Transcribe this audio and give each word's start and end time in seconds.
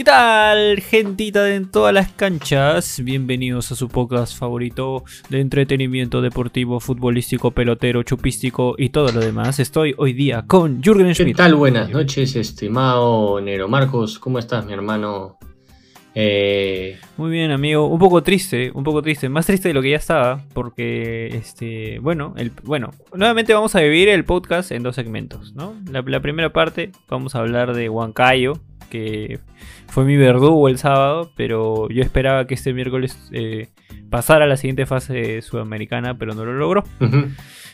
¿Qué 0.00 0.04
tal, 0.04 0.80
gentita 0.80 1.44
de 1.44 1.56
en 1.56 1.70
todas 1.70 1.92
las 1.92 2.10
canchas? 2.12 3.02
Bienvenidos 3.04 3.70
a 3.70 3.74
su 3.74 3.88
podcast 3.88 4.34
favorito 4.34 5.04
de 5.28 5.40
entretenimiento 5.40 6.22
deportivo, 6.22 6.80
futbolístico, 6.80 7.50
pelotero, 7.50 8.02
chupístico 8.02 8.76
y 8.78 8.88
todo 8.88 9.12
lo 9.12 9.20
demás. 9.20 9.60
Estoy 9.60 9.94
hoy 9.98 10.14
día 10.14 10.46
con 10.46 10.82
Jürgen 10.82 11.14
Schmidt. 11.14 11.36
¿Qué 11.36 11.42
tal? 11.42 11.54
Buenas 11.54 11.90
noches, 11.90 12.34
estimado 12.34 13.42
Nero 13.42 13.68
Marcos. 13.68 14.18
¿Cómo 14.18 14.38
estás, 14.38 14.64
mi 14.64 14.72
hermano? 14.72 15.36
Eh... 16.14 16.98
Muy 17.18 17.30
bien, 17.30 17.50
amigo. 17.50 17.86
Un 17.86 17.98
poco 17.98 18.22
triste, 18.22 18.70
un 18.72 18.84
poco 18.84 19.02
triste. 19.02 19.28
Más 19.28 19.44
triste 19.44 19.68
de 19.68 19.74
lo 19.74 19.82
que 19.82 19.90
ya 19.90 19.98
estaba, 19.98 20.42
porque, 20.54 21.26
este, 21.26 21.98
bueno, 21.98 22.32
el, 22.38 22.52
bueno, 22.62 22.90
nuevamente 23.12 23.52
vamos 23.52 23.74
a 23.74 23.80
vivir 23.80 24.08
el 24.08 24.24
podcast 24.24 24.72
en 24.72 24.82
dos 24.82 24.96
segmentos, 24.96 25.52
¿no? 25.54 25.74
La, 25.90 26.00
la 26.00 26.20
primera 26.20 26.54
parte 26.54 26.90
vamos 27.10 27.34
a 27.34 27.40
hablar 27.40 27.74
de 27.74 27.90
Huancayo, 27.90 28.54
que 28.90 29.38
fue 29.86 30.04
mi 30.04 30.16
verdugo 30.16 30.68
el 30.68 30.78
sábado, 30.78 31.32
pero 31.36 31.88
yo 31.88 32.02
esperaba 32.02 32.46
que 32.46 32.54
este 32.54 32.74
miércoles 32.74 33.18
eh, 33.32 33.68
pasara 34.10 34.44
a 34.44 34.48
la 34.48 34.56
siguiente 34.56 34.86
fase 34.86 35.40
sudamericana, 35.42 36.18
pero 36.18 36.34
no 36.34 36.44
lo 36.44 36.52
logró. 36.52 36.84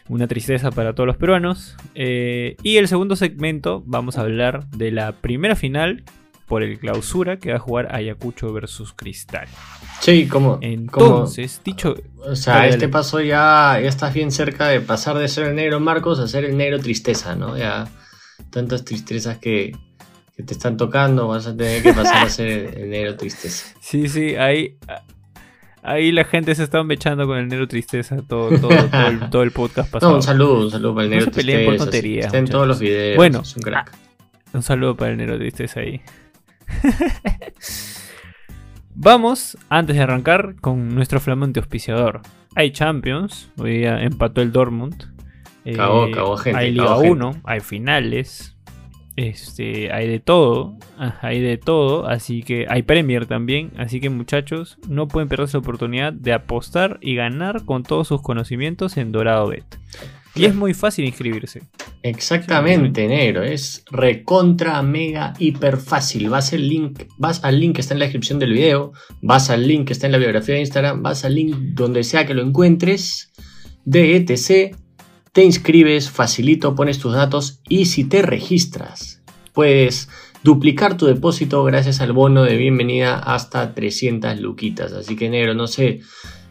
Una 0.09 0.29
tristeza 0.29 0.71
para 0.71 0.95
todos 0.95 1.09
los 1.09 1.17
peruanos. 1.17 1.77
Eh, 1.97 2.57
y 2.63 2.77
el 2.77 2.87
segundo 2.87 3.17
segmento 3.17 3.83
vamos 3.87 4.19
a 4.19 4.21
hablar 4.21 4.69
de 4.71 4.93
la 4.93 5.13
primera 5.13 5.57
final 5.57 6.05
por 6.47 6.63
el 6.63 6.79
clausura 6.79 7.39
que 7.39 7.51
va 7.51 7.57
a 7.57 7.61
jugar 7.61 7.95
Ayacucho 7.95 8.53
versus 8.53 8.93
Cristal. 8.93 9.49
Sí, 10.01 10.27
como. 10.27 10.59
Entonces, 10.63 11.61
dicho. 11.65 11.97
O 12.25 12.37
sea, 12.37 12.69
este 12.69 12.89
paso 12.89 13.21
ya, 13.21 13.79
ya 13.83 13.89
estás 13.89 14.15
bien 14.15 14.31
cerca 14.31 14.69
de 14.69 14.81
pasar 14.81 15.19
de 15.19 15.29
ser 15.29 15.49
el 15.49 15.57
negro 15.57 15.81
Marcos 15.81 16.21
a 16.21 16.29
ser 16.29 16.45
el 16.45 16.57
negro 16.57 16.79
tristeza, 16.79 17.35
¿no? 17.35 17.59
Ya 17.59 17.89
tantas 18.51 18.85
tristezas 18.85 19.39
que, 19.39 19.77
que 20.37 20.43
te 20.43 20.53
están 20.53 20.77
tocando, 20.77 21.29
vas 21.29 21.47
a 21.47 21.57
tener 21.57 21.83
que 21.83 21.95
pasar 21.95 22.27
a 22.27 22.29
ser 22.29 22.79
el 22.79 22.91
negro 22.91 23.17
tristeza. 23.17 23.75
Sí, 23.81 24.09
sí, 24.09 24.37
ahí, 24.37 24.77
ahí 25.83 26.13
la 26.13 26.25
gente 26.25 26.55
se 26.55 26.63
está 26.63 26.85
echando 26.91 27.27
con 27.27 27.39
el 27.39 27.49
negro 27.49 27.67
tristeza 27.67 28.17
todo, 28.29 28.51
todo, 28.59 28.69
todo, 29.31 29.43
el, 29.43 29.53
podcast 29.53 29.91
pasado. 29.91 30.13
No, 30.13 30.17
un 30.17 30.23
saludo, 30.23 30.65
un 30.65 30.71
saludo 30.71 30.95
para 30.95 31.05
el 31.05 31.11
negro 31.11 31.31
tristeza. 31.31 31.65
por 31.65 31.77
tonterías. 31.79 32.27
Está 32.27 32.39
en 32.39 32.49
todos 32.49 32.69
los 32.69 32.79
videos. 32.79 33.17
Bueno, 33.17 33.43
un, 33.57 33.63
crack. 33.63 33.93
un 34.53 34.63
saludo 34.63 34.95
para 34.95 35.13
el 35.13 35.17
negro 35.17 35.39
tristeza 35.39 35.81
ahí. 35.81 36.03
Vamos, 38.95 39.57
antes 39.69 39.97
de 39.97 40.03
arrancar, 40.03 40.57
con 40.61 40.95
nuestro 40.95 41.21
flamante 41.21 41.61
auspiciador. 41.61 42.21
Hay 42.55 42.73
Champions, 42.73 43.51
hoy 43.59 43.79
día 43.79 44.03
empató 44.03 44.43
el 44.43 44.53
Dortmund. 44.53 45.15
Cagó, 45.75 46.07
eh, 46.07 46.43
gente. 46.43 46.59
Hay 46.59 46.73
Liga 46.73 46.97
1, 46.97 47.41
hay 47.45 47.61
finales, 47.61 48.56
este, 49.17 49.93
hay 49.93 50.07
de 50.07 50.21
todo, 50.21 50.77
hay 51.23 51.41
de 51.41 51.57
todo, 51.57 52.07
así 52.07 52.43
que 52.43 52.67
hay 52.69 52.83
Premier 52.83 53.27
también, 53.27 53.73
así 53.79 54.01
que 54.01 54.11
muchachos, 54.11 54.79
no 54.89 55.09
pueden 55.09 55.29
perder 55.29 55.49
la 55.53 55.59
oportunidad 55.59 56.13
de 56.13 56.33
apostar 56.33 56.99
y 57.01 57.15
ganar 57.15 57.65
con 57.65 57.83
todos 57.83 58.09
sus 58.09 58.23
conocimientos 58.23 58.97
en 58.97 59.13
Dorado 59.13 59.49
Bet. 59.49 59.65
Y 60.35 60.45
es 60.45 60.55
muy 60.55 60.75
fácil 60.75 61.07
inscribirse. 61.07 61.63
Exactamente, 62.03 63.09
negro. 63.09 63.43
Es 63.43 63.85
recontra, 63.91 64.83
mega, 64.83 65.33
hiper 65.39 65.79
fácil. 65.79 66.29
Vas, 66.29 66.53
el 66.53 66.69
link, 66.69 67.05
vas 67.17 67.43
al 67.43 67.59
link 67.59 67.77
que 67.77 67.81
está 67.81 67.95
en 67.95 68.01
la 68.01 68.05
descripción 68.05 68.39
del 68.39 68.53
video, 68.53 68.93
vas 69.23 69.49
al 69.49 69.67
link 69.67 69.87
que 69.87 69.95
está 69.95 70.05
en 70.05 70.13
la 70.13 70.19
biografía 70.19 70.57
de 70.57 70.61
Instagram, 70.61 71.03
vas 71.03 71.25
al 71.25 71.35
link 71.35 71.57
donde 71.73 72.05
sea 72.05 72.27
que 72.27 72.35
lo 72.35 72.43
encuentres 72.43 73.33
de 73.87 74.17
ETC 74.17 74.77
te 75.37 75.45
inscribes, 75.45 76.09
facilito, 76.09 76.75
pones 76.75 76.99
tus 76.99 77.13
datos 77.13 77.61
y 77.69 77.85
si 77.85 78.05
te 78.05 78.23
registras, 78.23 79.21
puedes 79.53 80.09
duplicar 80.43 80.97
tu 80.97 81.05
depósito 81.05 81.63
gracias 81.63 82.01
al 82.01 82.15
bono 82.15 82.43
de 82.43 82.57
bienvenida 82.57 83.19
hasta 83.19 83.75
300 83.75 84.41
luquitas. 84.41 84.95
Así 84.95 85.15
que 85.15 85.29
negro, 85.29 85.53
no 85.53 85.67
sé, 85.67 86.01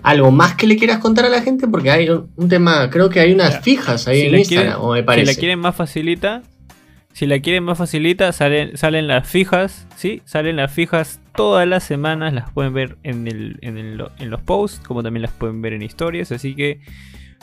algo 0.04 0.30
más 0.30 0.54
que 0.54 0.68
le 0.68 0.78
quieras 0.78 1.00
contar 1.00 1.26
a 1.26 1.30
la 1.30 1.42
gente 1.42 1.68
porque 1.68 1.90
hay 1.90 2.10
un 2.10 2.48
tema, 2.48 2.92
creo 2.92 3.10
que 3.10 3.20
hay 3.20 3.34
unas 3.34 3.60
fijas 3.62 4.08
ahí 4.08 4.22
en 4.22 4.36
Instagram, 4.36 4.80
o 4.80 4.94
me 4.94 5.02
parece. 5.02 5.32
Si 5.32 5.36
la 5.36 5.40
quieren 5.40 5.60
más 5.62 5.76
facilita, 5.76 6.44
si 7.12 7.26
la 7.26 7.40
quieren 7.40 7.64
más 7.64 7.80
facilita, 7.80 8.32
salen, 8.34 8.78
salen 8.78 9.08
las 9.08 9.28
fijas, 9.28 9.88
¿sí? 9.96 10.22
Salen 10.26 10.58
las 10.58 10.72
fijas 10.72 11.20
todas 11.36 11.68
las 11.68 11.84
semanas, 11.84 12.36
las 12.36 12.52
pueden 12.52 12.76
ver 12.76 12.98
en, 13.02 13.28
el, 13.28 13.58
en, 13.62 13.80
en 13.80 14.30
los 14.30 14.42
posts, 14.42 14.80
como 14.86 15.02
también 15.02 15.24
las 15.24 15.32
pueden 15.32 15.64
ver 15.64 15.74
en 15.74 15.82
historias, 15.82 16.32
así 16.32 16.54
que 16.54 16.82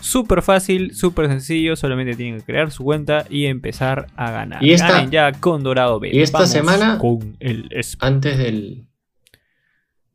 Súper 0.03 0.43
fácil, 0.43 0.97
súper 0.97 1.29
sencillo, 1.29 1.77
solamente 1.77 2.17
tienen 2.17 2.41
que 2.41 2.45
crear 2.45 2.73
su 2.73 2.83
cuenta 2.83 3.25
y 3.31 3.47
empezar 3.47 4.09
a 4.17 4.33
ganar. 4.33 4.63
Y 4.63 4.73
esta, 4.73 5.05
ya 5.05 5.31
con 5.31 5.63
Dorado 5.63 6.01
B. 6.01 6.11
Y 6.13 6.21
esta 6.21 6.45
semana, 6.47 6.99
con 6.99 7.37
el 7.39 7.69
antes 8.01 8.37
del... 8.37 8.89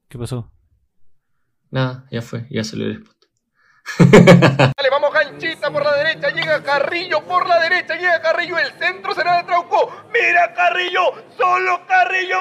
¿Qué 0.10 0.18
pasó? 0.20 0.52
Nada, 1.72 2.06
ya 2.12 2.22
fue, 2.22 2.48
ya 2.50 2.66
salió 2.66 2.88
el 2.88 2.98
spot. 2.98 3.16
Dale, 4.12 4.90
vamos 4.92 5.14
ganchita 5.14 5.72
por 5.72 5.86
la 5.86 5.96
derecha, 5.96 6.32
llega 6.32 6.62
Carrillo 6.62 7.24
por 7.24 7.48
la 7.48 7.58
derecha, 7.62 7.96
llega 7.96 8.22
Carrillo, 8.22 8.58
el 8.58 8.72
centro 8.74 9.14
será 9.16 9.38
de 9.38 9.44
Trauco. 9.46 9.90
Mira 10.12 10.54
Carrillo, 10.54 11.14
solo 11.38 11.80
Carrillo. 11.88 12.40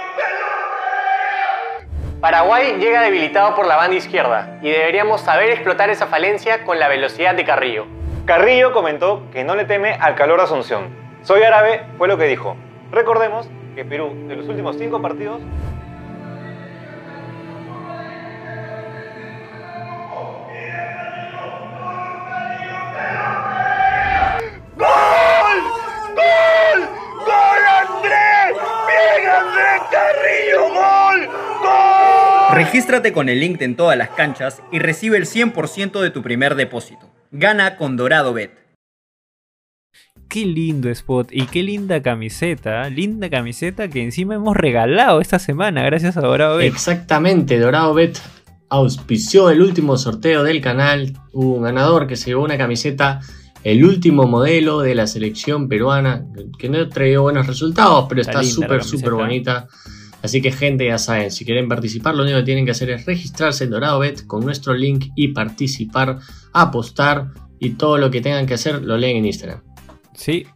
Paraguay 2.20 2.78
llega 2.78 3.02
debilitado 3.02 3.54
por 3.54 3.66
la 3.66 3.76
banda 3.76 3.96
izquierda 3.96 4.58
y 4.62 4.70
deberíamos 4.70 5.20
saber 5.20 5.50
explotar 5.50 5.90
esa 5.90 6.06
falencia 6.06 6.64
con 6.64 6.78
la 6.78 6.88
velocidad 6.88 7.34
de 7.34 7.44
Carrillo. 7.44 7.86
Carrillo 8.24 8.72
comentó 8.72 9.22
que 9.32 9.44
no 9.44 9.54
le 9.54 9.64
teme 9.64 9.92
al 10.00 10.14
calor 10.14 10.38
de 10.38 10.44
Asunción. 10.44 10.88
Soy 11.22 11.42
árabe 11.42 11.82
fue 11.98 12.08
lo 12.08 12.16
que 12.16 12.24
dijo. 12.24 12.56
Recordemos 12.90 13.48
que 13.74 13.84
Perú, 13.84 14.14
de 14.28 14.36
los 14.36 14.48
últimos 14.48 14.76
cinco 14.78 15.02
partidos, 15.02 15.42
¡Gol! 24.76 25.60
¡Gol! 26.14 26.88
¡Gol, 27.24 27.60
Andrés! 27.80 28.56
¡Bien, 28.86 29.28
Andrés 29.28 29.82
Carrillo! 29.90 30.68
¡Gol! 30.74 31.45
Regístrate 32.52 33.12
con 33.12 33.28
el 33.28 33.40
link 33.40 33.60
en 33.60 33.76
todas 33.76 33.98
las 33.98 34.10
canchas 34.10 34.62
y 34.72 34.78
recibe 34.78 35.16
el 35.16 35.26
100% 35.26 36.00
de 36.00 36.10
tu 36.10 36.22
primer 36.22 36.54
depósito. 36.54 37.10
Gana 37.30 37.76
con 37.76 37.96
Dorado 37.96 38.32
Bet. 38.32 38.52
Qué 40.28 40.44
lindo 40.44 40.88
spot 40.88 41.28
y 41.32 41.46
qué 41.46 41.62
linda 41.62 42.02
camiseta. 42.02 42.88
Linda 42.88 43.28
camiseta 43.30 43.88
que 43.88 44.02
encima 44.02 44.34
hemos 44.36 44.56
regalado 44.56 45.20
esta 45.20 45.38
semana 45.38 45.82
gracias 45.84 46.16
a 46.16 46.20
Dorado 46.20 46.56
Bet. 46.58 46.72
Exactamente, 46.72 47.58
Dorado 47.58 47.94
Bet 47.94 48.18
auspició 48.68 49.50
el 49.50 49.62
último 49.62 49.96
sorteo 49.96 50.42
del 50.42 50.60
canal. 50.60 51.12
Hubo 51.32 51.56
un 51.56 51.62
ganador 51.62 52.06
que 52.06 52.16
se 52.16 52.30
llevó 52.30 52.44
una 52.44 52.58
camiseta, 52.58 53.20
el 53.62 53.84
último 53.84 54.26
modelo 54.26 54.80
de 54.80 54.94
la 54.94 55.06
selección 55.06 55.68
peruana, 55.68 56.24
que 56.58 56.68
no 56.68 56.88
traído 56.88 57.22
buenos 57.22 57.46
resultados, 57.46 58.06
pero 58.08 58.20
está 58.20 58.42
súper, 58.42 58.82
súper 58.84 59.12
bonita. 59.12 59.68
Así 60.22 60.42
que 60.42 60.50
gente, 60.50 60.86
ya 60.86 60.98
saben, 60.98 61.30
si 61.30 61.44
quieren 61.44 61.68
participar, 61.68 62.14
lo 62.14 62.22
único 62.22 62.38
que 62.38 62.44
tienen 62.44 62.64
que 62.64 62.72
hacer 62.72 62.90
es 62.90 63.06
registrarse 63.06 63.64
en 63.64 63.70
Dorado 63.70 64.00
Bet 64.00 64.26
con 64.26 64.44
nuestro 64.44 64.74
link 64.74 65.06
y 65.14 65.28
participar, 65.28 66.18
apostar 66.52 67.28
y 67.58 67.70
todo 67.70 67.98
lo 67.98 68.10
que 68.10 68.20
tengan 68.20 68.46
que 68.46 68.54
hacer 68.54 68.82
lo 68.82 68.96
leen 68.96 69.18
en 69.18 69.26
Instagram. 69.26 69.62
Sí. 70.14 70.46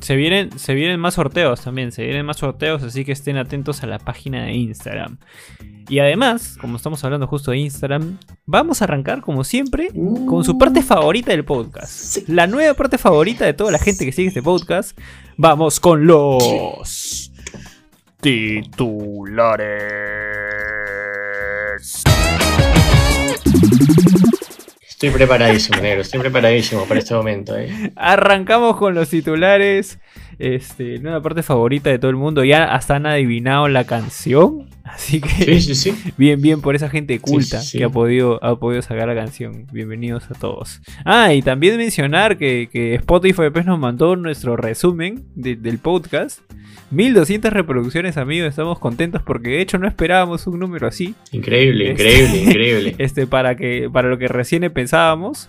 Se 0.00 0.14
vienen, 0.14 0.56
se 0.58 0.74
vienen 0.74 1.00
más 1.00 1.14
sorteos 1.14 1.62
también, 1.62 1.90
se 1.90 2.04
vienen 2.04 2.26
más 2.26 2.36
sorteos, 2.36 2.82
así 2.82 3.04
que 3.04 3.12
estén 3.12 3.38
atentos 3.38 3.82
a 3.82 3.86
la 3.86 3.98
página 3.98 4.44
de 4.44 4.52
Instagram. 4.52 5.18
Y 5.88 6.00
además, 6.00 6.58
como 6.60 6.76
estamos 6.76 7.02
hablando 7.02 7.26
justo 7.26 7.52
de 7.52 7.58
Instagram, 7.58 8.18
vamos 8.44 8.82
a 8.82 8.84
arrancar 8.84 9.22
como 9.22 9.42
siempre 9.42 9.88
con 10.26 10.44
su 10.44 10.58
parte 10.58 10.82
favorita 10.82 11.30
del 11.30 11.44
podcast. 11.44 12.28
La 12.28 12.46
nueva 12.46 12.74
parte 12.74 12.98
favorita 12.98 13.46
de 13.46 13.54
toda 13.54 13.72
la 13.72 13.78
gente 13.78 14.04
que 14.04 14.12
sigue 14.12 14.28
este 14.28 14.42
podcast. 14.42 14.98
Vamos 15.38 15.80
con 15.80 16.06
los 16.06 17.32
titulares. 18.26 19.68
Estoy 24.88 25.10
preparadísimo, 25.10 25.80
negro. 25.80 26.00
Estoy 26.00 26.18
preparadísimo 26.18 26.86
para 26.86 26.98
este 26.98 27.14
momento. 27.14 27.56
¿eh? 27.56 27.92
Arrancamos 27.94 28.78
con 28.78 28.96
los 28.96 29.10
titulares. 29.10 30.00
Este, 30.40 30.98
una 30.98 31.22
parte 31.22 31.44
favorita 31.44 31.88
de 31.88 32.00
todo 32.00 32.10
el 32.10 32.16
mundo. 32.16 32.42
Ya 32.42 32.64
hasta 32.64 32.96
han 32.96 33.06
adivinado 33.06 33.68
la 33.68 33.84
canción. 33.84 34.70
Así 34.86 35.20
que 35.20 35.60
bien, 36.16 36.40
bien 36.40 36.60
por 36.60 36.76
esa 36.76 36.88
gente 36.88 37.18
culta 37.18 37.60
que 37.72 37.82
ha 37.82 37.88
podido, 37.88 38.42
ha 38.42 38.58
podido 38.58 38.82
sacar 38.82 39.08
la 39.08 39.14
canción. 39.14 39.66
Bienvenidos 39.72 40.30
a 40.30 40.34
todos. 40.34 40.80
Ah, 41.04 41.34
y 41.34 41.42
también 41.42 41.76
mencionar 41.76 42.38
que, 42.38 42.68
Spotify 42.94 43.50
pues, 43.52 43.66
nos 43.66 43.78
mandó 43.78 44.16
nuestro 44.16 44.56
resumen 44.56 45.24
del 45.34 45.78
podcast. 45.78 46.40
1200 46.92 47.52
reproducciones, 47.52 48.16
amigos. 48.16 48.48
Estamos 48.48 48.78
contentos 48.78 49.22
porque 49.22 49.50
de 49.50 49.60
hecho 49.60 49.78
no 49.78 49.88
esperábamos 49.88 50.46
un 50.46 50.60
número 50.60 50.86
así. 50.86 51.16
Increíble, 51.32 51.90
este, 51.90 52.22
increíble, 52.22 52.42
increíble. 52.42 52.94
Este, 52.98 53.26
para, 53.26 53.56
que, 53.56 53.90
para 53.92 54.08
lo 54.08 54.18
que 54.18 54.28
recién 54.28 54.70
pensábamos. 54.72 55.48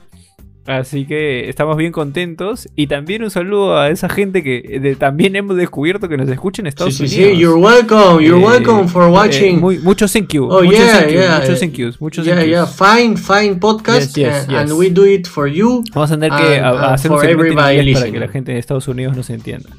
Así 0.68 1.06
que 1.06 1.48
estamos 1.48 1.78
bien 1.78 1.94
contentos. 1.94 2.68
Y 2.76 2.88
también 2.88 3.24
un 3.24 3.32
saludo 3.32 3.80
a 3.80 3.90
esa 3.90 4.10
gente 4.10 4.44
que 4.44 4.98
también 5.00 5.38
hemos 5.38 5.56
descubierto 5.56 6.10
que 6.10 6.18
nos 6.18 6.28
escucha 6.28 6.62
en 6.62 6.68
Estados 6.68 7.00
Unidos. 7.00 7.16
Sí, 7.16 7.24
sí, 7.32 7.38
you're 7.38 7.58
welcome, 7.58 8.22
you're 8.22 8.42
eh, 8.42 8.46
welcome 8.46 8.90
for 8.90 9.08
eh, 9.08 9.12
watching. 9.12 9.62
muchos 9.62 10.12
thank 10.12 10.34
you. 10.34 10.44
Oh, 10.46 10.62
muchos 10.62 10.80
yeah, 10.80 11.00
thank 11.00 11.12
you, 11.12 11.20
yeah. 11.20 11.40
Muchos 11.40 11.60
thank 11.62 11.74
yous. 11.78 12.02
Muchos 12.02 12.26
yeah, 12.26 12.44
yeah, 12.44 12.66
fine, 12.66 13.16
fine 13.16 13.58
podcast. 13.62 14.18
and, 14.50 14.74
we 14.74 14.90
do 14.90 15.06
it 15.06 15.26
for 15.26 15.48
you. 15.48 15.86
Vamos 15.94 16.12
a 16.12 16.16
tener 16.16 16.32
que 16.32 16.60
hacer 16.60 17.12
un 17.12 17.20
segmento 17.22 17.56
para 17.56 18.12
que 18.12 18.20
la 18.20 18.28
gente 18.28 18.52
de 18.52 18.60
Estados 18.60 18.90
Unidos 18.90 19.16
nos 19.16 19.30
entienda. 19.30 19.70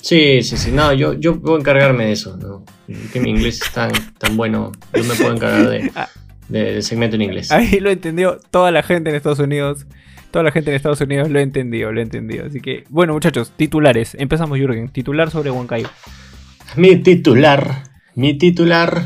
Sí, 0.00 0.42
sí, 0.42 0.56
sí. 0.56 0.72
No, 0.72 0.92
yo, 0.94 1.12
yo 1.12 1.38
puedo 1.38 1.58
encargarme 1.58 2.06
de 2.06 2.12
eso. 2.12 2.36
¿no? 2.36 2.64
Que 3.12 3.20
mi 3.20 3.30
inglés 3.30 3.60
es 3.62 3.72
tan, 3.72 3.92
tan 4.18 4.36
bueno. 4.36 4.72
Yo 4.94 5.04
me 5.04 5.14
puedo 5.14 5.34
encargar 5.34 5.68
de. 5.68 5.92
Ah, 6.52 6.58
de, 6.58 6.82
segmento 6.82 7.16
en 7.16 7.22
inglés. 7.22 7.50
Ahí 7.50 7.80
lo 7.80 7.90
entendió 7.90 8.38
toda 8.50 8.70
la 8.70 8.82
gente 8.82 9.10
en 9.10 9.16
Estados 9.16 9.38
Unidos. 9.38 9.86
Toda 10.30 10.44
la 10.44 10.52
gente 10.52 10.70
en 10.70 10.76
Estados 10.76 11.00
Unidos 11.00 11.30
lo 11.30 11.40
entendió, 11.40 11.92
lo 11.92 12.00
entendió. 12.00 12.46
Así 12.46 12.60
que, 12.60 12.84
bueno, 12.88 13.12
muchachos, 13.12 13.52
titulares. 13.56 14.14
Empezamos, 14.18 14.58
Jürgen. 14.58 14.88
Titular 14.88 15.30
sobre 15.30 15.50
Huancayo. 15.50 15.88
Mi 16.76 16.96
titular. 16.96 17.82
Mi 18.14 18.38
titular 18.38 19.04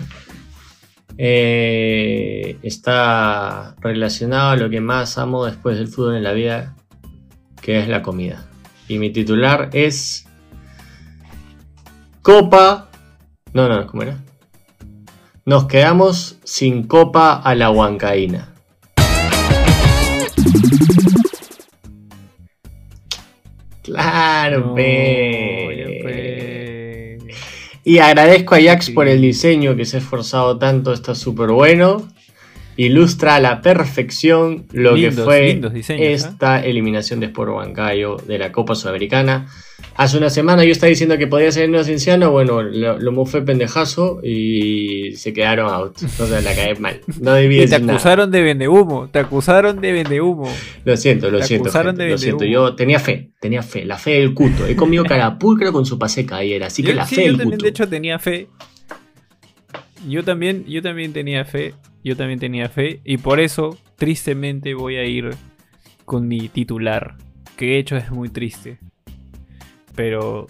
eh, 1.18 2.58
está 2.62 3.74
relacionado 3.80 4.50
a 4.50 4.56
lo 4.56 4.70
que 4.70 4.80
más 4.80 5.18
amo 5.18 5.46
después 5.46 5.78
del 5.78 5.88
fútbol 5.88 6.16
en 6.16 6.22
la 6.22 6.32
vida, 6.32 6.76
que 7.60 7.80
es 7.80 7.88
la 7.88 8.02
comida. 8.02 8.46
Y 8.88 8.98
mi 8.98 9.10
titular 9.10 9.70
es 9.72 10.26
Copa. 12.22 12.88
No, 13.52 13.68
no, 13.68 13.86
¿cómo 13.86 14.02
era? 14.02 14.18
Nos 15.48 15.66
quedamos 15.66 16.40
sin 16.42 16.88
copa 16.88 17.34
a 17.34 17.54
la 17.54 17.70
huancaína. 17.70 18.52
Claro, 23.84 24.74
Y 27.84 27.98
agradezco 27.98 28.56
a 28.56 28.60
Jax 28.60 28.90
por 28.90 29.06
el 29.06 29.20
diseño 29.20 29.76
que 29.76 29.84
se 29.84 29.98
ha 29.98 30.00
esforzado 30.00 30.58
tanto, 30.58 30.92
está 30.92 31.14
súper 31.14 31.50
bueno. 31.50 32.08
Ilustra 32.76 33.36
a 33.36 33.40
la 33.40 33.62
perfección 33.62 34.66
lo 34.72 34.96
que 34.96 35.12
fue 35.12 35.50
¿eh? 35.50 36.12
esta 36.12 36.58
eliminación 36.58 37.20
de 37.20 37.26
Sport 37.26 37.52
Huancayo 37.52 38.16
de 38.16 38.38
la 38.38 38.50
Copa 38.50 38.74
Sudamericana. 38.74 39.46
Hace 39.96 40.18
una 40.18 40.28
semana 40.28 40.62
yo 40.62 40.72
estaba 40.72 40.90
diciendo 40.90 41.16
que 41.16 41.26
podía 41.26 41.50
ser 41.50 41.74
el 41.74 41.84
Cienciano, 41.84 42.30
bueno, 42.30 42.62
lo, 42.62 42.98
lo 42.98 43.24
fue 43.24 43.42
pendejazo 43.42 44.20
y 44.22 45.12
se 45.16 45.32
quedaron 45.32 45.72
out. 45.72 45.96
Sea, 45.96 46.42
la 46.42 46.54
cae 46.54 46.74
mal. 46.74 47.00
No 47.20 47.32
debía 47.32 47.64
y 47.64 47.66
te 47.66 47.76
acusaron 47.76 48.30
de 48.30 48.42
vende 48.42 48.68
humo, 48.68 49.08
te 49.08 49.20
acusaron 49.20 49.80
de 49.80 49.92
vende 49.92 50.20
humo. 50.20 50.52
Lo 50.84 50.96
siento, 50.98 51.30
lo 51.30 51.42
siento. 51.42 51.70
lo 51.72 52.18
siento, 52.18 52.44
yo 52.44 52.74
tenía 52.74 53.00
fe, 53.00 53.30
tenía 53.40 53.62
fe, 53.62 53.86
la 53.86 53.96
fe 53.96 54.12
del 54.12 54.34
cuto. 54.34 54.66
He 54.66 54.76
comido 54.76 55.02
carapulcro 55.08 55.72
con 55.72 55.86
su 55.86 55.98
paseca 55.98 56.36
ayer, 56.36 56.62
así 56.62 56.82
que 56.82 56.92
la 56.92 57.06
fe 57.06 57.22
del 57.22 57.32
yo 57.32 57.38
también. 57.38 57.58
De 57.58 57.68
hecho, 57.68 57.88
tenía 57.88 58.18
fe. 58.18 58.48
Yo 60.06 60.22
también, 60.24 60.66
yo 60.66 60.82
también 60.82 61.14
tenía 61.14 61.46
fe. 61.46 61.74
Yo 62.04 62.16
también 62.16 62.38
tenía 62.38 62.68
fe. 62.68 63.00
Y 63.02 63.16
por 63.16 63.40
eso, 63.40 63.78
tristemente, 63.96 64.74
voy 64.74 64.96
a 64.96 65.04
ir 65.04 65.30
con 66.04 66.28
mi 66.28 66.48
titular. 66.48 67.16
Que 67.56 67.66
de 67.66 67.78
hecho 67.78 67.96
es 67.96 68.10
muy 68.10 68.28
triste 68.28 68.78
pero 69.96 70.46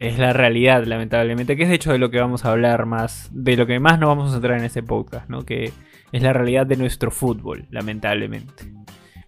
es 0.00 0.18
la 0.18 0.32
realidad, 0.32 0.84
lamentablemente, 0.84 1.56
que 1.56 1.62
es 1.62 1.68
de 1.68 1.76
hecho 1.76 1.92
de 1.92 1.98
lo 1.98 2.10
que 2.10 2.20
vamos 2.20 2.44
a 2.44 2.50
hablar 2.50 2.86
más, 2.86 3.28
de 3.32 3.56
lo 3.56 3.66
que 3.66 3.80
más 3.80 3.98
nos 3.98 4.08
vamos 4.08 4.30
a 4.30 4.34
centrar 4.34 4.58
en 4.58 4.64
este 4.64 4.82
podcast, 4.82 5.28
¿no? 5.28 5.44
Que 5.44 5.72
es 6.12 6.22
la 6.22 6.32
realidad 6.32 6.66
de 6.66 6.76
nuestro 6.76 7.10
fútbol, 7.10 7.66
lamentablemente. 7.70 8.72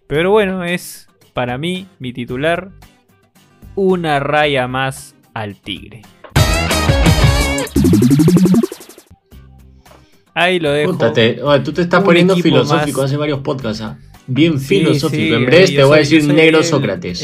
Pero 0.07 0.31
bueno, 0.31 0.63
es 0.63 1.07
para 1.33 1.57
mí, 1.57 1.87
mi 1.99 2.13
titular, 2.13 2.71
una 3.75 4.19
raya 4.19 4.67
más 4.67 5.15
al 5.33 5.55
tigre. 5.55 6.01
Ahí 10.33 10.59
lo 10.59 10.71
dejo. 10.71 10.97
tú 11.63 11.73
te 11.73 11.81
estás 11.81 12.03
poniendo 12.03 12.35
filosófico 12.37 13.03
hace 13.03 13.17
varios 13.17 13.39
podcasts, 13.39 13.81
¿ah? 13.81 13.99
Bien 14.27 14.59
filosófico. 14.59 15.35
en 15.35 15.45
breve 15.45 15.67
te 15.67 15.83
voy 15.83 15.95
a 15.95 15.99
decir 15.99 16.25
negro 16.25 16.63
Sócrates. 16.63 17.21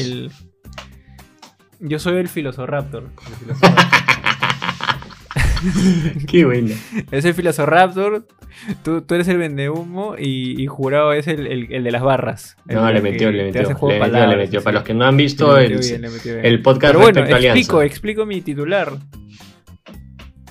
Yo 1.80 2.00
soy 2.00 2.18
el 2.18 2.28
Filosoraptor. 2.28 3.08
Qué 6.28 6.46
bueno. 6.46 6.76
Es 7.12 7.26
el 7.26 7.34
Filosoraptor. 7.34 8.28
Tú, 8.84 9.02
tú 9.02 9.16
eres 9.16 9.28
el 9.28 9.38
vendehumo 9.38 10.16
y, 10.18 10.62
y 10.62 10.68
jurado 10.68 11.14
es 11.14 11.28
el, 11.28 11.72
el, 11.72 11.84
de 11.84 11.92
las 11.92 12.02
barras. 12.02 12.58
No, 12.66 12.92
le 12.92 13.02
metió, 13.02 13.32
le 13.32 13.46
metió. 13.46 13.62
Le 13.62 14.00
metió, 14.00 14.28
le 14.28 14.36
metió. 14.36 14.64
Para 14.64 14.80
los 14.80 14.84
que 14.84 14.96
no 14.96 15.06
han 15.06 15.16
visto 15.16 15.58
el, 15.58 15.80
el, 16.44 16.62
podcast 16.62 16.94
Pero 16.94 17.00
bueno, 17.00 17.24
explico, 17.24 17.82
explico 17.84 18.26
mi 18.26 18.42
titular. 18.42 18.94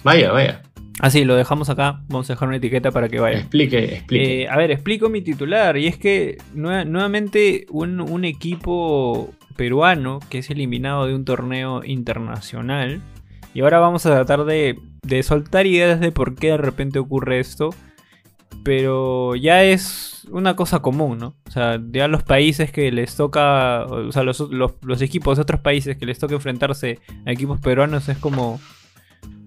Vaya, 0.05 0.31
vaya. 0.31 0.63
Ah, 1.01 1.11
sí, 1.11 1.25
lo 1.25 1.37
dejamos 1.37 1.69
acá. 1.69 2.01
Vamos 2.09 2.31
a 2.31 2.35
dejar 2.35 2.49
una 2.49 2.57
etiqueta 2.57 2.91
para 2.91 3.09
que 3.09 3.19
vaya. 3.19 3.39
Explique, 3.39 3.97
explique. 3.97 4.43
Eh, 4.43 4.49
a 4.49 4.57
ver, 4.57 4.71
explico 4.71 5.11
mi 5.11 5.21
titular. 5.21 5.77
Y 5.77 5.89
es 5.89 5.99
que 5.99 6.39
nuevamente 6.55 7.67
un, 7.71 8.01
un 8.01 8.25
equipo 8.25 9.35
peruano 9.57 10.21
que 10.31 10.39
es 10.39 10.51
eliminado 10.51 11.07
de 11.07 11.15
un 11.15 11.25
torneo 11.25 11.83
internacional. 11.85 13.03
Y 13.55 13.63
ahora 13.63 13.79
vamos 13.79 14.05
a 14.07 14.11
tratar 14.11 14.45
de, 14.45 14.79
soltar 15.23 15.67
ideas 15.67 16.01
de 16.01 16.13
por 16.13 16.35
qué 16.35 16.49
de 16.49 16.57
repente 16.59 16.99
ocurre 16.99 17.41
esto. 17.41 17.71
Pero 18.63 19.35
ya 19.37 19.63
es 19.63 20.27
una 20.31 20.57
cosa 20.57 20.81
común, 20.81 21.19
¿no? 21.19 21.35
O 21.47 21.51
sea, 21.51 21.81
ya 21.91 22.09
los 22.09 22.23
países 22.23 22.73
que 22.73 22.91
les 22.91 23.17
toca, 23.17 23.85
o 23.85 24.13
sea, 24.13 24.23
los, 24.23 25.03
equipos 25.03 25.37
de 25.37 25.43
otros 25.43 25.61
países 25.61 25.97
que 25.97 26.07
les 26.07 26.19
toca 26.19 26.35
enfrentarse 26.35 27.01
a 27.25 27.33
equipos 27.33 27.61
peruanos 27.61 28.09
es 28.09 28.19
como, 28.19 28.61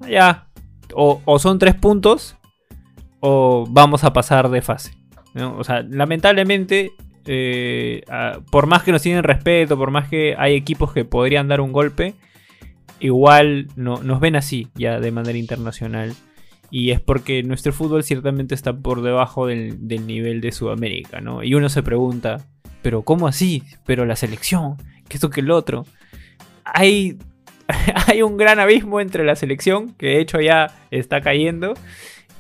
ya, 0.10 0.48
o, 0.94 1.22
o 1.26 1.40
son 1.40 1.60
tres 1.60 1.76
puntos 1.76 2.38
o 3.20 3.66
vamos 3.70 4.04
a 4.04 4.14
pasar 4.14 4.50
de 4.50 4.62
fase. 4.62 4.94
O 5.36 5.64
sea, 5.64 5.84
lamentablemente 5.84 6.94
eh, 7.32 8.02
por 8.50 8.66
más 8.66 8.82
que 8.82 8.92
nos 8.92 9.04
tienen 9.04 9.24
respeto, 9.24 9.78
por 9.78 9.92
más 9.92 10.10
que 10.10 10.34
hay 10.36 10.56
equipos 10.56 10.92
que 10.92 11.06
podrían 11.06 11.48
dar 11.48 11.62
un 11.62 11.72
golpe, 11.72 12.16
igual 13.00 13.68
no, 13.76 14.02
nos 14.02 14.20
ven 14.20 14.36
así 14.36 14.70
ya 14.74 15.00
de 15.00 15.12
manera 15.12 15.38
internacional. 15.38 16.16
Y 16.72 16.90
es 16.90 17.00
porque 17.00 17.44
nuestro 17.44 17.72
fútbol 17.72 18.04
ciertamente 18.04 18.56
está 18.56 18.74
por 18.74 19.04
debajo 19.04 19.46
del, 19.46 19.78
nivel 20.08 20.42
de 20.42 20.52
Sudamérica, 20.52 21.22
¿no? 21.22 21.44
Y 21.44 21.54
uno 21.54 21.70
se 21.70 21.84
pregunta, 21.84 22.38
¿pero 22.82 23.04
cómo 23.04 23.28
así? 23.28 23.62
¿Pero 23.86 24.08
la 24.08 24.16
selección? 24.16 24.78
¿Qué 25.08 25.18
esto 25.18 25.30
que 25.30 25.42
el 25.42 25.52
otro? 25.52 25.86
Hay, 26.64 27.20
hay 28.08 28.24
un 28.24 28.38
gran 28.38 28.60
abismo 28.60 29.02
entre 29.02 29.24
la 29.24 29.36
selección, 29.36 29.94
que 29.94 30.08
de 30.08 30.20
hecho 30.20 30.42
ya 30.42 30.72
está 30.90 31.22
cayendo, 31.22 31.76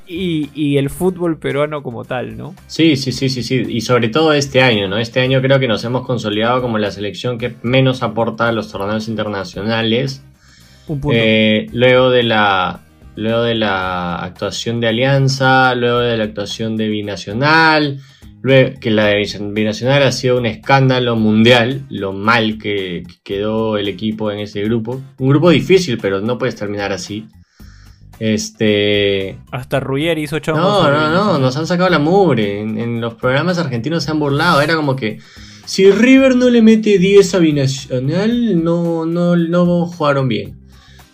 y, 0.09 0.77
el 0.77 0.89
fútbol 0.89 1.37
peruano 1.37 1.83
como 1.83 2.03
tal, 2.03 2.35
¿no? 2.35 2.55
Sí, 2.67 2.95
sí, 2.95 3.11
sí, 3.11 3.29
sí, 3.29 3.43
sí. 3.43 3.63
Y 3.67 3.81
sobre 3.81 4.09
todo 4.09 4.33
este 4.33 4.61
año, 4.61 4.87
¿no? 4.87 4.97
Este 4.97 5.19
año 5.19 5.41
creo 5.41 5.59
que 5.59 5.67
nos 5.67 5.83
hemos 5.83 6.05
consolidado 6.05 6.61
como 6.61 6.77
la 6.77 6.91
selección 6.91 7.37
que 7.37 7.53
menos 7.61 8.01
aporta 8.01 8.47
a 8.47 8.51
los 8.51 8.71
torneos 8.71 9.07
internacionales. 9.07 10.23
Un 10.87 10.99
punto. 10.99 11.17
Eh, 11.19 11.67
luego 11.73 12.09
de 12.09 12.23
la. 12.23 12.81
Luego 13.15 13.43
de 13.43 13.55
la 13.55 14.15
actuación 14.15 14.79
de 14.79 14.87
Alianza, 14.87 15.75
luego 15.75 15.99
de 15.99 16.15
la 16.15 16.23
actuación 16.23 16.77
de 16.77 16.87
Binacional, 16.87 17.99
luego, 18.41 18.79
que 18.79 18.91
la 18.91 19.07
de 19.07 19.27
Binacional 19.51 20.03
ha 20.03 20.11
sido 20.13 20.37
un 20.37 20.45
escándalo 20.45 21.17
mundial, 21.17 21.81
lo 21.89 22.13
mal 22.13 22.57
que 22.57 23.03
quedó 23.23 23.77
el 23.77 23.89
equipo 23.89 24.31
en 24.31 24.39
ese 24.39 24.63
grupo. 24.63 25.01
Un 25.17 25.29
grupo 25.29 25.49
difícil, 25.49 25.97
pero 25.97 26.21
no 26.21 26.37
puedes 26.37 26.55
terminar 26.55 26.93
así. 26.93 27.27
Este. 28.19 29.39
Hasta 29.51 29.79
Ruyer 29.79 30.17
hizo 30.17 30.39
chavo. 30.39 30.59
No, 30.59 30.91
no, 30.91 31.09
no, 31.09 31.39
nos 31.39 31.55
han 31.55 31.65
sacado 31.65 31.89
la 31.89 31.99
mugre. 31.99 32.59
En, 32.59 32.99
los 32.99 33.13
programas 33.15 33.57
argentinos 33.57 34.03
se 34.03 34.11
han 34.11 34.19
burlado. 34.19 34.61
Era 34.61 34.75
como 34.75 34.95
que. 34.95 35.19
Si 35.65 35.89
River 35.91 36.35
no 36.35 36.49
le 36.49 36.61
mete 36.61 36.97
10 36.97 37.35
a 37.35 37.39
Binacional, 37.39 38.63
no, 38.63 39.05
no, 39.05 39.35
no 39.35 39.85
jugaron 39.85 40.27
bien. 40.27 40.57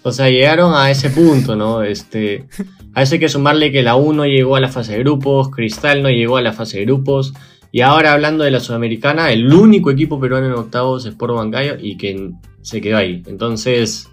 O 0.01 0.11
sea, 0.11 0.29
llegaron 0.29 0.73
a 0.73 0.89
ese 0.89 1.09
punto, 1.09 1.55
¿no? 1.55 1.83
Este. 1.83 2.47
A 2.93 3.01
eso 3.01 3.15
hay 3.15 3.19
que 3.19 3.29
sumarle 3.29 3.71
que 3.71 3.83
la 3.83 3.95
1 3.95 4.25
llegó 4.25 4.55
a 4.55 4.61
la 4.61 4.69
fase 4.69 4.93
de 4.93 4.99
grupos, 4.99 5.49
Cristal 5.49 6.01
no 6.01 6.09
llegó 6.09 6.37
a 6.37 6.41
la 6.41 6.53
fase 6.53 6.77
de 6.79 6.85
grupos. 6.85 7.33
Y 7.73 7.81
ahora 7.81 8.13
hablando 8.13 8.45
de 8.45 8.51
la 8.51 8.61
Sudamericana, 8.61 9.33
el 9.33 9.53
único 9.53 9.91
equipo 9.91 10.17
peruano 10.17 10.47
en 10.47 10.53
octavos 10.53 11.05
es 11.05 11.11
Sport 11.11 11.35
Bancayo 11.35 11.75
y 11.77 11.97
que 11.97 12.31
se 12.61 12.79
quedó 12.79 12.95
ahí. 12.95 13.21
Entonces, 13.27 14.07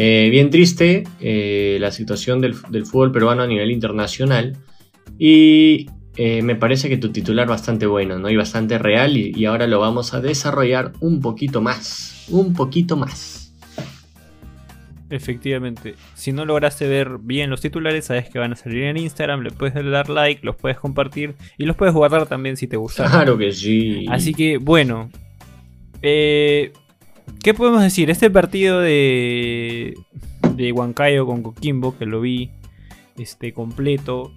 eh, 0.00 0.30
bien 0.30 0.48
triste 0.50 1.02
eh, 1.18 1.76
la 1.80 1.90
situación 1.90 2.40
del, 2.40 2.54
fútbol 2.54 3.10
peruano 3.10 3.42
a 3.42 3.48
nivel 3.48 3.72
internacional. 3.72 4.56
Y 5.18 5.90
eh, 6.16 6.40
me 6.42 6.54
parece 6.54 6.88
que 6.88 6.98
tu 6.98 7.10
titular 7.10 7.48
bastante 7.48 7.84
bueno, 7.84 8.16
¿no? 8.16 8.30
Y 8.30 8.36
bastante 8.36 8.78
real. 8.78 9.16
Y, 9.16 9.44
ahora 9.44 9.66
lo 9.66 9.80
vamos 9.80 10.14
a 10.14 10.20
desarrollar 10.20 10.92
un 11.00 11.20
poquito 11.20 11.60
más. 11.60 12.26
Un 12.28 12.54
poquito 12.54 12.96
más. 12.96 13.52
Efectivamente. 15.10 15.96
Si 16.14 16.30
no 16.30 16.44
lograste 16.44 16.86
ver 16.86 17.18
bien 17.20 17.50
los 17.50 17.60
titulares, 17.60 18.04
sabes 18.04 18.30
que 18.30 18.38
van 18.38 18.52
a 18.52 18.56
salir 18.56 18.84
en 18.84 18.98
Instagram, 18.98 19.40
le 19.40 19.50
puedes 19.50 19.84
dar 19.84 20.10
like, 20.10 20.46
los 20.46 20.54
puedes 20.54 20.78
compartir 20.78 21.34
y 21.56 21.64
los 21.64 21.74
puedes 21.74 21.92
guardar 21.92 22.28
también 22.28 22.56
si 22.56 22.68
te 22.68 22.76
gusta. 22.76 23.10
Claro 23.10 23.36
que 23.36 23.50
sí. 23.50 24.06
Así 24.08 24.32
que, 24.32 24.58
bueno. 24.58 25.10
Eh, 26.02 26.72
¿Qué 27.42 27.54
podemos 27.54 27.82
decir? 27.82 28.10
Este 28.10 28.30
partido 28.30 28.80
de, 28.80 29.94
de 30.54 30.72
Huancayo 30.72 31.26
con 31.26 31.42
Coquimbo, 31.42 31.96
que 31.96 32.06
lo 32.06 32.20
vi 32.20 32.50
este, 33.16 33.52
completo. 33.52 34.32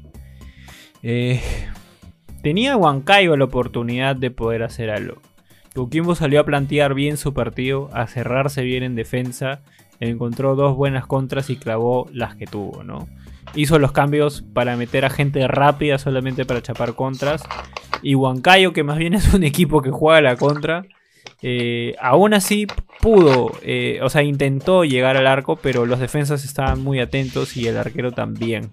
Eh, 1.04 1.42
tenía 2.44 2.78
Huancayo 2.78 3.36
la 3.38 3.46
oportunidad 3.46 4.16
de 4.16 4.32
poder 4.32 4.64
hacer 4.64 4.90
algo. 4.90 5.22
Coquimbo 5.74 6.16
salió 6.16 6.42
a 6.42 6.46
plantear 6.46 6.94
bien 6.94 7.18
su 7.18 7.34
partido, 7.34 7.90
a 7.94 8.08
cerrarse 8.08 8.64
bien 8.64 8.84
en 8.84 8.96
defensa 8.96 9.62
encontró 10.10 10.56
dos 10.56 10.76
buenas 10.76 11.06
contras 11.06 11.50
y 11.50 11.56
clavó 11.56 12.10
las 12.12 12.36
que 12.36 12.48
tuvo, 12.48 12.84
¿no? 12.84 13.08
Hizo 13.54 13.80
los 13.80 13.92
cambios 13.92 14.44
para 14.54 14.76
meter 14.76 15.06
a 15.06 15.10
gente 15.10 15.48
rápida 15.48 15.98
solamente 15.98 16.46
para 16.46 16.62
chapar 16.62 16.96
contras. 16.96 17.44
Y 18.02 18.16
Huancayo, 18.16 18.74
que 18.74 18.84
más 18.84 18.98
bien 18.98 19.14
es 19.14 19.34
un 19.34 19.44
equipo 19.44 19.82
que 19.82 19.92
juega 19.92 20.22
la 20.22 20.36
contra, 20.36 20.86
eh, 21.42 21.96
aún 22.00 22.34
así 22.34 22.68
pudo, 23.02 23.52
eh, 23.64 24.00
o 24.04 24.10
sea, 24.10 24.24
intentó 24.24 24.84
llegar 24.84 25.18
al 25.18 25.28
arco, 25.28 25.56
pero 25.56 25.86
los 25.86 26.00
defensas 26.00 26.46
estaban 26.46 26.84
muy 26.84 27.00
atentos 27.00 27.58
y 27.58 27.68
el 27.68 27.78
arquero 27.78 28.12
también. 28.12 28.72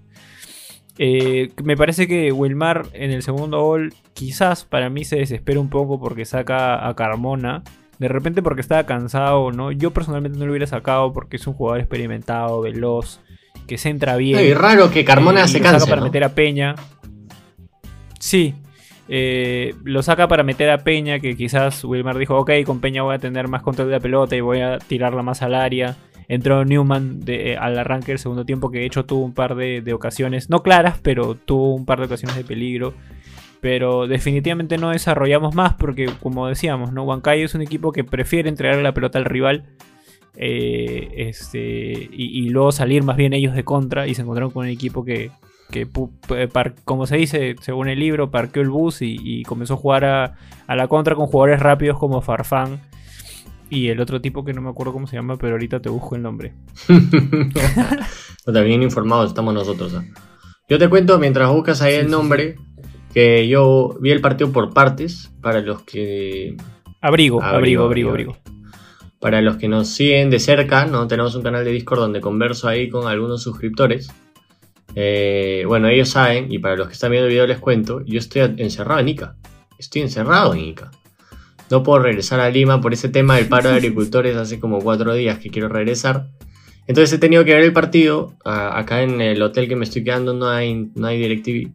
Eh, 0.98 1.52
me 1.62 1.76
parece 1.76 2.08
que 2.08 2.32
Wilmar 2.32 2.86
en 2.92 3.12
el 3.12 3.22
segundo 3.22 3.62
gol 3.62 3.94
quizás 4.14 4.64
para 4.64 4.90
mí 4.90 5.04
se 5.04 5.16
desespera 5.16 5.60
un 5.60 5.70
poco 5.70 6.00
porque 6.00 6.24
saca 6.24 6.88
a 6.88 6.96
Carmona 6.96 7.62
de 7.98 8.08
repente 8.08 8.42
porque 8.42 8.60
estaba 8.60 8.84
cansado, 8.84 9.50
¿no? 9.50 9.72
Yo 9.72 9.92
personalmente 9.92 10.38
no 10.38 10.46
lo 10.46 10.52
hubiera 10.52 10.66
sacado 10.66 11.12
porque 11.12 11.36
es 11.36 11.46
un 11.46 11.54
jugador 11.54 11.80
experimentado, 11.80 12.60
veloz, 12.60 13.20
que 13.66 13.76
se 13.76 13.88
entra 13.90 14.16
bien. 14.16 14.38
Es 14.38 14.56
raro 14.56 14.90
que 14.90 15.04
Carmona 15.04 15.48
se 15.48 15.60
canse. 15.60 15.80
Saca 15.80 15.90
para 15.90 16.02
meter 16.02 16.22
a 16.24 16.34
Peña. 16.34 16.76
Sí. 18.20 18.54
Eh, 19.08 19.74
lo 19.84 20.02
saca 20.02 20.28
para 20.28 20.42
meter 20.42 20.70
a 20.70 20.78
Peña, 20.78 21.18
que 21.18 21.36
quizás 21.36 21.82
Wilmar 21.84 22.18
dijo, 22.18 22.36
ok, 22.36 22.50
con 22.64 22.80
Peña 22.80 23.02
voy 23.02 23.14
a 23.14 23.18
tener 23.18 23.48
más 23.48 23.62
control 23.62 23.88
de 23.88 23.94
la 23.94 24.00
pelota 24.00 24.36
y 24.36 24.40
voy 24.40 24.60
a 24.60 24.78
tirarla 24.78 25.22
más 25.22 25.42
al 25.42 25.54
área. 25.54 25.96
Entró 26.28 26.64
Newman 26.64 27.20
eh, 27.26 27.56
al 27.58 27.78
arranque 27.78 28.12
del 28.12 28.18
segundo 28.18 28.44
tiempo, 28.44 28.70
que 28.70 28.80
de 28.80 28.86
hecho 28.86 29.06
tuvo 29.06 29.24
un 29.24 29.32
par 29.32 29.54
de, 29.54 29.92
ocasiones, 29.94 30.50
no 30.50 30.62
claras, 30.62 31.00
pero 31.02 31.34
tuvo 31.34 31.74
un 31.74 31.86
par 31.86 32.00
de 32.00 32.06
ocasiones 32.06 32.36
de 32.36 32.44
peligro. 32.44 32.92
Pero 33.60 34.06
definitivamente 34.06 34.78
no 34.78 34.90
desarrollamos 34.90 35.54
más 35.54 35.74
porque, 35.74 36.06
como 36.20 36.46
decíamos, 36.46 36.92
¿no? 36.92 37.02
Huancayo 37.04 37.44
es 37.44 37.54
un 37.54 37.62
equipo 37.62 37.90
que 37.92 38.04
prefiere 38.04 38.48
entregar 38.48 38.76
la 38.76 38.94
pelota 38.94 39.18
al 39.18 39.24
rival 39.24 39.64
eh, 40.36 41.08
este, 41.16 42.08
y, 42.12 42.48
luego 42.50 42.70
salir 42.70 43.02
más 43.02 43.16
bien 43.16 43.32
ellos 43.32 43.56
de 43.56 43.64
contra 43.64 44.06
y 44.06 44.14
se 44.14 44.22
encontraron 44.22 44.52
con 44.52 44.66
un 44.66 44.70
equipo 44.70 45.04
que, 45.04 45.32
como 46.84 47.06
se 47.06 47.16
dice, 47.16 47.56
según 47.60 47.88
el 47.88 47.98
libro, 47.98 48.30
parqueó 48.30 48.62
el 48.62 48.70
bus 48.70 48.98
y, 49.02 49.42
comenzó 49.44 49.74
a 49.74 49.76
jugar 49.76 50.04
a, 50.04 50.36
la 50.74 50.88
contra 50.88 51.14
con 51.14 51.26
jugadores 51.26 51.60
rápidos 51.60 51.98
como 51.98 52.20
Farfán 52.20 52.80
y 53.70 53.88
el 53.88 54.00
otro 54.00 54.20
tipo 54.20 54.44
que 54.44 54.54
no 54.54 54.62
me 54.62 54.70
acuerdo 54.70 54.92
cómo 54.92 55.06
se 55.06 55.16
llama, 55.16 55.36
pero 55.36 55.52
ahorita 55.52 55.80
te 55.80 55.90
busco 55.90 56.16
el 56.16 56.22
nombre. 56.22 56.54
También 58.44 58.82
informados 58.82 59.28
estamos 59.28 59.52
nosotros. 59.52 59.94
Yo 60.68 60.78
te 60.78 60.88
cuento, 60.88 61.18
mientras 61.18 61.50
buscas 61.50 61.82
ahí 61.82 61.94
el 61.94 62.10
nombre, 62.10 62.56
que 63.12 63.46
yo 63.46 63.96
vi 64.00 64.10
el 64.10 64.20
partido 64.20 64.52
por 64.52 64.72
partes, 64.72 65.30
para 65.42 65.60
los 65.60 65.82
que... 65.82 66.56
Abrigo, 67.00 67.42
abrigo, 67.42 67.84
abrigo, 67.84 68.10
abrigo. 68.10 68.36
Para 69.20 69.42
los 69.42 69.56
que 69.56 69.68
nos 69.68 69.88
siguen 69.88 70.30
de 70.30 70.38
cerca, 70.38 70.86
¿no? 70.86 71.06
tenemos 71.06 71.34
un 71.34 71.42
canal 71.42 71.64
de 71.64 71.72
Discord 71.72 72.00
donde 72.00 72.20
converso 72.20 72.68
ahí 72.68 72.88
con 72.88 73.06
algunos 73.06 73.42
suscriptores. 73.42 74.10
Eh, 75.00 75.62
bueno, 75.66 75.86
ellos 75.86 76.08
saben, 76.08 76.50
y 76.50 76.58
para 76.58 76.74
los 76.74 76.88
que 76.88 76.94
están 76.94 77.12
viendo 77.12 77.28
el 77.28 77.32
video 77.32 77.46
les 77.46 77.58
cuento, 77.58 78.02
yo 78.04 78.18
estoy 78.18 78.42
encerrado 78.56 79.00
en 79.00 79.08
Ica. 79.08 79.36
Estoy 79.78 80.02
encerrado 80.02 80.54
en 80.54 80.60
Ica. 80.60 80.90
No 81.70 81.84
puedo 81.84 82.00
regresar 82.00 82.40
a 82.40 82.50
Lima 82.50 82.80
por 82.80 82.92
ese 82.92 83.08
tema 83.08 83.36
del 83.36 83.46
paro 83.46 83.68
de 83.68 83.76
agricultores 83.76 84.34
hace 84.36 84.58
como 84.58 84.80
cuatro 84.80 85.14
días 85.14 85.38
que 85.38 85.50
quiero 85.50 85.68
regresar. 85.68 86.26
Entonces 86.88 87.12
he 87.16 87.18
tenido 87.18 87.44
que 87.44 87.54
ver 87.54 87.62
el 87.62 87.72
partido. 87.72 88.34
acá 88.44 89.02
en 89.02 89.20
el 89.20 89.40
hotel 89.40 89.68
que 89.68 89.76
me 89.76 89.84
estoy 89.84 90.02
quedando 90.02 90.34
no 90.34 90.48
hay, 90.48 90.90
no 90.96 91.06
hay 91.06 91.18
DirecTV 91.18 91.70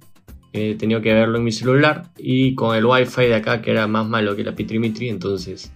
he 0.53 0.75
tenido 0.75 1.01
que 1.01 1.13
verlo 1.13 1.39
en 1.39 1.43
mi 1.43 1.51
celular 1.51 2.11
y 2.15 2.53
con 2.53 2.75
el 2.75 2.85
wifi 2.85 3.23
de 3.23 3.35
acá 3.35 3.61
que 3.61 3.71
era 3.71 3.87
más 3.87 4.07
malo 4.07 4.35
que 4.35 4.43
la 4.43 4.53
Pitrimitri, 4.53 5.09
entonces 5.09 5.71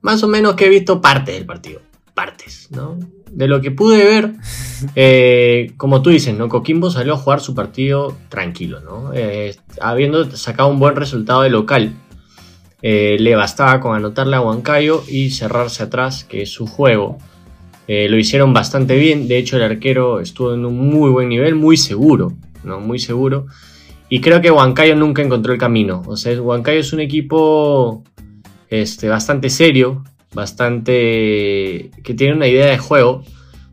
más 0.00 0.22
o 0.22 0.28
menos 0.28 0.54
que 0.54 0.66
he 0.66 0.68
visto 0.68 1.00
parte 1.00 1.32
del 1.32 1.44
partido, 1.44 1.82
partes, 2.14 2.68
¿no? 2.70 2.98
De 3.30 3.48
lo 3.48 3.60
que 3.60 3.70
pude 3.70 4.04
ver, 4.04 4.34
eh, 4.94 5.72
como 5.76 6.02
tú 6.02 6.10
dices, 6.10 6.34
¿no? 6.34 6.48
Coquimbo 6.48 6.90
salió 6.90 7.14
a 7.14 7.18
jugar 7.18 7.40
su 7.40 7.54
partido 7.54 8.16
tranquilo, 8.28 8.80
¿no? 8.80 9.10
Eh, 9.12 9.56
habiendo 9.80 10.30
sacado 10.36 10.68
un 10.68 10.78
buen 10.78 10.96
resultado 10.96 11.42
de 11.42 11.50
local. 11.50 11.92
Eh, 12.82 13.16
le 13.18 13.34
bastaba 13.34 13.80
con 13.80 13.96
anotarle 13.96 14.36
a 14.36 14.42
Huancayo 14.42 15.02
y 15.08 15.30
cerrarse 15.30 15.82
atrás, 15.82 16.24
que 16.24 16.42
es 16.42 16.50
su 16.50 16.66
juego. 16.66 17.18
lo 17.88 18.18
hicieron 18.18 18.52
bastante 18.54 18.96
bien, 18.96 19.28
de 19.28 19.38
hecho 19.38 19.56
el 19.56 19.62
arquero 19.62 20.20
estuvo 20.20 20.54
en 20.54 20.64
un 20.64 20.76
muy 20.90 21.10
buen 21.10 21.28
nivel, 21.28 21.54
muy 21.54 21.76
seguro, 21.76 22.32
¿no? 22.62 22.80
Muy 22.80 22.98
seguro. 22.98 23.46
Y 24.08 24.20
creo 24.20 24.40
que 24.40 24.50
Huancayo 24.50 24.94
nunca 24.94 25.22
encontró 25.22 25.52
el 25.52 25.58
camino. 25.58 26.02
O 26.06 26.16
sea, 26.16 26.40
Huancayo 26.40 26.80
es 26.80 26.92
un 26.92 27.00
equipo 27.00 28.04
este, 28.68 29.08
bastante 29.08 29.50
serio, 29.50 30.04
bastante. 30.34 31.90
que 32.02 32.14
tiene 32.14 32.34
una 32.34 32.48
idea 32.48 32.66
de 32.66 32.78
juego, 32.78 33.22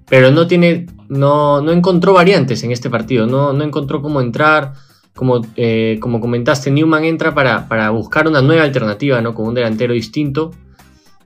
pero 0.08 0.32
no 0.32 0.48
tiene. 0.48 0.88
no, 1.10 1.62
no 1.62 1.72
encontró 1.72 2.14
variantes 2.14 2.64
en 2.64 2.72
este 2.72 2.90
partido. 2.90 3.28
No, 3.28 3.54
no 3.54 3.64
encontró 3.64 4.02
cómo 4.02 4.22
entrar. 4.22 4.74
Como, 5.14 5.42
eh, 5.58 5.98
como 6.00 6.22
comentaste, 6.22 6.72
Newman 6.72 7.04
entra 7.04 7.34
para, 7.34 7.68
para, 7.68 7.90
buscar 7.90 8.28
una 8.30 8.42
nueva 8.42 8.64
alternativa, 8.64 9.20
¿no? 9.22 9.34
Con 9.34 9.48
un 9.48 9.54
delantero 9.54 9.94
distinto. 9.94 10.52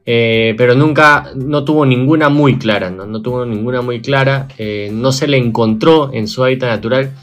Eh, 0.08 0.54
pero 0.58 0.76
nunca, 0.76 1.32
no 1.36 1.64
tuvo 1.64 1.86
ninguna 1.86 2.30
muy 2.30 2.58
clara, 2.58 2.92
¿no? 2.92 3.06
No 3.06 3.22
tuvo 3.22 3.46
ninguna 3.46 3.82
muy 3.82 4.02
clara. 4.02 4.48
Eh, 4.58 4.90
no 4.94 5.12
se 5.12 5.28
le 5.28 5.38
encontró 5.38 6.12
en 6.14 6.28
su 6.28 6.44
hábitat 6.44 6.70
natural. 6.70 7.14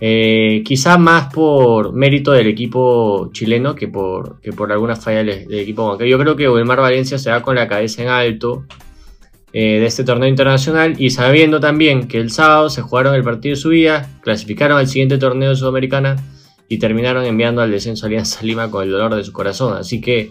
Eh, 0.00 0.62
quizá 0.64 0.96
más 0.96 1.32
por 1.32 1.92
mérito 1.92 2.30
del 2.30 2.46
equipo 2.46 3.30
chileno 3.32 3.74
que 3.74 3.88
por, 3.88 4.40
que 4.40 4.52
por 4.52 4.70
alguna 4.70 4.94
falla 4.94 5.24
del, 5.24 5.52
equipo 5.52 5.88
bancario. 5.88 6.16
Yo 6.16 6.22
creo 6.22 6.36
que 6.36 6.48
Wilmar 6.48 6.80
Valencia 6.80 7.18
se 7.18 7.30
va 7.30 7.42
con 7.42 7.56
la 7.56 7.66
cabeza 7.66 8.02
en 8.02 8.08
alto 8.08 8.64
eh, 9.52 9.80
de 9.80 9.86
este 9.86 10.04
torneo 10.04 10.28
internacional 10.28 10.94
y 10.98 11.10
sabiendo 11.10 11.58
también 11.58 12.06
que 12.06 12.18
el 12.18 12.30
sábado 12.30 12.70
se 12.70 12.80
jugaron 12.80 13.16
el 13.16 13.24
partido 13.24 13.56
de 13.56 13.60
su 13.60 13.70
vida, 13.70 14.08
clasificaron 14.20 14.78
al 14.78 14.86
siguiente 14.86 15.18
torneo 15.18 15.50
de 15.50 15.56
Sudamericana 15.56 16.14
y 16.68 16.78
terminaron 16.78 17.24
enviando 17.24 17.60
al 17.60 17.72
descenso 17.72 18.06
Alianza 18.06 18.44
Lima 18.44 18.70
con 18.70 18.84
el 18.84 18.92
dolor 18.92 19.16
de 19.16 19.24
su 19.24 19.32
corazón. 19.32 19.76
Así 19.76 20.00
que 20.00 20.30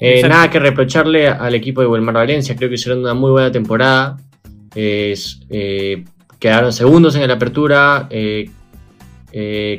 eh, 0.00 0.26
nada 0.26 0.48
que 0.48 0.60
reprocharle 0.60 1.28
al 1.28 1.54
equipo 1.54 1.82
de 1.82 1.88
Wilmar 1.88 2.14
Valencia, 2.14 2.56
creo 2.56 2.70
que 2.70 2.76
hicieron 2.76 3.00
una 3.00 3.12
muy 3.12 3.32
buena 3.32 3.52
temporada. 3.52 4.16
quedaron 4.72 6.72
segundos 6.72 7.16
en 7.16 7.26
la 7.26 7.34
apertura, 7.34 8.06
eh, 8.08 8.48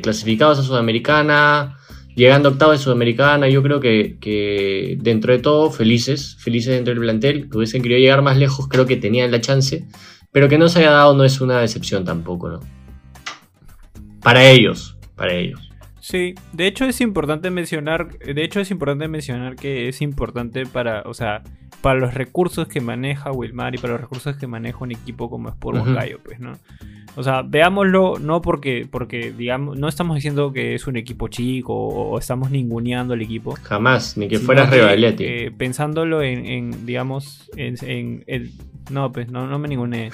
clasificados 0.02 0.58
a 0.58 0.62
Sudamericana, 0.62 1.76
llegando 2.14 2.50
octavos 2.50 2.78
de 2.78 2.84
Sudamericana, 2.84 3.48
yo 3.48 3.62
creo 3.62 3.80
que, 3.80 4.98
dentro 5.00 5.32
de 5.32 5.38
todo 5.38 5.70
felices, 5.70 6.36
felices 6.38 6.74
dentro 6.74 6.92
del 6.92 7.02
plantel, 7.02 7.48
que 7.48 7.56
hubiesen 7.56 7.82
querido 7.82 8.00
llegar 8.00 8.22
más 8.22 8.36
lejos, 8.36 8.68
creo 8.68 8.86
que 8.86 8.96
tenían 8.96 9.30
la 9.30 9.40
chance, 9.40 9.86
pero 10.32 10.48
que 10.48 10.58
no 10.58 10.68
se 10.68 10.80
haya 10.80 10.90
dado 10.90 11.14
no 11.14 11.24
es 11.24 11.40
una 11.40 11.60
decepción 11.60 12.04
tampoco, 12.04 12.48
¿no? 12.48 12.60
Para 14.22 14.44
ellos, 14.48 14.96
para 15.16 15.34
ellos. 15.34 15.70
Sí, 16.00 16.34
de 16.52 16.66
hecho 16.66 16.84
es 16.84 17.00
importante 17.00 17.50
mencionar, 17.50 18.18
de 18.18 18.44
hecho 18.44 18.60
es 18.60 18.70
importante 18.70 19.06
mencionar 19.06 19.56
que 19.56 19.88
es 19.88 20.02
importante 20.02 20.66
para, 20.66 21.02
o 21.02 21.14
sea, 21.14 21.42
para 21.80 21.98
los 21.98 22.14
recursos 22.14 22.68
que 22.68 22.80
maneja 22.80 23.32
Wilmar 23.32 23.74
y 23.74 23.78
para 23.78 23.94
los 23.94 24.02
recursos 24.02 24.36
que 24.36 24.46
maneja 24.46 24.78
un 24.80 24.92
equipo 24.92 25.30
como 25.30 25.48
Sport 25.48 25.86
uh 25.86 26.18
pues, 26.22 26.40
¿no? 26.40 26.52
O 27.16 27.22
sea, 27.22 27.42
veámoslo 27.42 28.18
no 28.20 28.40
porque, 28.40 28.86
porque 28.90 29.32
digamos, 29.32 29.76
no 29.76 29.88
estamos 29.88 30.14
diciendo 30.14 30.52
que 30.52 30.74
es 30.74 30.86
un 30.86 30.96
equipo 30.96 31.28
chico 31.28 31.74
o, 31.74 32.18
estamos 32.18 32.50
ninguneando 32.50 33.14
el 33.14 33.22
equipo. 33.22 33.56
Jamás, 33.62 34.16
ni 34.16 34.28
que 34.28 34.38
fuera 34.38 34.66
Rivalete. 34.66 35.46
Eh, 35.46 35.50
pensándolo 35.50 36.22
en, 36.22 36.86
digamos, 36.86 37.50
en, 37.56 38.22
el, 38.26 38.52
no, 38.90 39.10
pues 39.12 39.28
no, 39.30 39.46
no 39.46 39.58
me 39.58 39.68
ningune. 39.68 40.10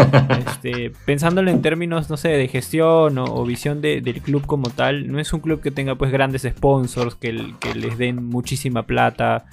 este, 0.48 0.90
pensándolo 1.04 1.50
en 1.50 1.62
términos, 1.62 2.10
no 2.10 2.16
sé, 2.16 2.30
de 2.30 2.48
gestión 2.48 3.18
o, 3.18 3.44
visión 3.44 3.80
del 3.80 4.20
club 4.20 4.44
como 4.46 4.70
tal, 4.70 5.10
no 5.10 5.20
es 5.20 5.32
un 5.32 5.40
club 5.40 5.60
que 5.60 5.70
tenga 5.70 5.94
pues 5.94 6.10
grandes 6.10 6.42
sponsors, 6.42 7.14
que, 7.14 7.54
que 7.60 7.74
les 7.74 7.96
den 7.96 8.24
muchísima 8.24 8.82
plata, 8.82 9.46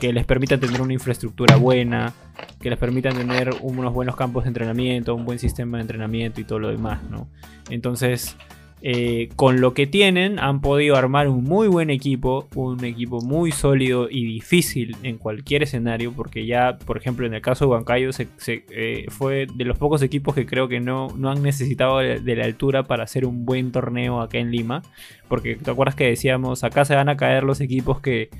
que 0.00 0.12
les 0.12 0.24
permitan 0.24 0.60
tener 0.60 0.80
una 0.80 0.92
infraestructura 0.92 1.56
buena, 1.56 2.12
que 2.60 2.70
les 2.70 2.78
permitan 2.78 3.14
tener 3.16 3.50
unos 3.62 3.92
buenos 3.92 4.16
campos 4.16 4.44
de 4.44 4.48
entrenamiento, 4.48 5.14
un 5.14 5.24
buen 5.24 5.38
sistema 5.38 5.78
de 5.78 5.82
entrenamiento 5.82 6.40
y 6.40 6.44
todo 6.44 6.58
lo 6.58 6.68
demás, 6.68 7.02
¿no? 7.10 7.28
Entonces, 7.70 8.36
eh, 8.80 9.30
con 9.34 9.60
lo 9.60 9.74
que 9.74 9.88
tienen 9.88 10.38
han 10.38 10.60
podido 10.60 10.94
armar 10.94 11.26
un 11.26 11.42
muy 11.42 11.66
buen 11.66 11.90
equipo, 11.90 12.46
un 12.54 12.84
equipo 12.84 13.20
muy 13.20 13.50
sólido 13.50 14.08
y 14.08 14.24
difícil 14.24 14.96
en 15.02 15.18
cualquier 15.18 15.64
escenario, 15.64 16.12
porque 16.12 16.46
ya, 16.46 16.78
por 16.86 16.96
ejemplo, 16.96 17.26
en 17.26 17.34
el 17.34 17.42
caso 17.42 17.64
de 17.64 17.72
Huancayo 17.72 18.12
se, 18.12 18.28
eh, 18.46 19.06
fue 19.08 19.48
de 19.52 19.64
los 19.64 19.78
pocos 19.78 20.00
equipos 20.02 20.36
que 20.36 20.46
creo 20.46 20.68
que 20.68 20.78
no, 20.78 21.08
no 21.16 21.30
han 21.30 21.42
necesitado 21.42 21.98
de, 21.98 22.36
la 22.36 22.44
altura 22.44 22.84
para 22.84 23.02
hacer 23.02 23.26
un 23.26 23.44
buen 23.44 23.72
torneo 23.72 24.20
acá 24.20 24.38
en 24.38 24.52
Lima, 24.52 24.82
porque 25.26 25.56
te 25.56 25.70
acuerdas 25.72 25.96
que 25.96 26.04
decíamos, 26.04 26.62
acá 26.62 26.84
se 26.84 26.94
van 26.94 27.08
a 27.08 27.16
caer 27.16 27.42
los 27.42 27.60
equipos 27.60 28.00
que 28.00 28.30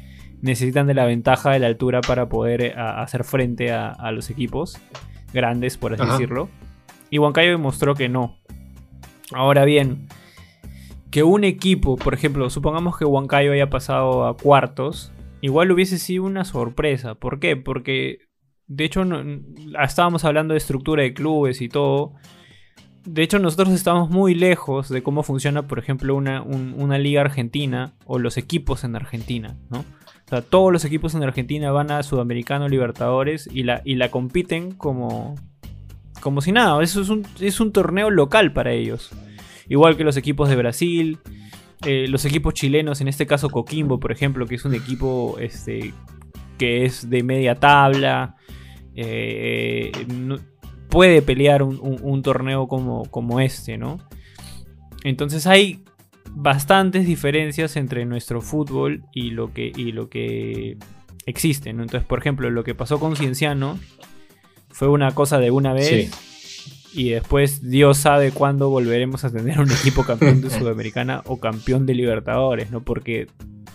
necesitan 0.40 0.87
de 0.87 0.95
la 0.95 1.04
ventaja 1.04 1.50
de 1.50 1.59
la 1.59 1.66
altura 1.66 2.00
para 2.00 2.28
poder 2.28 2.62
eh, 2.62 2.75
hacer 2.76 3.25
frente 3.25 3.73
a, 3.73 4.11
los 4.12 4.30
equipos 4.30 4.78
grandes, 5.33 5.76
por 5.76 5.95
así 5.95 6.04
decirlo. 6.04 6.49
Y 7.11 7.18
Huancayo 7.18 7.50
demostró 7.50 7.95
que 7.95 8.09
no. 8.09 8.38
Ahora 9.33 9.64
bien, 9.64 10.09
que 11.11 11.23
un 11.23 11.45
equipo, 11.45 11.97
por 11.97 12.14
ejemplo, 12.14 12.49
supongamos 12.50 12.97
que 12.97 13.04
Huancayo 13.04 13.52
haya 13.52 13.71
pasado 13.71 14.26
a 14.26 14.37
cuartos, 14.37 15.12
igual 15.40 15.71
hubiese 15.71 15.99
sido 15.99 16.25
una 16.25 16.45
sorpresa. 16.45 17.14
¿Por 17.14 17.40
qué? 17.40 17.57
Porque, 17.57 18.18
de 18.66 18.85
hecho, 18.85 19.04
estábamos 19.83 20.25
hablando 20.25 20.54
de 20.54 20.59
estructura 20.59 21.02
de 21.02 21.14
clubes 21.14 21.61
y 21.61 21.68
todo. 21.68 22.14
De 23.04 23.23
hecho, 23.23 23.38
nosotros 23.38 23.71
estamos 23.71 24.11
muy 24.11 24.35
lejos 24.35 24.88
de 24.88 25.02
cómo 25.02 25.23
funciona, 25.23 25.66
por 25.66 25.78
ejemplo, 25.78 26.14
una, 26.14 26.42
una 26.42 26.99
liga 26.99 27.23
argentina 27.23 27.95
o 28.04 28.18
los 28.18 28.37
equipos 28.37 28.85
en 28.85 28.97
Argentina, 28.97 29.57
¿no? 29.71 29.85
O 30.29 30.31
sea, 30.31 30.43
todos 30.43 30.73
los 30.73 30.85
equipos 30.85 31.15
en 31.15 31.23
Argentina 31.23 31.73
van 31.73 31.91
a 31.91 32.03
Sudamericano 32.03 32.69
Libertadores 32.69 33.49
y 33.53 33.63
la, 33.63 33.83
y 33.85 33.95
la 33.95 34.11
compiten 34.11 34.73
como, 34.73 35.35
como 36.21 36.41
si 36.41 36.53
nada. 36.53 36.83
Eso 36.83 37.01
es 37.01 37.09
un, 37.09 37.27
es 37.41 37.61
un 37.61 37.73
torneo 37.73 38.11
local 38.11 38.53
para 38.53 38.73
ellos 38.73 39.11
igual 39.69 39.97
que 39.97 40.05
los 40.05 40.17
equipos 40.17 40.49
de 40.49 40.57
Brasil, 40.57 41.19
eh, 41.85 42.07
los 42.09 42.25
equipos 42.25 42.55
chilenos, 42.55 43.01
en 43.01 43.09
este 43.09 43.27
caso 43.27 43.51
Coquimbo, 43.51 44.01
por 44.01 44.13
ejemplo, 44.13 44.47
que 44.47 44.57
es 44.57 44.65
un 44.65 44.75
equipo 44.75 45.37
este, 45.39 45.93
que 46.59 46.85
es 46.85 47.09
de 47.09 47.23
media 47.23 47.55
tabla, 47.55 48.37
eh, 48.95 49.93
puede 50.89 51.23
pelear 51.23 51.63
un, 51.63 52.23
torneo 52.23 52.67
como, 52.67 53.05
como 53.11 53.41
este, 53.41 53.79
¿no? 53.79 53.99
Entonces 55.05 55.47
hay 55.47 55.85
bastantes 56.33 57.07
diferencias 57.07 57.77
entre 57.77 58.05
nuestro 58.05 58.41
fútbol 58.41 59.05
y 59.13 59.31
lo 59.31 59.53
que, 59.53 59.73
y 59.75 59.93
lo 59.93 60.09
que 60.09 60.77
existe, 61.27 61.73
¿no? 61.73 61.83
Entonces, 61.83 62.07
por 62.07 62.19
ejemplo, 62.19 62.51
lo 62.51 62.65
que 62.65 62.75
pasó 62.75 62.99
con 62.99 63.17
Cienciano 63.17 63.79
fue 64.71 64.89
una 64.89 65.13
cosa 65.13 65.39
de 65.39 65.51
una 65.51 65.73
vez 65.73 66.11
y 66.95 67.11
después 67.11 67.69
Dios 67.69 67.99
sabe 67.99 68.33
cuándo 68.33 68.71
volveremos 68.71 69.25
a 69.25 69.31
tener 69.31 69.61
un 69.61 69.71
equipo 69.71 70.05
campeón 70.05 70.41
de 70.41 70.51
Sudamericana 70.51 71.23
o 71.27 71.39
campeón 71.39 71.87
de 71.87 71.95
Libertadores, 71.95 72.71
¿no? 72.71 72.83
Porque 72.83 73.27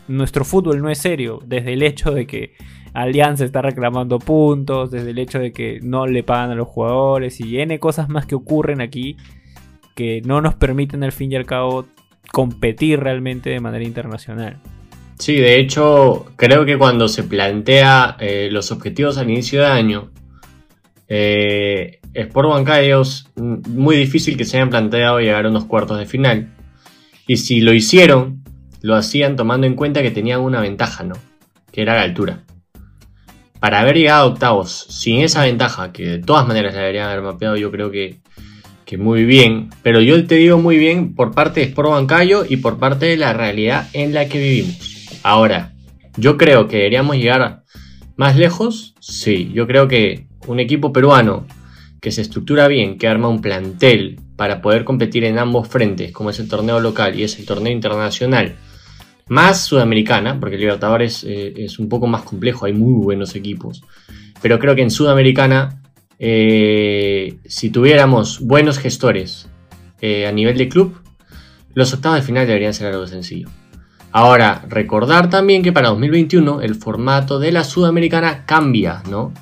nuestro 0.08 0.46
fútbol 0.46 0.82
no 0.82 0.90
es 0.90 0.98
serio, 0.98 1.40
desde 1.46 1.74
el 1.74 1.84
hecho 1.84 2.12
de 2.12 2.28
que 2.28 2.54
Alianza 2.94 3.46
está 3.46 3.62
reclamando 3.62 4.20
puntos, 4.20 4.92
desde 4.92 5.12
el 5.12 5.20
hecho 5.20 5.40
de 5.40 5.52
que 5.52 5.80
no 5.82 6.06
le 6.06 6.24
pagan 6.24 6.52
a 6.52 6.56
los 6.56 6.68
jugadores 6.68 7.40
y 7.40 7.60
N 7.60 7.80
cosas 7.80 8.10
más 8.10 8.26
que 8.26 8.36
ocurren 8.36 8.82
aquí 8.82 9.18
que 9.96 10.22
no 10.26 10.42
nos 10.42 10.56
permiten 10.56 11.04
al 11.04 11.12
fin 11.12 11.32
y 11.32 11.36
al 11.36 11.46
cabo 11.46 11.86
competir 12.32 13.00
realmente 13.00 13.50
de 13.50 13.60
manera 13.60 13.86
internacional. 13.86 14.58
Sí, 15.20 15.36
de 15.36 15.60
hecho, 15.60 16.26
creo 16.36 16.66
que 16.66 16.78
cuando 16.78 17.08
se 17.08 17.24
plantea 17.24 18.18
eh, 18.20 18.50
los 18.52 18.72
objetivos 18.72 19.18
al 19.18 19.30
inicio 19.30 19.62
de 19.62 19.68
año, 19.68 20.12
eh, 21.08 22.00
Sport 22.14 22.50
Huancayo 22.50 23.02
es 23.02 23.32
muy 23.36 23.96
difícil 23.96 24.38
que 24.38 24.46
se 24.46 24.58
hayan 24.58 24.70
planteado 24.70 25.20
llegar 25.20 25.46
a 25.46 25.50
unos 25.50 25.66
cuartos 25.66 25.98
de 25.98 26.06
final. 26.06 26.50
Y 27.28 27.38
si 27.38 27.62
lo 27.62 27.74
hicieron, 27.74 28.44
lo 28.82 28.96
hacían 28.96 29.36
tomando 29.36 29.66
en 29.66 29.76
cuenta 29.76 30.02
que 30.02 30.12
tenían 30.12 30.42
una 30.42 30.60
ventaja, 30.60 31.04
¿no? 31.04 31.16
Que 31.72 31.82
era 31.82 31.96
la 31.96 32.02
altura. 32.02 32.44
Para 33.60 33.80
haber 33.80 33.96
llegado 33.96 34.24
a 34.24 34.32
octavos 34.34 34.88
sin 34.90 35.22
esa 35.22 35.44
ventaja, 35.44 35.94
que 35.94 36.06
de 36.06 36.20
todas 36.20 36.46
maneras 36.46 36.74
la 36.74 36.82
deberían 36.82 37.10
haber 37.10 37.22
mapeado, 37.22 37.56
yo 37.56 37.72
creo 37.72 37.92
que, 37.92 38.20
muy 38.98 39.26
bien. 39.26 39.70
Pero 39.82 40.02
yo 40.02 40.26
te 40.26 40.36
digo 40.36 40.58
muy 40.58 40.78
bien 40.78 41.16
por 41.16 41.34
parte 41.34 41.60
de 41.60 41.68
Sport 41.68 41.90
Huancayo 41.90 42.46
y 42.48 42.58
por 42.58 42.80
parte 42.80 43.06
de 43.08 43.18
la 43.18 43.34
realidad 43.34 43.88
en 43.94 44.14
la 44.14 44.28
que 44.28 44.40
vivimos. 44.40 45.20
Ahora, 45.24 45.74
yo 46.18 46.38
creo 46.38 46.68
que 46.68 46.78
deberíamos 46.78 47.18
llegar 47.18 47.64
más 48.16 48.36
lejos. 48.36 48.96
Sí, 49.00 49.52
yo 49.54 49.68
creo 49.68 49.88
que 49.88 50.28
un 50.48 50.60
equipo 50.60 50.94
peruano 50.94 51.46
que 52.02 52.12
se 52.12 52.22
estructura 52.22 52.68
bien, 52.68 52.98
que 52.98 53.08
arma 53.08 53.30
un 53.30 53.42
plantel 53.42 54.20
para 54.36 54.62
poder 54.62 54.84
competir 54.84 55.24
en 55.24 55.40
ambos 55.40 55.70
frentes, 55.70 56.12
como 56.12 56.32
es 56.32 56.40
el 56.40 56.50
torneo 56.50 56.80
local 56.80 57.18
y 57.18 57.24
es 57.24 57.40
el 57.40 57.46
torneo 57.46 57.72
internacional, 57.72 58.56
más 59.28 59.64
sudamericana, 59.64 60.38
porque 60.38 60.58
Libertadores 60.58 61.24
eh, 61.24 61.54
es 61.56 61.80
un 61.80 61.88
poco 61.88 62.08
más 62.08 62.24
complejo, 62.24 62.66
hay 62.66 62.74
muy 62.74 63.02
buenos 63.02 63.36
equipos, 63.36 63.84
pero 64.42 64.60
creo 64.60 64.76
que 64.76 64.82
en 64.82 64.92
Sudamericana, 64.92 65.82
eh, 66.20 67.38
si 67.46 67.70
tuviéramos 67.70 68.40
buenos 68.40 68.80
gestores 68.80 69.50
eh, 70.02 70.28
a 70.28 70.32
nivel 70.32 70.58
de 70.58 70.70
club, 70.70 70.98
los 71.74 71.94
octavos 71.94 72.20
de 72.20 72.26
final 72.26 72.48
deberían 72.48 72.74
ser 72.74 72.94
algo 72.94 73.08
sencillo. 73.08 73.50
Ahora, 74.12 74.64
recordar 74.70 75.30
también 75.30 75.64
que 75.64 75.74
para 75.74 75.90
2021 75.90 76.62
el 76.62 76.76
formato 76.76 77.40
de 77.40 77.52
la 77.52 77.64
Sudamericana 77.64 78.46
cambia, 78.46 79.02
¿no? 79.10 79.34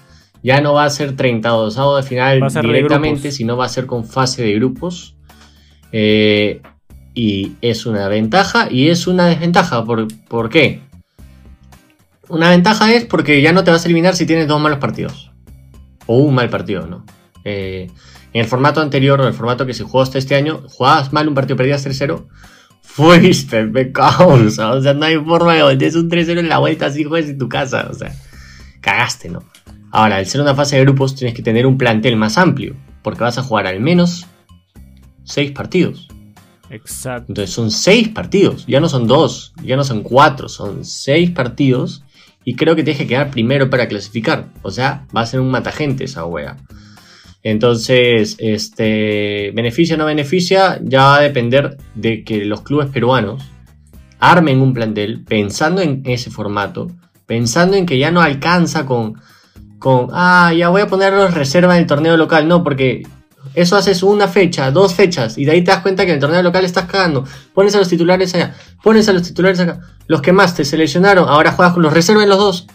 Ya 0.43 0.62
no 0.62 0.73
va 0.73 0.86
a 0.86 0.89
ser 0.89 1.15
32 1.15 1.75
de 1.97 2.03
final 2.03 2.41
directamente, 2.62 3.31
sino 3.31 3.57
va 3.57 3.65
a 3.65 3.69
ser 3.69 3.86
con 3.86 4.05
fase 4.05 4.43
de 4.43 4.53
grupos. 4.53 5.15
Eh, 5.91 6.62
y 7.13 7.53
es 7.62 7.86
una 7.86 8.07
ventaja 8.07 8.71
y 8.71 8.89
es 8.89 9.07
una 9.07 9.27
desventaja. 9.27 9.84
¿Por, 9.84 10.49
qué? 10.49 10.81
Una 12.29 12.49
ventaja 12.49 12.93
es 12.93 13.05
porque 13.05 13.41
ya 13.41 13.51
no 13.51 13.63
te 13.63 13.71
vas 13.71 13.84
a 13.84 13.88
eliminar 13.88 14.15
si 14.15 14.25
tienes 14.25 14.47
dos 14.47 14.62
malos 14.62 14.79
partidos. 14.79 15.31
O 16.12 16.17
un 16.17 16.36
mal 16.36 16.50
partido, 16.50 16.86
¿no? 16.88 17.06
Eh, 17.45 17.89
en 18.34 18.41
el 18.41 18.45
formato 18.45 18.82
anterior, 18.82 19.21
o 19.21 19.28
el 19.28 19.34
formato 19.34 19.65
que 19.65 19.74
se 19.74 19.84
jugó 19.84 20.02
hasta 20.02 20.17
este 20.17 20.36
año, 20.36 20.62
jugabas 20.67 21.13
mal 21.13 21.26
un 21.30 21.34
partido, 21.34 21.56
perdías 21.56 21.88
3-0. 21.88 22.28
Fuiste, 22.82 23.63
me 23.63 23.93
causa. 23.93 24.74
O 24.74 24.82
sea, 24.82 24.93
no 24.93 25.06
hay 25.06 25.17
forma 25.17 25.54
de 25.54 25.63
meter 25.63 25.97
un 25.97 26.10
3-0 26.10 26.39
en 26.39 26.50
la 26.50 26.58
vuelta 26.58 26.88
así 26.88 27.06
juegas 27.06 27.30
en 27.30 27.38
tu 27.38 27.47
casa. 27.47 27.88
O 27.89 27.93
sea, 27.93 28.13
cagaste, 28.82 29.30
¿no? 29.30 29.41
Ahora, 29.91 30.17
al 30.17 30.26
ser 30.26 30.41
una 30.41 30.54
fase 30.54 30.76
de 30.76 30.84
grupos, 30.84 31.15
tienes 31.15 31.34
que 31.34 31.43
tener 31.43 31.65
un 31.65 31.78
plantel 31.78 32.17
más 32.17 32.38
amplio, 32.38 32.76
porque 33.04 33.24
vas 33.24 33.38
a 33.38 33.43
jugar 33.43 33.67
al 33.67 33.80
menos 33.80 34.26
6 35.24 35.52
partidos. 35.52 36.10
Exacto. 36.69 37.28
Entonces 37.30 37.56
son 37.56 37.71
6 37.71 38.10
partidos, 38.10 38.65
ya 38.67 38.82
no 38.82 38.89
son 38.89 39.08
2, 39.08 39.54
ya 39.63 39.78
no 39.78 39.86
son 39.86 40.04
4, 40.04 40.50
son 40.50 40.84
6 40.84 41.32
partidos. 41.32 42.04
Y 42.43 42.56
creo 42.56 42.75
que 42.75 42.84
tienes 42.84 43.01
que 43.01 43.08
quedar 43.08 43.32
primero 43.32 43.69
para 43.69 43.88
clasificar. 43.88 44.47
O 44.62 44.71
sea, 44.71 45.06
va 45.15 45.21
a 45.21 45.25
ser 45.25 45.39
un 45.39 45.51
matagente 45.51 46.06
esa 46.06 46.25
wea. 46.25 46.58
Entonces, 47.43 48.36
este, 48.39 49.51
beneficia 49.54 49.95
o 49.95 49.97
no 49.97 50.06
beneficia, 50.06 50.80
ya 50.84 51.04
va 51.04 51.17
a 51.17 51.21
depender 51.21 51.77
de 51.95 52.23
que 52.23 52.45
los 52.45 52.62
clubes 52.62 52.89
peruanos 52.89 53.43
armen 54.19 54.62
un 54.62 54.73
plantel 54.73 55.23
pensando 55.23 55.82
en 55.82 56.04
ese 56.06 56.30
formato, 56.30 56.91
pensando 57.25 57.75
en 57.75 57.86
que 57.86 57.97
ya 57.97 58.12
no 58.12 58.21
alcanza 58.21 58.86
con 58.86 59.15
con, 59.82 60.10
ah, 60.13 60.54
ya 60.56 60.69
voy 60.69 60.82
a 60.82 60.88
ponerlos 60.88 61.34
reserva 61.34 61.75
en 61.75 61.82
el 61.82 61.88
torneo 61.88 62.15
local. 62.15 62.47
No, 62.47 62.63
porque 62.63 63.01
eso 63.53 63.75
haces 63.75 64.03
una 64.03 64.27
fecha, 64.27 64.71
dos 64.71 64.93
fechas, 64.93 65.37
y 65.37 65.45
de 65.45 65.51
ahí 65.51 65.63
te 65.63 65.71
das 65.71 65.81
cuenta 65.81 66.05
que 66.05 66.11
en 66.11 66.15
el 66.15 66.21
torneo 66.21 66.41
local 66.41 66.65
estás 66.65 66.85
cagando. 66.85 67.25
Pones 67.53 67.75
a 67.75 67.79
los 67.79 67.89
titulares 67.89 68.33
allá, 68.35 68.55
pones 68.83 69.07
a 69.09 69.13
los 69.13 69.23
titulares 69.23 69.59
acá. 69.59 69.81
Los 70.07 70.21
que 70.21 70.31
más 70.31 70.55
te 70.55 70.65
seleccionaron, 70.65 71.27
ahora 71.27 71.51
juegas 71.51 71.73
con 71.73 71.83
los 71.83 71.93
reservas 71.93 72.27
los 72.27 72.37
dos. 72.37 72.67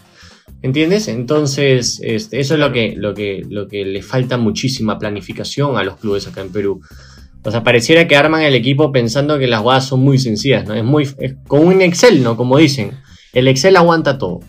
¿Entiendes? 0.61 1.07
Entonces, 1.07 1.99
este, 2.03 2.39
eso 2.39 2.55
es 2.55 2.59
lo 2.59 2.71
que, 2.71 2.95
lo, 2.97 3.13
que, 3.13 3.45
lo 3.47 3.67
que 3.67 3.85
le 3.85 4.01
falta 4.01 4.37
muchísima 4.37 4.97
planificación 4.97 5.77
a 5.77 5.83
los 5.83 5.97
clubes 5.97 6.27
acá 6.27 6.41
en 6.41 6.51
Perú. 6.51 6.81
O 7.43 7.51
sea, 7.51 7.63
pareciera 7.63 8.07
que 8.07 8.15
arman 8.15 8.41
el 8.41 8.55
equipo 8.55 8.91
pensando 8.91 9.37
que 9.37 9.47
las 9.47 9.61
jugadas 9.61 9.87
son 9.87 10.01
muy 10.01 10.17
sencillas, 10.17 10.67
¿no? 10.67 10.73
Es 10.73 10.83
muy. 10.83 11.07
Como 11.47 11.63
un 11.63 11.81
Excel, 11.81 12.23
¿no? 12.23 12.35
Como 12.35 12.57
dicen. 12.57 12.91
El 13.33 13.47
Excel 13.47 13.77
aguanta 13.77 14.17
todo. 14.17 14.39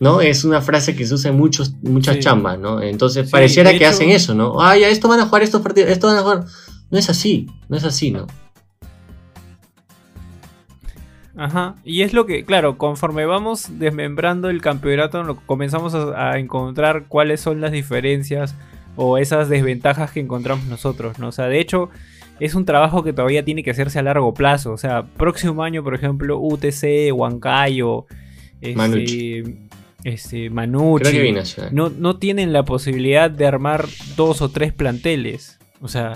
¿No? 0.00 0.20
Es 0.20 0.44
una 0.44 0.60
frase 0.60 0.94
que 0.96 1.06
se 1.06 1.14
usa 1.14 1.30
en 1.30 1.36
muchos, 1.36 1.74
muchas 1.82 2.18
chambas, 2.18 2.58
¿no? 2.58 2.82
Entonces 2.82 3.30
pareciera 3.30 3.76
que 3.76 3.86
hacen 3.86 4.10
eso, 4.10 4.34
¿no? 4.34 4.60
Ah, 4.60 4.76
ya, 4.76 4.88
esto 4.88 5.08
van 5.08 5.20
a 5.20 5.26
jugar 5.26 5.42
estos 5.42 5.62
partidos, 5.62 5.90
esto 5.90 6.08
van 6.08 6.16
a 6.16 6.22
jugar. 6.22 6.44
No 6.90 6.98
es 6.98 7.08
así, 7.10 7.46
no 7.68 7.76
es 7.76 7.84
así, 7.84 8.10
¿no? 8.10 8.26
Ajá, 11.36 11.74
y 11.84 12.02
es 12.02 12.12
lo 12.12 12.26
que, 12.26 12.44
claro, 12.44 12.78
conforme 12.78 13.26
vamos 13.26 13.78
desmembrando 13.78 14.50
el 14.50 14.60
campeonato, 14.60 15.36
comenzamos 15.46 15.92
a, 15.94 16.38
encontrar 16.38 17.06
cuáles 17.08 17.40
son 17.40 17.60
las 17.60 17.72
diferencias 17.72 18.54
o 18.94 19.18
esas 19.18 19.48
desventajas 19.48 20.12
que 20.12 20.20
encontramos 20.20 20.66
nosotros, 20.66 21.18
¿no? 21.18 21.28
O 21.28 21.32
sea, 21.32 21.46
de 21.46 21.58
hecho, 21.58 21.90
es 22.38 22.54
un 22.54 22.64
trabajo 22.64 23.02
que 23.02 23.12
todavía 23.12 23.44
tiene 23.44 23.64
que 23.64 23.72
hacerse 23.72 23.98
a 23.98 24.02
largo 24.02 24.32
plazo. 24.32 24.72
O 24.72 24.78
sea, 24.78 25.02
próximo 25.02 25.64
año, 25.64 25.82
por 25.82 25.96
ejemplo, 25.96 26.38
UTC, 26.38 27.12
Huancayo, 27.12 28.06
este, 28.60 29.68
este, 30.04 30.50
Manucci, 30.50 31.34
no, 31.72 31.88
no 31.88 32.18
tienen 32.18 32.52
la 32.52 32.64
posibilidad 32.64 33.30
de 33.30 33.46
armar 33.46 33.86
dos 34.16 34.42
o 34.42 34.50
tres 34.50 34.72
planteles. 34.72 35.58
O 35.80 35.88
sea, 35.88 36.12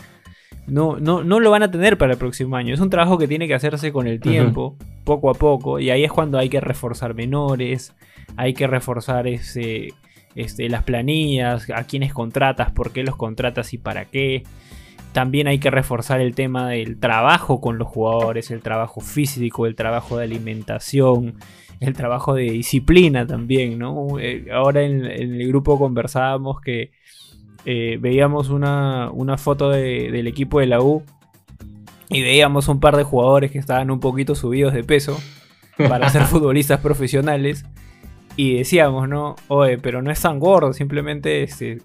no, 0.66 0.98
no, 1.01 1.24
no 1.24 1.40
lo 1.40 1.51
van 1.51 1.62
a 1.62 1.70
tener 1.70 1.96
para 1.96 2.12
el 2.12 2.18
próximo 2.18 2.57
año. 2.57 2.74
Es 2.74 2.81
un 2.81 2.90
trabajo 2.90 3.18
que 3.18 3.27
tiene 3.27 3.48
que 3.48 3.55
hacerse 3.55 3.90
con 3.90 4.07
el 4.07 4.20
tiempo, 4.20 4.77
poco 5.05 5.31
a 5.31 5.35
poco, 5.35 5.81
y 5.81 5.90
ahí 5.90 6.05
es 6.05 6.12
cuando 6.12 6.38
hay 6.38 6.51
que 6.51 6.61
reforzar 6.61 7.14
menores, 7.14 7.94
hay 8.37 8.53
que 8.53 8.66
reforzar 8.66 9.27
ese, 9.27 9.88
este, 10.35 10.68
las 10.68 10.85
planillas, 10.85 11.70
a 11.70 11.85
quiénes 11.85 12.12
contratas, 12.12 12.70
por 12.70 12.92
qué 12.92 13.03
los 13.03 13.16
contratas 13.16 13.72
y 13.72 13.79
para 13.79 14.05
qué. 14.05 14.42
También 15.12 15.48
hay 15.48 15.59
que 15.59 15.70
reforzar 15.70 16.20
el 16.20 16.35
tema 16.35 16.68
del 16.68 17.01
trabajo 17.01 17.62
con 17.62 17.79
los 17.79 17.88
jugadores, 17.88 18.51
el 18.51 18.61
trabajo 18.61 19.01
físico, 19.01 19.66
el 19.66 19.74
trabajo 19.74 20.18
de 20.18 20.24
alimentación, 20.24 21.37
el 21.81 21.95
trabajo 21.95 22.35
de 22.35 22.45
disciplina 22.45 23.27
también, 23.27 23.79
¿no? 23.79 24.19
Eh, 24.19 24.47
ahora 24.53 24.83
en, 24.83 25.05
el 25.05 25.47
grupo 25.49 25.79
conversábamos 25.79 26.61
que 26.61 26.91
eh, 27.64 27.99
veíamos 28.01 28.51
una, 28.51 29.11
foto 29.37 29.71
del 29.71 30.27
equipo 30.27 30.61
de 30.61 30.67
la 30.67 30.81
U 30.81 31.03
y 32.11 32.23
veíamos 32.23 32.69
un 32.69 32.81
par 32.81 32.97
de 32.97 33.03
jugadores 33.03 33.51
que 33.51 33.59
estaban 33.59 33.91
un 33.91 34.01
poquito 34.01 34.35
subidos 34.35 34.73
de 34.73 34.85
peso 34.85 35.19
para 35.77 36.09
ser 36.09 36.23
futbolistas 36.25 36.81
profesionales 36.81 37.64
y 38.37 38.57
decíamos, 38.57 39.09
¿no? 39.09 39.37
Oye, 39.49 39.79
pero 39.79 40.01
no 40.01 40.11
es 40.11 40.21
tan 40.21 40.38
gordo, 40.38 40.73
simplemente 40.73 41.43
este, 41.43 41.79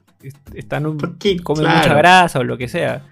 están 0.53 0.85
un, 0.85 0.97
comen 1.43 1.65
mucha 1.65 1.95
grasa 1.95 2.39
o 2.39 2.43
lo 2.43 2.57
que 2.57 2.67
sea. 2.67 3.05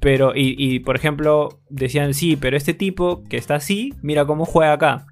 Pero, 0.00 0.32
y, 0.34 0.80
por 0.80 0.96
ejemplo, 0.96 1.60
decían, 1.70 2.12
sí, 2.12 2.36
pero 2.36 2.58
este 2.58 2.74
tipo 2.74 3.22
que 3.24 3.38
está 3.38 3.54
así, 3.54 3.94
mira 4.02 4.26
cómo 4.26 4.44
juega 4.44 4.74
acá. 4.74 5.06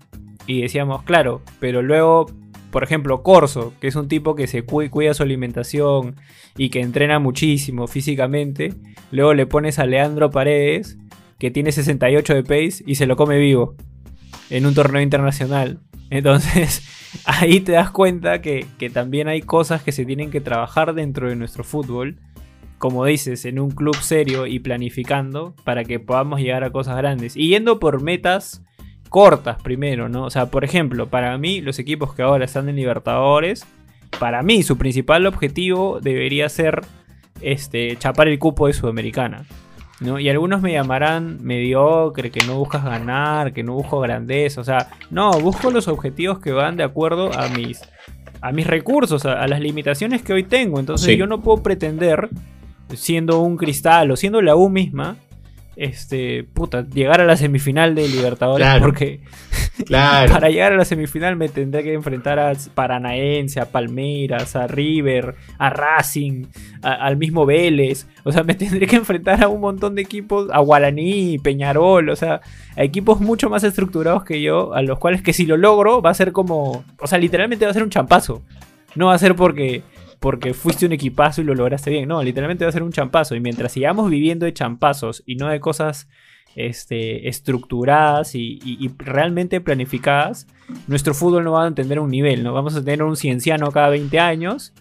Y 0.47 0.63
decíamos, 0.63 1.03
claro, 1.03 1.43
pero 1.61 1.83
luego, 1.83 2.27
por 2.71 2.83
ejemplo, 2.85 3.23
Corso, 3.23 3.75
que 3.81 3.89
es 3.89 3.97
un 3.97 4.09
tipo 4.09 4.35
que 4.35 4.47
se 4.47 4.65
cuida 4.65 5.15
su 5.15 5.23
alimentación 5.23 6.17
y 6.57 6.71
que 6.71 6.81
entrena 6.81 7.19
muchísimo 7.19 7.87
físicamente. 7.87 8.75
Luego 9.11 9.35
le 9.35 9.47
pones 9.47 9.79
a 9.79 9.87
Leandro 9.87 10.31
Paredes, 10.31 10.99
que 11.39 11.51
tiene 11.51 11.73
68 11.73 12.35
de 12.35 12.43
pace 12.43 12.85
y 12.87 12.97
se 12.97 13.07
lo 13.07 13.17
come 13.17 13.39
vivo 13.39 13.77
en 14.51 14.67
un 14.67 14.75
torneo 14.75 15.03
internacional. 15.03 15.81
Entonces, 16.11 16.83
ahí 17.25 17.61
te 17.61 17.73
das 17.73 17.91
cuenta 17.91 18.41
que, 18.41 18.67
que 18.79 18.91
también 18.91 19.29
hay 19.29 19.43
cosas 19.43 19.83
que 19.83 19.93
se 19.93 20.05
tienen 20.05 20.31
que 20.31 20.41
trabajar 20.41 20.95
dentro 20.95 21.29
de 21.29 21.37
nuestro 21.37 21.65
fútbol 21.65 22.19
como 22.83 23.05
dices, 23.05 23.45
en 23.45 23.61
un 23.61 23.71
club 23.71 23.95
serio 23.95 24.49
y 24.49 24.59
planificando 24.59 25.55
para 25.63 25.85
que 25.85 26.01
podamos 26.01 26.41
llegar 26.41 26.65
a 26.65 26.73
cosas 26.73 26.97
grandes. 26.97 27.37
Y 27.37 27.47
yendo 27.47 27.79
por 27.79 28.03
metas 28.03 28.65
cortas 29.13 29.63
primero, 29.63 30.09
¿no? 30.09 30.25
O 30.25 30.31
sea, 30.31 30.47
por 30.47 30.65
ejemplo, 30.65 31.07
para 31.07 31.37
mí, 31.39 31.61
los 31.61 31.79
equipos 31.79 32.15
que 32.15 32.23
ahora 32.23 32.47
están 32.47 32.69
en 32.69 32.75
Libertadores, 32.75 33.65
para 34.19 34.43
mí 34.43 34.63
su 34.63 34.79
principal 34.79 35.27
objetivo 35.27 36.01
debería 36.01 36.49
ser 36.49 36.81
este, 37.43 37.95
chapar 37.97 38.27
el 38.29 38.39
cupo 38.39 38.67
de 38.67 38.73
Sudamericana. 38.73 39.45
¿no? 40.01 40.19
Y 40.19 40.29
algunos 40.31 40.63
me 40.63 40.73
llamarán 40.73 41.39
mediocre, 41.43 42.31
que 42.31 42.45
no 42.47 42.59
buscas 42.59 42.85
ganar, 42.85 43.53
que 43.53 43.63
no 43.63 43.75
busco 43.75 44.01
grandeza. 44.01 44.61
O 44.61 44.65
sea, 44.65 44.89
no, 45.11 45.31
busco 45.33 45.71
los 45.71 45.89
objetivos 45.89 46.39
que 46.39 46.53
van 46.53 46.77
de 46.77 46.83
acuerdo 46.83 47.31
a 47.39 47.49
mis, 47.49 47.83
a 48.41 48.51
mis 48.51 48.67
recursos, 48.67 49.27
a, 49.27 49.47
las 49.47 49.61
limitaciones 49.61 50.23
que 50.23 50.33
hoy 50.33 50.45
tengo. 50.45 50.81
Entonces 50.81 51.17
yo 51.19 51.27
no 51.27 51.43
puedo 51.43 51.63
pretender 51.63 52.31
siendo 52.95 53.41
un 53.41 53.59
cristal 53.59 54.11
o 54.11 54.17
siendo 54.17 54.41
la 54.41 54.57
U 54.57 54.71
misma, 54.71 55.17
este, 55.77 56.45
puta, 56.45 56.87
llegar 56.89 57.21
a 57.21 57.25
la 57.25 57.37
semifinal 57.37 57.95
de 57.95 58.09
Libertadores 58.09 58.69
porque 58.81 59.21
para 59.89 60.51
llegar 60.51 60.73
a 60.73 60.77
la 60.77 60.85
semifinal 60.85 61.37
me 61.37 61.49
tendré 61.49 61.83
que 61.83 61.95
enfrentar 61.95 62.39
a 62.39 62.53
Paranaense, 62.75 63.61
a 63.61 63.67
Palmeiras, 63.67 64.55
a 64.55 64.67
River, 64.67 65.35
a 65.59 65.71
Racing, 65.71 66.47
al 66.83 67.17
mismo 67.17 67.47
Vélez, 67.47 68.07
o 68.25 68.33
sea, 68.33 68.43
me 68.43 68.55
tendré 68.57 68.87
que 68.87 68.97
enfrentar 68.97 69.43
a 69.43 69.49
un 69.49 69.61
montón 69.61 69.95
de 69.95 70.03
equipos, 70.03 70.49
a 70.53 70.61
Guaraní, 70.61 71.39
Peñarol, 71.39 72.11
o 72.11 72.17
sea, 72.17 72.41
a 72.77 72.83
equipos 72.83 73.21
mucho 73.21 73.49
más 73.49 73.65
estructurados 73.65 74.25
que 74.25 74.43
yo, 74.43 74.75
a 74.75 74.83
los 74.83 74.99
cuales 74.99 75.23
que 75.23 75.33
si 75.33 75.47
lo 75.47 75.57
logro 75.57 76.03
va 76.03 76.11
a 76.11 76.15
ser 76.15 76.33
como, 76.33 76.85
o 76.99 77.07
sea, 77.07 77.19
literalmente 77.19 77.65
va 77.65 77.71
a 77.71 77.75
ser 77.75 77.83
un 77.83 77.91
champazo. 77.91 78.43
No 78.95 79.07
va 79.07 79.15
a 79.15 79.19
ser 79.19 79.35
porque 79.35 79.83
porque 80.23 80.55
fuiste 80.55 80.87
un 80.87 80.93
equipazo 80.93 81.41
y 81.41 81.45
lo 81.45 81.55
lograste 81.57 81.91
bien. 81.91 82.09
No, 82.09 82.23
literalmente 82.23 82.65
va 82.65 82.69
a 82.69 82.73
ser 82.73 82.85
un 82.85 82.93
champazo. 82.93 83.35
Y 83.35 83.41
mientras 83.41 83.73
sigamos 83.73 84.09
viviendo 84.09 84.47
de 84.47 84.55
champazos 84.55 85.25
y 85.27 85.35
no 85.35 85.49
de 85.49 85.59
cosas 85.59 86.09
este, 86.55 87.29
estructuradas 87.29 88.37
y, 88.37 88.89
realmente 88.99 89.61
planificadas, 89.61 90.47
nuestro 90.87 91.13
fútbol 91.13 91.43
no 91.43 91.53
va 91.53 91.65
a 91.65 91.67
entender 91.67 91.99
un 91.99 92.09
nivel. 92.09 92.45
No 92.45 92.53
vamos 92.53 92.77
a 92.77 92.85
tener 92.85 93.03
un 93.03 93.17
cienciano 93.17 93.73
cada 93.73 93.89
20 93.89 94.21
años 94.21 94.73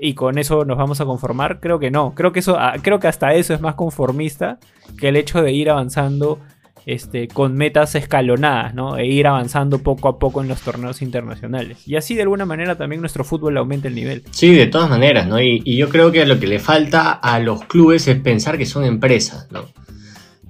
y 0.00 0.14
con 0.14 0.36
eso 0.36 0.64
nos 0.64 0.76
vamos 0.76 1.00
a 1.00 1.04
conformar. 1.04 1.60
Creo 1.60 1.78
que 1.78 1.92
no. 1.92 2.12
Creo 2.16 2.32
que 2.32 2.40
eso, 2.40 2.58
ah, 2.58 2.74
creo 2.82 2.98
que 2.98 3.06
hasta 3.06 3.34
eso 3.34 3.54
es 3.54 3.60
más 3.60 3.76
conformista 3.76 4.58
que 4.98 5.10
el 5.10 5.16
hecho 5.16 5.42
de 5.42 5.52
ir 5.52 5.70
avanzando 5.70 6.40
este, 6.88 7.28
con 7.28 7.54
metas 7.54 7.94
escalonadas, 7.96 8.74
¿no? 8.74 8.96
E 8.96 9.04
ir 9.06 9.26
avanzando 9.26 9.80
poco 9.80 10.08
a 10.08 10.18
poco 10.18 10.40
en 10.40 10.48
los 10.48 10.62
torneos 10.62 11.02
internacionales. 11.02 11.86
Y 11.86 11.96
así 11.96 12.14
de 12.14 12.22
alguna 12.22 12.46
manera 12.46 12.78
también 12.78 13.02
nuestro 13.02 13.24
fútbol 13.24 13.58
aumenta 13.58 13.88
el 13.88 13.94
nivel. 13.94 14.22
Sí, 14.30 14.54
de 14.54 14.68
todas 14.68 14.88
maneras, 14.88 15.26
¿no? 15.26 15.38
Y, 15.38 15.76
yo 15.76 15.90
creo 15.90 16.10
que 16.10 16.24
lo 16.24 16.40
que 16.40 16.46
le 16.46 16.58
falta 16.58 17.12
a 17.12 17.40
los 17.40 17.62
clubes 17.66 18.08
es 18.08 18.18
pensar 18.20 18.56
que 18.56 18.64
son 18.64 18.84
empresas, 18.84 19.48
¿no? 19.50 19.66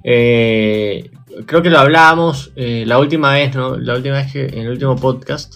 Eh, 0.05 1.11
creo 1.45 1.61
que 1.61 1.69
lo 1.69 1.77
hablábamos 1.77 2.53
eh, 2.55 2.85
la 2.87 2.99
última 2.99 3.33
vez, 3.33 3.53
¿no? 3.53 3.77
La 3.77 3.95
última 3.95 4.15
vez 4.15 4.31
que 4.31 4.45
en 4.45 4.59
el 4.59 4.69
último 4.69 4.95
podcast. 4.95 5.55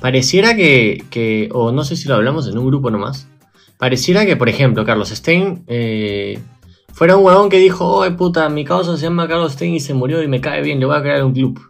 Pareciera 0.00 0.54
que, 0.54 1.48
o 1.52 1.72
no 1.72 1.82
sé 1.82 1.96
si 1.96 2.06
lo 2.06 2.14
hablamos 2.14 2.46
en 2.46 2.58
un 2.58 2.66
grupo 2.68 2.92
nomás, 2.92 3.26
pareciera 3.76 4.24
que, 4.24 4.36
por 4.36 4.48
ejemplo, 4.48 4.84
Carlos 4.84 5.08
Stein 5.08 5.64
eh, 5.66 6.38
fuera 6.92 7.16
un 7.16 7.24
huevón 7.24 7.48
que 7.48 7.58
dijo, 7.58 7.86
oh 7.86 8.16
puta, 8.16 8.48
mi 8.48 8.64
causa 8.64 8.96
se 8.96 9.04
llama 9.04 9.28
Carlos 9.28 9.52
Stein 9.52 9.74
y 9.74 9.80
se 9.80 9.94
murió 9.94 10.22
y 10.22 10.28
me 10.28 10.40
cae 10.40 10.62
bien, 10.62 10.80
le 10.80 10.86
voy 10.86 10.96
a 10.96 11.02
crear 11.02 11.24
un 11.24 11.32
club. 11.32 11.60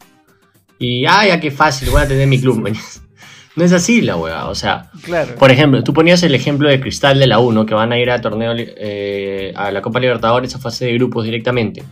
Y, 0.79 1.05
ah, 1.07 1.27
ya 1.27 1.41
qué 1.41 1.51
fácil, 1.51 1.91
voy 1.91 2.03
a 2.03 2.09
tener 2.09 2.27
mi 2.27 2.41
club. 2.41 2.69
no 3.57 3.65
es 3.65 3.73
así 3.73 4.01
la 4.01 4.17
hueva, 4.17 4.49
o 4.49 4.55
sea, 4.55 4.91
por 5.39 5.51
ejemplo, 5.51 5.83
tú 5.85 5.93
ponías 5.93 6.23
el 6.23 6.35
ejemplo 6.35 6.69
de 6.69 6.81
Cristal 6.81 7.19
de 7.19 7.27
la 7.27 7.39
1, 7.39 7.67
que 7.67 7.75
van 7.75 7.93
a 7.93 7.99
ir 7.99 8.11
a 8.11 8.21
torneo, 8.21 8.53
eh, 8.57 9.53
a 9.55 9.71
la 9.71 9.83
Copa 9.83 10.01
Libertadores 10.01 10.55
a 10.55 10.59
fase 10.59 10.87
de 10.87 10.95
grupos 10.95 11.25
directamente. 11.25 11.83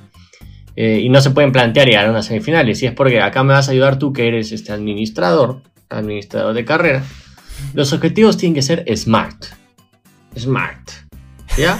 Eh, 0.77 1.01
y 1.03 1.09
no 1.09 1.21
se 1.21 1.31
pueden 1.31 1.53
plantear 1.53 1.87
llegar 1.89 2.07
a 2.07 2.11
unas 2.11 2.27
semifinales. 2.27 2.83
Y 2.83 2.87
es 2.87 2.93
porque 2.93 3.21
acá 3.21 3.43
me 3.43 3.53
vas 3.53 3.69
a 3.69 3.73
ayudar 3.73 3.99
tú, 3.99 4.13
que 4.13 4.29
eres 4.29 4.51
este 4.53 4.73
administrador, 4.73 5.61
administrador 5.91 6.55
de 6.55 6.65
carrera. 6.65 7.05
Los 7.75 7.93
objetivos 7.93 8.37
tienen 8.37 8.55
que 8.55 8.63
ser 8.63 8.85
smart. 8.97 9.45
Smart. 10.39 10.91
¿Ya? 11.59 11.79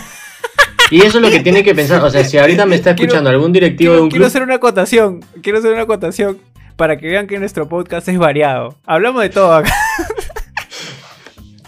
Y 0.91 1.03
eso 1.03 1.19
es 1.19 1.23
lo 1.23 1.31
que 1.31 1.41
tiene 1.41 1.63
que 1.63 1.75
pensar. 1.75 2.03
O 2.05 2.11
sea, 2.11 2.25
si 2.25 2.37
ahorita 2.37 2.67
me 2.67 2.77
está 2.77 2.91
escuchando 2.99 3.31
algún 3.31 3.53
directivo 3.53 3.95
de 3.95 4.01
un 4.01 4.09
club. 4.09 4.13
Quiero 4.13 4.27
hacer 4.27 4.43
una 4.43 4.57
acotación. 4.57 5.21
Quiero 5.43 5.59
hacer 5.59 5.73
una 5.73 5.83
acotación 5.83 6.39
para 6.77 6.97
que 6.99 7.09
vean 7.09 7.27
que 7.27 7.39
nuestro 7.39 7.69
podcast 7.69 8.09
es 8.09 8.19
variado. 8.19 8.77
Hablamos 8.87 9.23
de 9.23 9.29
todo 9.29 9.53
acá. 9.53 9.73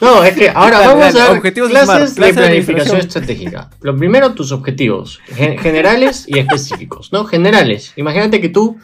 No, 0.03 0.25
es 0.25 0.35
que 0.35 0.49
ahora 0.49 0.81
vamos 0.81 1.15
a 1.15 1.29
ver 1.29 1.39
objetivos 1.39 1.71
clases 1.71 2.17
de 2.17 2.35
planificación 2.35 2.97
estratégica. 2.97 3.71
Lo 3.83 3.97
primero, 3.97 4.35
tus 4.35 4.51
objetivos 4.51 5.21
generales 5.29 6.25
y 6.27 6.41
específicos, 6.41 7.13
¿no? 7.13 7.25
Generales. 7.25 7.93
Imagínate 7.95 8.41
que 8.41 8.49
tú 8.49 8.79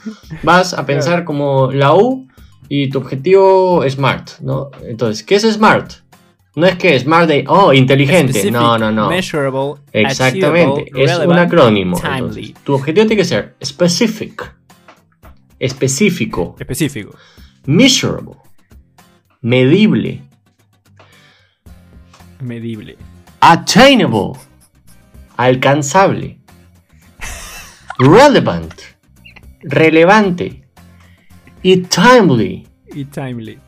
vas 0.44 0.74
a 0.74 0.86
pensar 0.86 1.24
como 1.24 1.72
la 1.72 1.92
U 1.92 2.28
y 2.68 2.88
tu 2.90 2.98
objetivo 2.98 3.82
es 3.82 3.94
SMART, 3.94 4.38
¿no? 4.42 4.70
Entonces, 4.86 5.24
¿qué 5.24 5.34
es 5.34 5.42
SMART? 5.42 5.94
No 6.58 6.66
es 6.66 6.74
que 6.74 6.98
Smart 6.98 7.28
Day, 7.28 7.44
oh, 7.46 7.72
inteligente. 7.72 8.50
no, 8.50 8.76
no, 8.76 8.90
no. 8.90 9.08
Measurable, 9.10 9.80
Exactamente, 9.92 10.90
es 10.92 11.16
un 11.16 11.38
acrónimo. 11.38 11.96
tu 12.64 12.74
objetivo 12.74 13.06
tiene 13.06 13.22
que 13.22 13.24
ser 13.24 13.54
specific. 13.64 14.56
Específico. 15.60 16.56
Específico. 16.58 17.16
Measurable. 17.66 18.38
Medible. 19.40 20.20
Medible. 22.40 22.96
Attainable. 23.38 24.32
Alcanzable. 25.36 26.40
Relevant. 28.00 28.74
Relevante. 29.62 30.64
Y 31.62 31.76
timely. 31.82 32.66
Y 32.92 33.04
timely. 33.04 33.60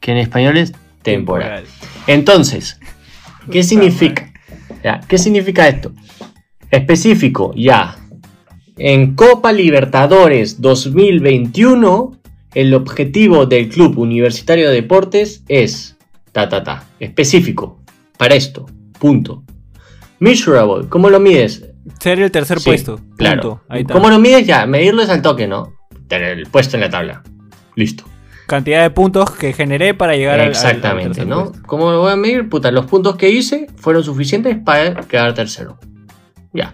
Que 0.00 0.10
en 0.10 0.18
español 0.18 0.56
es 0.56 0.72
temporal. 1.02 1.64
Entonces, 2.06 2.78
¿qué 3.50 3.62
significa? 3.62 4.32
¿Qué 5.08 5.18
significa 5.18 5.68
esto? 5.68 5.92
Específico, 6.70 7.52
ya. 7.56 7.96
En 8.76 9.14
Copa 9.14 9.52
Libertadores 9.52 10.60
2021, 10.60 12.20
el 12.54 12.74
objetivo 12.74 13.46
del 13.46 13.68
Club 13.68 13.98
Universitario 13.98 14.68
de 14.68 14.74
Deportes 14.74 15.42
es, 15.48 15.96
ta, 16.32 16.48
ta, 16.48 16.62
ta, 16.62 16.84
específico, 17.00 17.80
para 18.18 18.34
esto, 18.34 18.66
punto. 18.98 19.42
Measurable, 20.20 20.88
¿cómo 20.88 21.10
lo 21.10 21.20
mides? 21.20 21.68
Ser 22.00 22.20
el 22.20 22.30
tercer 22.30 22.58
puesto. 22.64 23.00
Claro. 23.16 23.62
¿Cómo 23.92 24.10
lo 24.10 24.18
mides? 24.18 24.46
Ya, 24.46 24.66
medirlo 24.66 25.02
es 25.02 25.08
al 25.08 25.22
toque, 25.22 25.46
¿no? 25.46 25.74
Tener 26.08 26.38
el 26.38 26.46
puesto 26.46 26.76
en 26.76 26.82
la 26.82 26.90
tabla. 26.90 27.22
Listo 27.74 28.04
cantidad 28.46 28.82
de 28.82 28.90
puntos 28.90 29.30
que 29.30 29.52
generé 29.52 29.94
para 29.94 30.14
llegar 30.16 30.40
al 30.40 30.48
Exactamente, 30.48 31.24
¿no? 31.24 31.52
¿Cómo 31.66 31.90
lo 31.90 32.00
voy 32.00 32.12
a 32.12 32.16
medir? 32.16 32.48
Puta, 32.48 32.70
los 32.70 32.86
puntos 32.86 33.16
que 33.16 33.28
hice 33.28 33.66
fueron 33.76 34.02
suficientes 34.04 34.56
para 34.64 34.94
quedar 35.02 35.34
tercero. 35.34 35.78
Ya. 36.52 36.72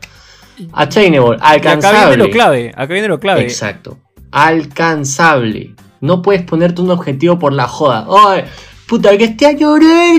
Attainable, 0.72 1.37
Y 1.37 1.40
acá 1.40 1.50
viene 1.50 1.70
alcanzable. 1.70 2.16
lo 2.18 2.30
clave, 2.30 2.72
acá 2.76 2.92
viene 2.92 3.08
lo 3.08 3.18
clave. 3.18 3.42
Exacto. 3.42 3.98
Alcanzable. 4.30 5.74
No 6.00 6.20
puedes 6.22 6.42
ponerte 6.42 6.82
un 6.82 6.90
objetivo 6.90 7.38
por 7.38 7.52
la 7.52 7.66
joda. 7.68 8.06
Ay, 8.28 8.44
puta, 8.87 9.16
que 9.16 9.24
este 9.24 9.46
año 9.46 9.74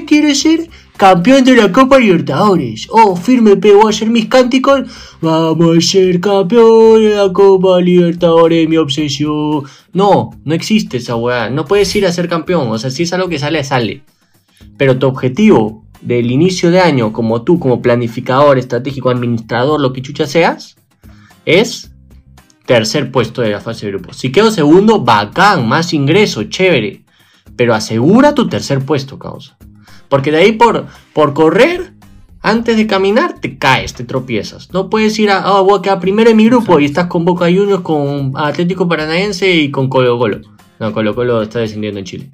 quiero 0.08 0.34
ser 0.34 0.70
campeón 0.98 1.44
de 1.44 1.56
la 1.56 1.72
Copa 1.72 2.00
Libertadores. 2.00 2.88
Oh, 2.90 3.16
firme, 3.16 3.58
pe, 3.58 3.74
voy 3.74 3.88
a 3.88 3.90
hacer 3.90 4.10
mis 4.10 4.28
cánticos. 4.28 4.82
Vamos 5.22 5.78
a 5.78 5.82
ser 5.82 6.20
campeón 6.20 7.04
de 7.04 7.16
la 7.16 7.32
Copa 7.32 7.80
Libertadores, 7.82 8.68
mi 8.70 8.78
obsesión. 8.78 9.64
No, 9.94 10.32
no 10.44 10.54
existe 10.54 10.98
esa 10.98 11.16
weá. 11.16 11.50
No 11.50 11.66
puedes 11.66 11.96
ir 11.96 12.06
a 12.06 12.12
ser 12.12 12.28
campeón. 12.28 12.70
O 12.70 12.78
sea, 12.78 12.90
si 12.90 13.04
es 13.04 13.14
algo 13.14 13.30
que 13.30 13.40
sale, 13.40 13.64
sale. 13.64 14.04
Pero 14.78 14.98
tu 14.98 15.08
objetivo 15.08 15.84
del 16.02 16.32
inicio 16.32 16.72
de 16.72 16.80
año, 16.80 17.14
como 17.14 17.44
tú, 17.44 17.60
como 17.60 17.82
planificador, 17.82 18.58
estratégico, 18.58 19.10
administrador, 19.10 19.80
lo 19.80 19.94
que 19.94 20.02
chucha 20.02 20.28
seas, 20.28 20.76
es 21.46 21.92
tercer 22.66 23.12
puesto 23.12 23.42
de 23.42 23.52
la 23.52 23.62
fase 23.62 23.86
de 23.86 23.94
grupos. 23.94 24.18
Si 24.18 24.32
quedo 24.32 24.52
segundo, 24.52 25.02
bacán, 25.02 25.68
más 25.68 25.94
ingreso, 25.94 26.44
chévere. 26.44 27.04
Pero 27.56 27.76
asegura 27.76 28.34
tu 28.34 28.48
tercer 28.48 28.84
puesto, 28.84 29.20
causa. 29.20 29.58
Porque 30.14 30.30
de 30.30 30.38
ahí 30.38 30.52
por, 30.52 30.86
por 31.12 31.34
correr, 31.34 31.94
antes 32.40 32.78
de 32.78 32.86
caminar, 32.86 33.40
te 33.40 33.58
caes, 33.58 33.96
te 33.96 34.04
tropiezas. 34.04 34.72
No 34.72 34.88
puedes 34.88 35.18
ir 35.18 35.32
a, 35.32 35.40
ah, 35.40 35.62
voy 35.62 35.80
a 35.80 35.82
quedar 35.82 36.00
primero 36.00 36.30
en 36.30 36.38
mi 36.38 36.46
grupo 36.46 36.80
y 36.80 36.86
estás 36.86 37.08
con 37.08 37.26
Boca 37.26 37.46
Juniors, 37.46 37.82
con 37.82 38.32
Atlético 38.36 38.88
Paranaense 38.88 39.50
y 39.52 39.72
con 39.72 39.90
Colo 39.90 40.20
Colo. 40.20 40.42
No, 40.80 40.94
Colo 40.94 41.16
Colo 41.16 41.42
está 41.42 41.62
descendiendo 41.62 41.98
en 41.98 42.06
Chile. 42.06 42.30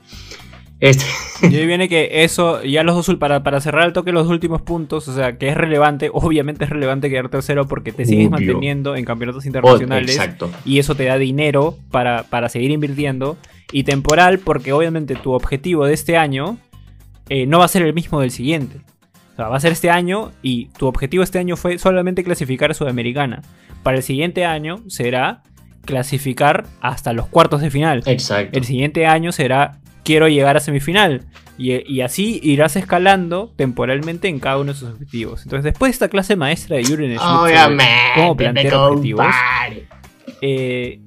Este, 0.82 1.06
Y 1.42 1.56
ahí 1.56 1.66
viene 1.66 1.88
que 1.88 2.26
eso, 2.26 2.62
ya 2.64 2.84
los 2.84 2.96
dos, 2.96 3.16
para, 3.16 3.44
para 3.44 3.62
cerrar 3.62 3.88
el 3.88 3.94
toque 3.94 4.12
los 4.12 4.28
últimos 4.28 4.62
puntos, 4.62 5.08
o 5.08 5.16
sea, 5.16 5.38
que 5.38 5.48
es 5.48 5.56
relevante, 5.56 6.10
obviamente 6.12 6.66
es 6.66 6.70
relevante 6.70 7.10
quedar 7.10 7.30
tercero 7.30 7.66
porque 7.66 7.94
te 7.94 8.04
sigues 8.06 8.28
Obvio. 8.28 8.32
manteniendo 8.32 8.98
en 8.98 9.06
campeonatos 9.06 9.46
oh, 9.46 9.48
internacionales 9.48 10.18
exacto. 10.18 10.52
y 10.66 10.80
eso 10.80 10.96
te 10.96 11.06
da 11.06 11.18
dinero 11.18 11.78
para, 11.92 12.24
para 12.24 12.50
seguir 12.50 12.72
invirtiendo. 12.72 13.38
Y 13.72 13.84
temporal 13.84 14.40
porque 14.40 14.74
obviamente 14.74 15.16
tu 15.16 15.32
objetivo 15.32 15.86
de 15.86 15.94
este 15.94 16.18
año 16.18 16.58
eh, 17.30 17.46
no 17.46 17.60
va 17.60 17.66
a 17.66 17.70
ser 17.70 17.84
el 17.84 17.94
mismo 17.94 18.22
del 18.22 18.32
siguiente. 18.32 18.82
O 19.34 19.36
sea, 19.36 19.48
va 19.48 19.58
a 19.58 19.60
ser 19.60 19.72
este 19.72 19.90
año 19.90 20.32
y 20.42 20.66
tu 20.78 20.88
objetivo 20.88 21.24
este 21.24 21.40
año 21.40 21.56
fue 21.56 21.78
solamente 21.78 22.24
clasificar 22.24 22.72
a 22.72 22.74
Sudamericana. 22.74 23.42
Para 23.84 23.98
el 23.98 24.04
siguiente 24.04 24.46
año 24.46 24.84
será 24.88 25.44
clasificar 25.86 26.66
hasta 26.82 27.14
los 27.14 27.28
cuartos 27.28 27.62
de 27.62 27.72
final. 27.72 28.04
Exacto. 28.06 28.58
El 28.58 28.66
siguiente 28.66 29.06
año 29.06 29.32
será 29.32 29.80
quiero 30.04 30.28
llegar 30.28 30.58
a 30.58 30.60
semifinal. 30.60 31.26
Y, 31.58 31.94
y 31.94 32.02
así 32.02 32.40
irás 32.42 32.76
escalando 32.78 33.54
temporalmente 33.56 34.28
en 34.30 34.40
cada 34.40 34.58
uno 34.58 34.72
de 34.72 34.80
sus 34.80 34.90
objetivos. 34.90 35.44
Entonces, 35.44 35.66
después 35.66 35.90
de 35.90 35.94
esta 35.94 36.08
clase 36.08 36.36
maestra 36.36 36.78
de 36.78 36.86
sobre 36.86 37.18
Obviamente, 37.18 37.86
cómo 38.16 38.36
plantear 38.38 38.74
objetivos, 38.76 39.28
eh, 40.42 41.02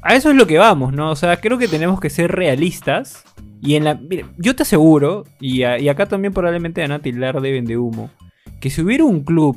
a 0.00 0.14
eso 0.14 0.30
es 0.30 0.36
lo 0.36 0.46
que 0.46 0.58
vamos, 0.58 0.92
¿no? 0.92 1.10
O 1.10 1.16
sea, 1.16 1.36
creo 1.36 1.58
que 1.58 1.68
tenemos 1.68 2.00
que 2.00 2.10
ser 2.10 2.32
realistas. 2.32 3.24
Y 3.64 3.76
en 3.76 3.84
la. 3.84 3.94
mira, 3.94 4.28
yo 4.36 4.54
te 4.54 4.62
aseguro, 4.62 5.24
y, 5.40 5.60
y 5.64 5.88
acá 5.88 6.06
también 6.06 6.34
probablemente 6.34 6.82
van 6.82 6.92
a 6.92 6.98
tildar 6.98 7.40
de 7.40 7.78
humo, 7.78 8.10
que 8.60 8.68
si 8.68 8.82
hubiera 8.82 9.04
un 9.04 9.24
club 9.24 9.56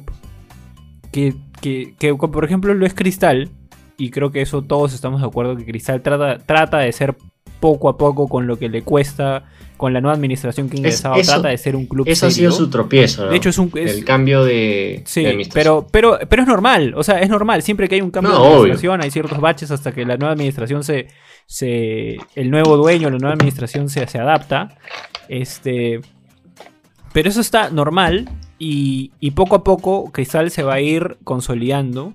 que, 1.11 1.35
que, 1.61 1.93
que, 1.99 2.15
por 2.15 2.45
ejemplo, 2.45 2.73
lo 2.73 2.85
es 2.85 2.93
Cristal, 2.93 3.49
y 3.97 4.09
creo 4.11 4.31
que 4.31 4.41
eso 4.41 4.61
todos 4.61 4.93
estamos 4.93 5.19
de 5.19 5.27
acuerdo 5.27 5.57
que 5.57 5.65
Cristal 5.65 6.01
trata, 6.01 6.37
trata 6.37 6.77
de 6.77 6.91
ser 6.93 7.17
poco 7.59 7.89
a 7.89 7.97
poco 7.97 8.27
con 8.27 8.47
lo 8.47 8.57
que 8.57 8.69
le 8.69 8.81
cuesta, 8.83 9.43
con 9.77 9.93
la 9.93 10.01
nueva 10.01 10.15
administración 10.15 10.69
que 10.69 10.77
ha 10.77 10.79
ingresado, 10.79 11.15
eso- 11.15 11.33
trata 11.33 11.49
de 11.49 11.57
ser 11.57 11.75
un 11.75 11.85
club 11.85 12.07
Eso 12.07 12.27
ha 12.27 12.31
sido 12.31 12.51
su 12.51 12.69
tropiezo, 12.69 13.25
¿no? 13.25 13.31
De 13.31 13.37
hecho, 13.37 13.49
es 13.49 13.57
un. 13.57 13.71
es- 13.75 13.95
el 13.97 14.05
cambio 14.05 14.43
de, 14.43 15.03
Sí, 15.05 15.21
de 15.21 15.27
administración. 15.29 15.85
pero, 15.91 16.17
pero, 16.17 16.27
pero 16.29 16.41
es 16.43 16.47
normal, 16.47 16.93
o 16.95 17.03
sea, 17.03 17.21
es 17.21 17.29
normal, 17.29 17.61
siempre 17.61 17.87
que 17.87 17.95
hay 17.95 18.01
un 18.01 18.11
cambio 18.11 18.31
No, 18.33 18.37
de 18.39 18.41
obvio. 18.47 18.55
administración 18.57 19.01
hay 19.03 19.11
ciertos 19.11 19.39
baches 19.39 19.69
hasta 19.71 19.91
que 19.91 20.05
la 20.05 20.17
nueva 20.17 20.33
administración 20.33 20.83
se, 20.83 21.07
se 21.45 22.17
el 22.35 22.49
nuevo 22.49 22.75
dueño, 22.77 23.09
la 23.09 23.17
nueva 23.17 23.33
administración 23.33 23.89
se, 23.89 24.07
se 24.07 24.17
adapta, 24.19 24.77
este, 25.29 26.01
pero 27.13 27.29
eso 27.29 27.41
está 27.41 27.69
normal 27.69 28.29
y, 28.59 29.11
y 29.19 29.31
poco 29.31 29.55
a 29.55 29.63
poco 29.63 30.11
Cristal 30.11 30.49
se 30.51 30.63
va 30.63 30.75
a 30.75 30.81
ir 30.81 31.17
consolidando 31.23 32.13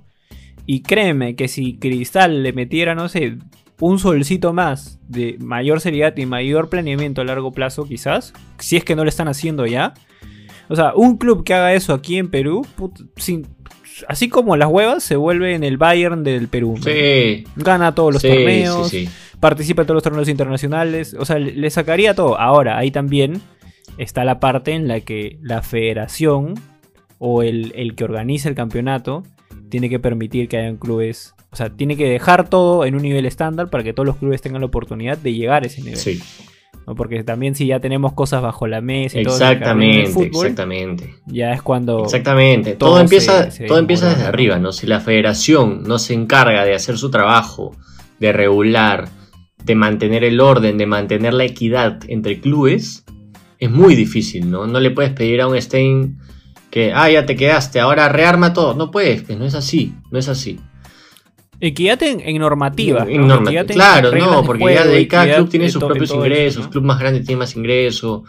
y 0.67 0.83
créeme 0.83 1.35
que 1.37 1.49
si 1.49 1.75
Cristal 1.77 2.43
le 2.43 2.53
metiera, 2.53 2.95
no 2.95 3.09
sé, 3.09 3.37
un 3.85 3.99
solcito 3.99 4.53
más 4.53 5.01
de 5.09 5.37
mayor 5.41 5.81
seriedad 5.81 6.17
y 6.17 6.25
mayor 6.25 6.69
planeamiento 6.69 7.21
a 7.21 7.25
largo 7.25 7.51
plazo 7.51 7.85
quizás, 7.85 8.33
si 8.59 8.77
es 8.77 8.85
que 8.85 8.95
no 8.95 9.03
lo 9.03 9.09
están 9.09 9.27
haciendo 9.27 9.67
ya, 9.67 9.93
o 10.69 10.77
sea, 10.77 10.95
un 10.95 11.17
club 11.19 11.43
que 11.43 11.53
haga 11.53 11.75
eso 11.75 11.93
aquí 11.93 12.17
en 12.17 12.31
Perú, 12.31 12.65
sin- 13.17 13.49
así 14.07 14.29
como 14.29 14.57
las 14.57 14.69
huevas, 14.69 15.03
se 15.03 15.17
vuelve 15.17 15.55
en 15.57 15.65
el 15.65 15.79
Bayern 15.79 16.23
del 16.23 16.47
Perú. 16.47 16.75
¿no? 16.77 16.83
Sí, 16.85 17.45
Gana 17.57 17.93
todos 17.93 18.13
los 18.15 18.23
sí, 18.23 18.29
torneos, 18.29 18.89
sí. 18.89 19.09
participa 19.41 19.83
en 19.83 19.87
todos 19.87 19.97
los 19.97 20.05
torneos 20.05 20.29
internacionales. 20.29 21.15
O 21.19 21.25
sea, 21.25 21.41
le, 21.41 21.53
le 21.53 21.69
sacaría 21.69 22.15
todo. 22.15 22.39
Ahora, 22.39 22.79
ahí 22.79 22.91
también 22.93 23.41
está 23.99 24.25
la 24.25 24.39
parte 24.39 24.71
en 24.73 24.87
la 24.87 25.01
que 25.01 25.39
la 25.43 25.61
federación 25.63 26.55
o 27.19 27.43
el, 27.43 27.73
el 27.75 27.95
que 27.97 28.05
organiza 28.05 28.49
el 28.49 28.55
campeonato 28.55 29.25
tiene 29.69 29.89
que 29.91 29.99
permitir 29.99 30.49
que 30.49 30.57
hayan 30.59 30.77
clubes. 30.77 31.35
O 31.53 31.57
sea, 31.57 31.69
tiene 31.69 31.97
que 31.97 32.09
dejar 32.09 32.49
todo 32.49 32.87
en 32.87 32.95
un 32.95 33.03
nivel 33.03 33.27
estándar 33.27 33.69
para 33.69 33.85
que 33.85 33.93
todos 33.93 34.07
los 34.07 34.17
clubes 34.17 34.41
tengan 34.41 34.63
la 34.63 34.67
oportunidad 34.67 35.19
de 35.19 35.35
llegar 35.35 35.65
a 35.65 35.67
ese 35.67 35.83
nivel. 35.83 35.99
Sí, 35.99 36.21
¿no? 36.87 36.95
Porque 36.95 37.23
también 37.25 37.55
si 37.55 37.67
ya 37.67 37.79
tenemos 37.79 38.15
cosas 38.15 38.43
bajo 38.43 38.67
la 38.67 38.81
mesa 38.81 39.21
y 39.21 39.25
todo 39.25 39.35
exactamente, 39.35 40.11
fútbol, 40.11 40.47
exactamente. 40.47 41.15
ya 41.27 41.53
es 41.53 41.63
cuando 41.63 42.05
Exactamente. 42.05 42.75
todo 42.75 43.01
empieza, 43.01 43.51
se 43.51 43.67
todo 43.67 43.79
empieza 43.79 44.09
desde 44.09 44.25
arriba, 44.25 44.59
¿no? 44.59 44.73
Si 44.73 44.87
la 44.87 45.01
federación 45.01 45.83
no 45.85 45.99
se 45.99 46.15
encarga 46.15 46.65
de 46.65 46.75
hacer 46.75 46.97
su 46.99 47.11
trabajo, 47.11 47.77
de 48.19 48.33
regular, 48.33 49.09
de 49.65 49.75
mantener 49.75 50.25
el 50.25 50.41
orden, 50.41 50.79
de 50.79 50.87
mantener 50.87 51.35
la 51.35 51.45
equidad 51.45 52.01
entre 52.09 52.41
clubes, 52.41 53.05
es 53.59 53.71
muy 53.71 53.95
difícil, 53.95 54.51
¿no? 54.51 54.67
No 54.67 54.81
le 54.81 54.91
puedes 54.91 55.13
pedir 55.13 55.41
a 55.41 55.49
un 55.49 55.61
Stein 55.61 56.19
que, 56.71 56.93
ah, 56.95 57.11
ya 57.11 57.27
te 57.27 57.37
quedaste, 57.37 57.79
ahora 57.79 58.09
rearma 58.09 58.53
todo. 58.53 58.75
No 58.75 58.91
puedes, 58.91 59.23
pues 59.23 59.39
no 59.39 59.45
es 59.45 59.55
así, 59.55 59.95
no 60.11 60.19
es 60.19 60.29
así. 60.29 60.59
Equidad 61.65 62.03
en, 62.03 62.21
en 62.21 62.39
normativa. 62.39 63.07
En 63.09 63.21
¿no? 63.23 63.29
norma- 63.29 63.51
Equidad 63.51 63.71
en 63.71 63.75
claro, 63.75 64.13
no, 64.13 64.43
porque 64.45 64.63
juego, 64.65 64.79
ya 64.81 64.85
de 64.87 64.97
ahí 64.97 65.07
cada 65.07 65.37
club 65.37 65.49
tiene 65.49 65.67
en 65.67 65.73
sus 65.73 65.83
propios 65.85 66.11
eso, 66.11 66.17
ingresos, 66.17 66.65
¿no? 66.65 66.71
club 66.71 66.85
más 66.85 66.99
grande 66.99 67.21
tiene 67.21 67.39
más 67.39 67.55
ingreso, 67.57 68.25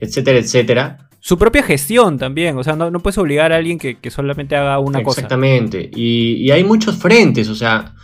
etcétera, 0.00 0.38
etcétera. 0.38 0.98
Su 1.20 1.36
propia 1.36 1.62
gestión 1.64 2.16
también. 2.18 2.56
O 2.56 2.62
sea, 2.62 2.76
no, 2.76 2.90
no 2.90 3.00
puedes 3.00 3.18
obligar 3.18 3.52
a 3.52 3.56
alguien 3.56 3.78
que, 3.78 3.96
que 3.98 4.10
solamente 4.10 4.54
haga 4.54 4.78
una 4.78 5.02
cosa. 5.02 5.20
Exactamente. 5.20 5.90
Y, 5.94 6.34
y 6.36 6.50
hay 6.52 6.62
muchos 6.62 6.96
frentes, 6.96 7.48
o 7.48 7.56
sea, 7.56 7.94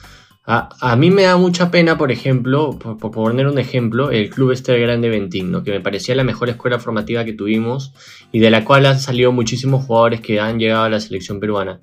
a, 0.47 0.69
a 0.81 0.97
mí 0.97 1.11
me 1.13 1.23
da 1.23 1.37
mucha 1.37 1.71
pena, 1.71 1.97
por 1.97 2.11
ejemplo, 2.11 2.77
por, 2.79 2.99
por 2.99 3.13
poner 3.13 3.47
un 3.47 3.59
ejemplo, 3.59 4.11
el 4.11 4.29
Club 4.29 4.51
Este 4.51 4.77
Grande 4.79 5.09
Ventín, 5.09 5.53
¿no? 5.53 5.63
que 5.63 5.71
me 5.71 5.81
parecía 5.81 6.15
la 6.17 6.25
mejor 6.25 6.49
escuela 6.51 6.79
formativa 6.81 7.25
que 7.25 7.33
tuvimos 7.33 7.95
y 8.33 8.41
de 8.41 8.51
la 8.51 8.65
cual 8.65 8.85
han 8.87 8.99
salido 8.99 9.31
muchísimos 9.33 9.85
jugadores 9.87 10.21
que 10.21 10.41
han 10.41 10.59
llegado 10.59 10.83
a 10.85 10.91
la 10.91 10.99
selección 11.01 11.39
peruana. 11.41 11.79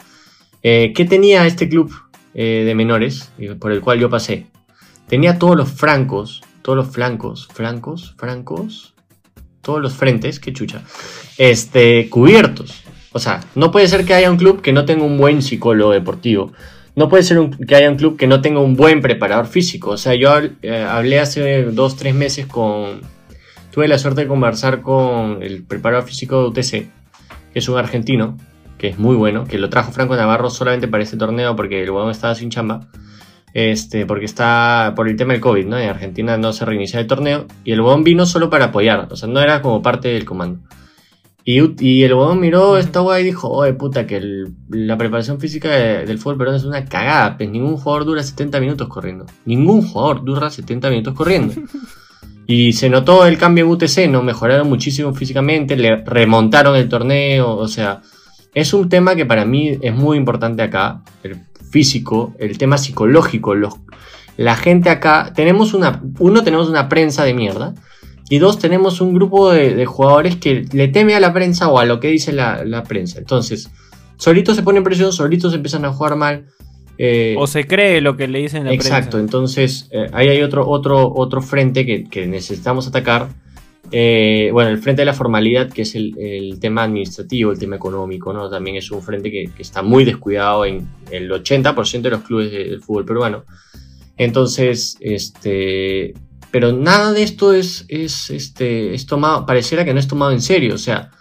Eh, 0.62 0.92
¿Qué 0.96 1.06
tenía 1.06 1.48
este 1.48 1.68
club 1.70 1.92
eh, 2.34 2.64
de 2.66 2.76
menores 2.76 3.32
por 3.60 3.72
el 3.72 3.82
cual 3.82 4.00
yo 4.00 4.10
pasé? 4.10 4.48
Tenía 5.08 5.38
todos 5.38 5.58
los 5.58 5.70
francos, 5.70 6.42
todos 6.62 6.78
los 6.78 6.88
flancos, 6.88 7.48
francos, 7.54 8.16
francos, 8.18 8.94
todos 9.62 9.82
los 9.82 9.94
frentes, 9.94 10.40
qué 10.40 10.54
chucha, 10.54 10.82
este, 11.38 12.10
cubiertos. 12.10 12.84
O 13.14 13.20
sea, 13.20 13.42
no 13.56 13.72
puede 13.72 13.88
ser 13.88 14.06
que 14.06 14.14
haya 14.14 14.32
un 14.32 14.38
club 14.38 14.62
que 14.62 14.74
no 14.74 14.86
tenga 14.86 15.04
un 15.04 15.18
buen 15.18 15.42
psicólogo 15.42 15.92
deportivo. 15.92 16.54
No 16.96 17.10
puede 17.10 17.24
ser 17.24 17.40
que 17.68 17.76
haya 17.76 17.90
un 17.90 17.98
club 17.98 18.18
que 18.18 18.28
no 18.28 18.42
tenga 18.42 18.60
un 18.60 18.76
buen 18.76 19.02
preparador 19.02 19.48
físico. 19.48 19.92
O 19.92 19.98
sea, 19.98 20.16
yo 20.16 20.30
eh, 20.62 20.86
hablé 20.90 21.20
hace 21.20 21.64
dos, 21.64 21.96
tres 21.96 22.16
meses 22.16 22.46
con... 22.46 23.02
Tuve 23.72 23.88
la 23.88 23.98
suerte 23.98 24.22
de 24.22 24.28
conversar 24.28 24.82
con 24.82 25.42
el 25.42 25.64
preparador 25.64 26.06
físico 26.06 26.42
de 26.42 26.48
UTC, 26.50 26.70
que 26.72 27.60
es 27.60 27.70
un 27.70 27.78
argentino, 27.78 28.38
que 28.82 28.88
es 28.88 28.98
muy 28.98 29.16
bueno, 29.16 29.46
que 29.46 29.60
lo 29.60 29.70
trajo 29.70 29.92
Franco 29.92 30.16
Navarro 30.16 30.50
solamente 30.50 30.88
para 30.88 31.04
este 31.04 31.16
torneo 31.16 31.56
porque 31.56 31.84
el 31.84 31.92
huevón 31.92 32.10
estaba 32.10 32.34
sin 32.34 32.50
chamba. 32.50 32.88
Este, 33.54 34.08
porque 34.08 34.26
está 34.26 34.94
por 34.96 35.08
el 35.08 35.16
tema 35.18 35.34
del 35.34 35.42
COVID, 35.42 35.68
¿no? 35.68 35.78
En 35.78 35.88
Argentina 35.90 36.36
no 36.38 36.52
se 36.52 36.66
reinicia 36.66 37.00
el 37.00 37.06
torneo 37.06 37.46
y 37.64 37.74
el 37.74 37.82
huevón 37.82 38.04
vino 38.04 38.26
solo 38.26 38.50
para 38.50 38.66
apoyar, 38.66 39.08
o 39.12 39.16
sea, 39.16 39.30
no 39.30 39.40
era 39.40 39.62
como 39.62 39.84
parte 39.84 40.08
del 40.08 40.26
comando. 40.26 40.62
Y, 41.44 41.60
y 41.86 42.04
el 42.04 42.14
huevón 42.14 42.40
miró 42.40 42.78
esta 42.80 43.02
weá 43.04 43.20
y 43.20 43.24
dijo, 43.26 43.50
oye 43.50 43.74
puta, 43.74 44.08
que 44.08 44.18
el- 44.18 44.54
la 44.70 44.98
preparación 44.98 45.40
física 45.40 45.70
de- 45.70 46.06
del 46.08 46.18
fútbol 46.18 46.38
peruano 46.38 46.58
es 46.58 46.64
una 46.64 46.86
cagada, 46.86 47.38
pues 47.38 47.50
ningún 47.52 47.78
jugador 47.78 48.06
dura 48.06 48.24
70 48.24 48.60
minutos 48.60 48.88
corriendo. 48.88 49.26
Ningún 49.46 49.82
jugador 49.84 50.24
dura 50.24 50.50
70 50.50 50.90
minutos 50.90 51.14
corriendo. 51.14 51.54
Y 52.48 52.74
se 52.74 52.90
notó 52.90 53.26
el 53.28 53.38
cambio 53.38 53.66
en 53.66 53.72
UTC, 53.72 54.08
¿no? 54.10 54.24
Mejoraron 54.24 54.68
muchísimo 54.70 55.14
físicamente, 55.14 55.76
le 55.76 55.98
remontaron 56.04 56.76
el 56.76 56.90
torneo, 56.90 57.56
o 57.58 57.68
sea, 57.68 58.02
es 58.54 58.74
un 58.74 58.90
tema 58.90 59.16
que 59.16 59.26
para 59.26 59.46
mí 59.46 59.78
es 59.82 59.94
muy 59.94 60.18
importante 60.18 60.62
acá, 60.62 61.04
el 61.24 61.38
físico, 61.70 62.34
el 62.40 62.58
tema 62.58 62.78
psicológico, 62.78 63.56
los, 63.56 63.76
la 64.38 64.56
gente 64.56 64.90
acá, 64.90 65.32
tenemos 65.36 65.74
una, 65.74 66.02
uno, 66.20 66.44
tenemos 66.44 66.70
una 66.70 66.90
prensa 66.90 67.24
de 67.24 67.34
mierda, 67.34 67.74
y 68.32 68.40
dos, 68.40 68.60
tenemos 68.60 69.02
un 69.02 69.14
grupo 69.14 69.52
de, 69.52 69.76
de 69.76 69.86
jugadores 69.86 70.38
que 70.38 70.66
le 70.72 70.88
teme 70.88 71.16
a 71.16 71.20
la 71.20 71.34
prensa 71.34 71.68
o 71.68 71.80
a 71.80 71.86
lo 71.86 72.00
que 72.00 72.08
dice 72.08 72.32
la, 72.32 72.64
la 72.64 72.84
prensa. 72.84 73.20
Entonces, 73.20 73.70
solitos 74.16 74.56
se 74.56 74.64
ponen 74.64 74.86
presión, 74.86 75.12
solitos 75.12 75.54
empiezan 75.54 75.84
a 75.84 75.92
jugar 75.92 76.16
mal. 76.16 76.46
Eh, 76.98 77.36
o 77.38 77.46
se 77.46 77.66
cree 77.66 78.00
lo 78.00 78.16
que 78.16 78.30
le 78.30 78.40
dicen 78.40 78.64
la 78.64 78.72
Exacto, 78.74 79.20
entonces 79.20 79.90
eh, 79.92 80.08
ahí 80.14 80.30
hay 80.30 80.44
otro, 80.44 80.70
otro, 80.70 81.12
otro 81.14 81.42
frente 81.42 81.86
que, 81.86 82.28
necesitamos 82.28 82.88
atacar. 82.88 83.28
Eh, 83.90 84.50
bueno, 84.54 84.70
el 84.70 84.78
frente 84.78 85.02
de 85.02 85.06
la 85.06 85.14
formalidad, 85.14 85.70
que 85.70 85.82
es 85.82 85.96
el, 85.96 86.58
tema 86.60 86.84
administrativo, 86.84 87.52
el 87.52 87.60
tema 87.60 87.76
económico, 87.76 88.32
¿no? 88.32 88.50
También 88.50 88.78
es 88.78 88.92
un 88.92 89.02
frente 89.02 89.32
que, 89.32 89.50
está 89.58 89.82
muy 89.82 90.06
descuidado 90.06 90.66
en 90.66 90.88
el 91.10 91.30
80% 91.32 92.02
de 92.02 92.10
los 92.10 92.22
clubes 92.22 92.52
del 92.52 92.82
fútbol 92.82 93.06
peruano. 93.06 93.44
Entonces, 94.18 94.98
este, 95.02 96.14
pero 96.52 96.72
nada 96.72 97.12
de 97.12 97.24
esto 97.24 97.54
es, 97.54 97.86
es, 97.88 98.30
este, 98.30 98.94
es 98.94 99.06
tomado, 99.06 99.46
pareciera 99.46 99.84
que 99.84 99.94
no 99.94 100.00
es 100.00 100.08
tomado 100.08 100.32
en 100.32 100.42
serio. 100.42 100.76
O 100.76 100.78
sea, 100.78 101.12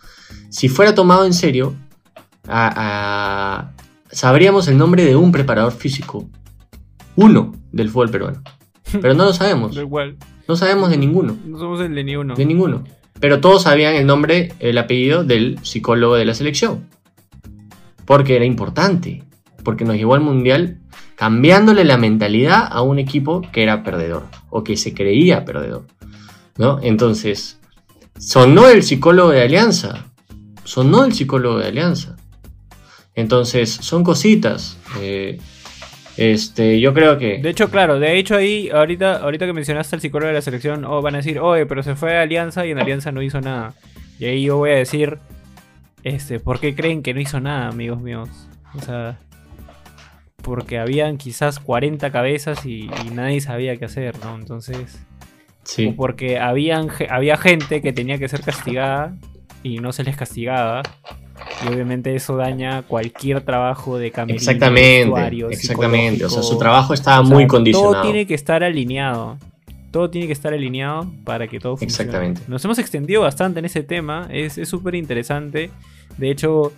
si 0.49 0.69
fuera 0.69 0.95
tomado 0.95 1.25
en 1.25 1.33
serio, 1.33 1.75
sabríamos 4.11 4.69
el 4.69 4.77
nombre 4.77 5.05
de 5.05 5.17
un 5.17 5.33
preparador 5.33 5.73
físico. 5.73 6.29
Uno 7.17 7.53
del 7.73 7.89
fútbol 7.89 8.11
peruano. 8.11 8.43
Pero 9.01 9.15
no 9.15 9.25
lo 9.25 9.33
sabemos. 9.33 9.77
No 10.51 10.57
sabemos 10.57 10.91
de 10.91 10.97
ninguno. 10.97 11.39
No 11.47 11.61
somos 11.61 11.81
el 11.81 11.95
de 11.95 12.03
ni 12.03 12.17
uno. 12.17 12.35
De 12.35 12.45
ninguno. 12.45 12.83
Pero 13.21 13.41
todos 13.41 13.63
sabían 13.63 13.95
el 13.95 14.05
nombre, 14.05 14.53
el 14.59 14.79
apellido 14.79 15.23
del 15.23 15.61
psicólogo 15.63 16.17
de 16.17 16.25
la 16.25 16.35
selección. 16.35 16.89
Porque 18.05 18.35
era 18.35 18.45
importante. 18.45 19.23
Porque 19.63 19.85
nos 19.85 19.95
llevó 19.95 20.15
al 20.15 20.23
mundial 20.23 20.81
cambiándole 21.15 21.85
la 21.85 21.99
mentalidad 21.99 22.67
a 22.69 22.83
un 22.83 22.99
equipo 22.99 23.43
que 23.53 23.63
era 23.63 23.85
perdedor 23.85 24.25
o 24.49 24.65
que 24.65 24.77
se 24.77 24.93
creía 24.93 25.45
perdedor. 25.45 25.87
¿no? 26.59 26.81
Entonces, 26.83 27.61
sonó 28.19 28.67
el 28.67 28.83
psicólogo 28.83 29.31
de 29.31 29.43
Alianza. 29.43 30.07
Sonó 30.65 31.05
el 31.05 31.13
psicólogo 31.13 31.61
de 31.61 31.69
Alianza. 31.69 32.17
Entonces, 33.15 33.71
son 33.71 34.03
cositas. 34.03 34.79
Eh, 34.99 35.39
este, 36.21 36.79
yo 36.81 36.93
creo 36.93 37.17
que. 37.17 37.39
De 37.39 37.49
hecho, 37.49 37.71
claro, 37.71 37.99
de 37.99 38.19
hecho 38.19 38.37
ahí, 38.37 38.69
ahorita, 38.69 39.23
ahorita 39.23 39.47
que 39.47 39.55
mencionaste 39.55 39.97
al 39.97 40.03
psicólogo 40.03 40.29
de 40.29 40.35
la 40.35 40.43
selección, 40.43 40.85
oh, 40.85 41.01
van 41.01 41.15
a 41.15 41.19
decir, 41.19 41.39
oye, 41.39 41.65
pero 41.65 41.83
se 41.83 41.95
fue 41.95 42.19
a 42.19 42.21
Alianza 42.21 42.67
y 42.67 42.73
en 42.73 42.79
Alianza 42.79 43.11
no 43.11 43.23
hizo 43.23 43.41
nada. 43.41 43.73
Y 44.19 44.27
ahí 44.27 44.45
yo 44.45 44.59
voy 44.59 44.73
a 44.73 44.75
decir, 44.75 45.17
este, 46.05 46.39
¿por 46.39 46.61
qué 46.61 46.75
creen 46.75 47.03
que 47.03 47.15
no 47.15 47.21
hizo 47.21 47.41
nada, 47.41 47.69
amigos 47.69 48.03
míos? 48.03 48.29
O 48.75 48.83
sea, 48.83 49.19
porque 50.43 50.79
habían 50.79 51.17
quizás 51.17 51.59
40 51.59 52.13
cabezas 52.13 52.67
y, 52.67 52.91
nadie 53.15 53.41
sabía 53.41 53.79
qué 53.79 53.87
hacer, 53.87 54.15
¿no? 54.23 54.35
Entonces, 54.35 55.01
sí. 55.63 55.87
o 55.87 55.97
porque 55.97 56.39
habían, 56.39 56.89
había 57.09 57.39
gente 57.39 57.81
que 57.81 57.95
tenía 57.95 58.19
que 58.19 58.29
ser 58.29 58.43
castigada 58.43 59.17
y 59.63 59.79
no 59.79 59.95
se 59.95 60.05
les 60.05 60.19
castigaba. 60.19 60.83
Y 61.63 61.73
obviamente 61.73 62.15
eso 62.15 62.37
daña 62.37 62.83
cualquier 62.83 63.43
trabajo 63.43 63.99
de 63.99 64.11
cambio. 64.11 64.37
Exactamente, 64.37 65.45
exactamente. 65.51 66.25
O 66.25 66.31
sea, 66.31 66.43
su 66.43 66.59
trabajo 66.59 66.95
estaba 66.95 67.23
muy 67.23 67.47
condicionado. 67.47 67.93
Todo 67.93 68.03
tiene 68.03 68.27
que 68.27 68.35
estar 68.35 68.65
alineado. 68.65 69.39
Todo 69.91 70.09
tiene 70.09 70.27
que 70.29 70.33
estar 70.33 70.53
alineado 70.53 71.11
para 71.25 71.49
que 71.49 71.59
todo 71.59 71.77
funcione. 71.77 72.05
Exactamente. 72.05 72.43
Nos 72.47 72.65
hemos 72.65 72.79
extendido 72.79 73.23
bastante 73.23 73.59
en 73.59 73.65
ese 73.65 73.83
tema. 73.83 74.29
Es 74.31 74.55
súper 74.69 74.95
interesante. 74.95 75.71
De 76.17 76.31
hecho, 76.31 76.73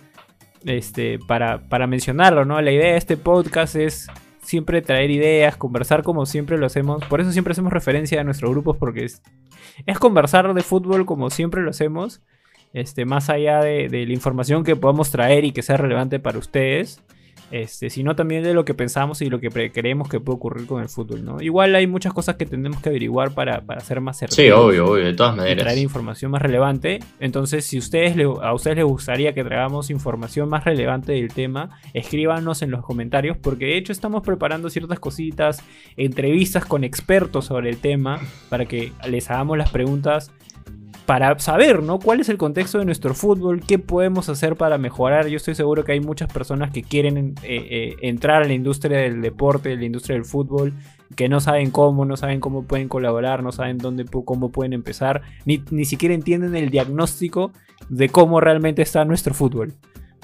este, 0.65 1.19
para, 1.19 1.59
para 1.69 1.87
mencionarlo, 1.87 2.45
¿no? 2.45 2.59
La 2.61 2.71
idea 2.71 2.93
de 2.93 2.97
este 2.97 3.17
podcast 3.17 3.75
es 3.75 4.07
siempre 4.41 4.81
traer 4.81 5.11
ideas, 5.11 5.57
conversar 5.57 6.03
como 6.03 6.25
siempre 6.25 6.57
lo 6.57 6.65
hacemos. 6.65 7.03
Por 7.05 7.21
eso 7.21 7.31
siempre 7.31 7.53
hacemos 7.53 7.71
referencia 7.71 8.21
a 8.21 8.23
nuestros 8.23 8.51
grupos, 8.51 8.77
porque 8.77 9.05
es, 9.05 9.21
es 9.85 9.99
conversar 9.99 10.53
de 10.53 10.61
fútbol 10.61 11.05
como 11.05 11.29
siempre 11.29 11.61
lo 11.61 11.69
hacemos. 11.69 12.21
Este, 12.73 13.05
más 13.05 13.29
allá 13.29 13.61
de, 13.61 13.87
de 13.87 14.05
la 14.05 14.13
información 14.13 14.63
que 14.63 14.75
podamos 14.75 15.11
traer 15.11 15.45
y 15.45 15.51
que 15.51 15.61
sea 15.61 15.77
relevante 15.77 16.19
para 16.19 16.39
ustedes 16.39 17.03
este, 17.53 17.91
sino 17.91 18.15
también 18.15 18.41
de 18.41 18.55
lo 18.55 18.65
que 18.65 18.73
pensamos 18.73 19.21
y 19.21 19.29
lo 19.29 19.39
que 19.39 19.71
creemos 19.71 20.09
que 20.09 20.19
puede 20.19 20.37
ocurrir 20.37 20.65
con 20.65 20.81
el 20.81 20.89
fútbol, 20.89 21.23
¿no? 21.23 21.39
Igual 21.39 21.75
hay 21.75 21.85
muchas 21.85 22.11
cosas 22.11 22.35
que 22.35 22.47
tenemos 22.47 22.81
que 22.81 22.89
averiguar 22.89 23.35
para, 23.35 23.61
para 23.61 23.79
ser 23.81 24.01
más 24.01 24.17
certeros. 24.17 24.35
Sí, 24.35 24.49
obvio, 24.49 24.87
obvio, 24.87 25.05
de 25.05 25.13
todas 25.13 25.35
maneras. 25.35 25.63
traer 25.63 25.77
información 25.77 26.31
más 26.31 26.41
relevante. 26.41 26.99
Entonces, 27.19 27.63
si 27.63 27.77
ustedes 27.77 28.17
a 28.41 28.53
ustedes 28.55 28.77
les 28.77 28.85
gustaría 28.85 29.35
que 29.35 29.43
traigamos 29.43 29.91
información 29.91 30.49
más 30.49 30.63
relevante 30.63 31.11
del 31.11 31.31
tema, 31.31 31.69
escríbanos 31.93 32.63
en 32.63 32.71
los 32.71 32.83
comentarios, 32.83 33.37
porque 33.37 33.65
de 33.65 33.77
hecho 33.77 33.91
estamos 33.91 34.23
preparando 34.23 34.71
ciertas 34.71 34.99
cositas, 34.99 35.63
entrevistas 35.95 36.65
con 36.65 36.83
expertos 36.83 37.45
sobre 37.45 37.69
el 37.69 37.77
tema, 37.77 38.19
para 38.49 38.65
que 38.65 38.93
les 39.07 39.29
hagamos 39.29 39.59
las 39.59 39.69
preguntas 39.69 40.31
para 41.05 41.37
saber, 41.39 41.83
¿no? 41.83 41.99
¿Cuál 41.99 42.21
es 42.21 42.29
el 42.29 42.37
contexto 42.37 42.79
de 42.79 42.85
nuestro 42.85 43.13
fútbol? 43.13 43.61
¿Qué 43.61 43.79
podemos 43.79 44.29
hacer 44.29 44.55
para 44.55 44.77
mejorar? 44.77 45.27
Yo 45.27 45.37
estoy 45.37 45.55
seguro 45.55 45.83
que 45.83 45.91
hay 45.91 45.99
muchas 45.99 46.31
personas 46.31 46.71
que 46.71 46.83
quieren 46.83 47.35
eh, 47.43 47.67
eh, 47.69 47.95
entrar 48.01 48.43
a 48.43 48.47
la 48.47 48.53
industria 48.53 48.99
del 48.99 49.21
deporte, 49.21 49.73
a 49.73 49.75
la 49.75 49.85
industria 49.85 50.15
del 50.15 50.25
fútbol, 50.25 50.73
que 51.15 51.27
no 51.29 51.39
saben 51.41 51.71
cómo, 51.71 52.05
no 52.05 52.15
saben 52.15 52.39
cómo 52.39 52.63
pueden 52.63 52.87
colaborar, 52.87 53.43
no 53.43 53.51
saben 53.51 53.77
dónde, 53.77 54.05
cómo 54.05 54.51
pueden 54.51 54.73
empezar, 54.73 55.21
ni, 55.45 55.63
ni 55.71 55.85
siquiera 55.85 56.15
entienden 56.15 56.55
el 56.55 56.69
diagnóstico 56.69 57.51
de 57.89 58.09
cómo 58.09 58.39
realmente 58.39 58.81
está 58.81 59.03
nuestro 59.03 59.33
fútbol. 59.33 59.73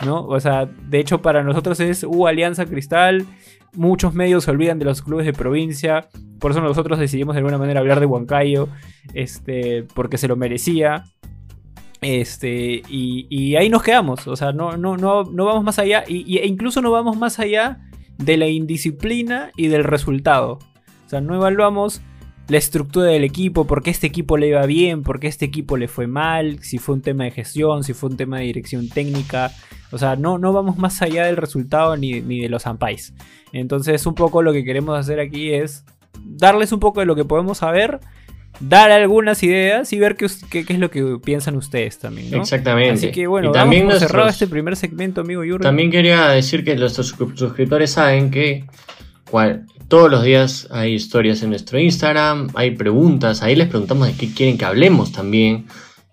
¿No? 0.05 0.25
O 0.25 0.39
sea, 0.39 0.65
de 0.65 0.99
hecho 0.99 1.21
para 1.21 1.43
nosotros 1.43 1.79
es 1.79 2.03
U 2.03 2.23
uh, 2.23 2.27
Alianza 2.27 2.65
Cristal, 2.65 3.25
muchos 3.73 4.13
medios 4.13 4.45
se 4.45 4.51
olvidan 4.51 4.79
de 4.79 4.85
los 4.85 5.01
clubes 5.01 5.25
de 5.25 5.33
provincia, 5.33 6.09
por 6.39 6.51
eso 6.51 6.61
nosotros 6.61 6.99
decidimos 6.99 7.35
de 7.35 7.39
alguna 7.39 7.57
manera 7.57 7.79
hablar 7.79 7.99
de 7.99 8.05
Huancayo, 8.05 8.69
este, 9.13 9.83
porque 9.93 10.17
se 10.17 10.27
lo 10.27 10.35
merecía. 10.35 11.03
Este, 12.01 12.81
y, 12.87 13.55
ahí 13.57 13.69
nos 13.69 13.83
quedamos, 13.83 14.25
o 14.27 14.35
sea, 14.37 14.53
no, 14.53 14.77
no, 14.77 14.95
no, 14.95 15.23
no 15.23 15.45
vamos 15.45 15.65
más 15.65 15.79
allá, 15.79 16.05
y, 16.07 16.37
e 16.37 16.47
incluso 16.47 16.81
no 16.81 16.91
vamos 16.91 17.17
más 17.17 17.39
allá 17.39 17.79
de 18.17 18.37
la 18.37 18.47
indisciplina 18.47 19.51
y 19.57 19.67
del 19.67 19.83
resultado. 19.83 20.59
O 21.05 21.09
sea, 21.09 21.19
no 21.19 21.35
evaluamos 21.35 22.01
la 22.49 22.57
estructura 22.57 23.05
del 23.05 23.23
equipo, 23.23 23.65
por 23.65 23.83
qué 23.83 23.91
este 23.91 24.07
equipo 24.07 24.35
le 24.35 24.47
iba 24.47 24.65
bien, 24.65 25.03
por 25.03 25.19
qué 25.19 25.27
este 25.27 25.45
equipo 25.45 25.77
le 25.77 25.87
fue 25.87 26.07
mal, 26.07 26.59
si 26.63 26.79
fue 26.79 26.95
un 26.95 27.01
tema 27.01 27.23
de 27.23 27.31
gestión, 27.31 27.83
si 27.83 27.93
fue 27.93 28.09
un 28.09 28.17
tema 28.17 28.39
de 28.39 28.45
dirección 28.45 28.89
técnica. 28.89 29.51
O 29.91 29.97
sea, 29.97 30.15
no, 30.15 30.39
no 30.39 30.51
vamos 30.51 30.77
más 30.77 31.01
allá 31.01 31.25
del 31.25 31.37
resultado 31.37 31.95
ni, 31.95 32.21
ni 32.21 32.41
de 32.41 32.49
los 32.49 32.65
ampais. 32.65 33.13
Entonces, 33.53 34.05
un 34.05 34.15
poco 34.15 34.41
lo 34.41 34.51
que 34.51 34.63
queremos 34.63 34.97
hacer 34.97 35.19
aquí 35.19 35.53
es 35.53 35.85
darles 36.23 36.71
un 36.71 36.79
poco 36.79 36.99
de 36.99 37.05
lo 37.05 37.15
que 37.15 37.23
podemos 37.23 37.59
saber, 37.59 37.99
dar 38.59 38.91
algunas 38.91 39.43
ideas 39.43 39.93
y 39.93 39.99
ver 39.99 40.15
qué, 40.15 40.27
qué, 40.49 40.65
es 40.67 40.79
lo 40.79 40.89
que 40.89 41.19
piensan 41.23 41.55
ustedes 41.55 41.99
también. 41.99 42.33
Exactamente. 42.33 42.93
Así 42.93 43.11
que 43.11 43.27
bueno, 43.27 43.51
también 43.51 43.83
hemos 43.83 43.99
cerrado 43.99 44.27
este 44.27 44.47
primer 44.47 44.75
segmento, 44.75 45.21
amigo 45.21 45.43
Yuri. 45.43 45.63
También 45.63 45.91
quería 45.91 46.29
decir 46.29 46.63
que 46.63 46.75
nuestros 46.75 47.07
suscriptores 47.07 47.91
saben 47.91 48.31
que 48.31 48.65
todos 49.87 50.09
los 50.09 50.23
días 50.23 50.67
hay 50.71 50.93
historias 50.93 51.41
en 51.43 51.49
nuestro 51.49 51.79
Instagram, 51.79 52.49
hay 52.53 52.71
preguntas, 52.71 53.41
ahí 53.41 53.55
les 53.55 53.67
preguntamos 53.67 54.07
de 54.07 54.13
qué 54.13 54.33
quieren 54.33 54.57
que 54.57 54.65
hablemos 54.65 55.11
también. 55.11 55.65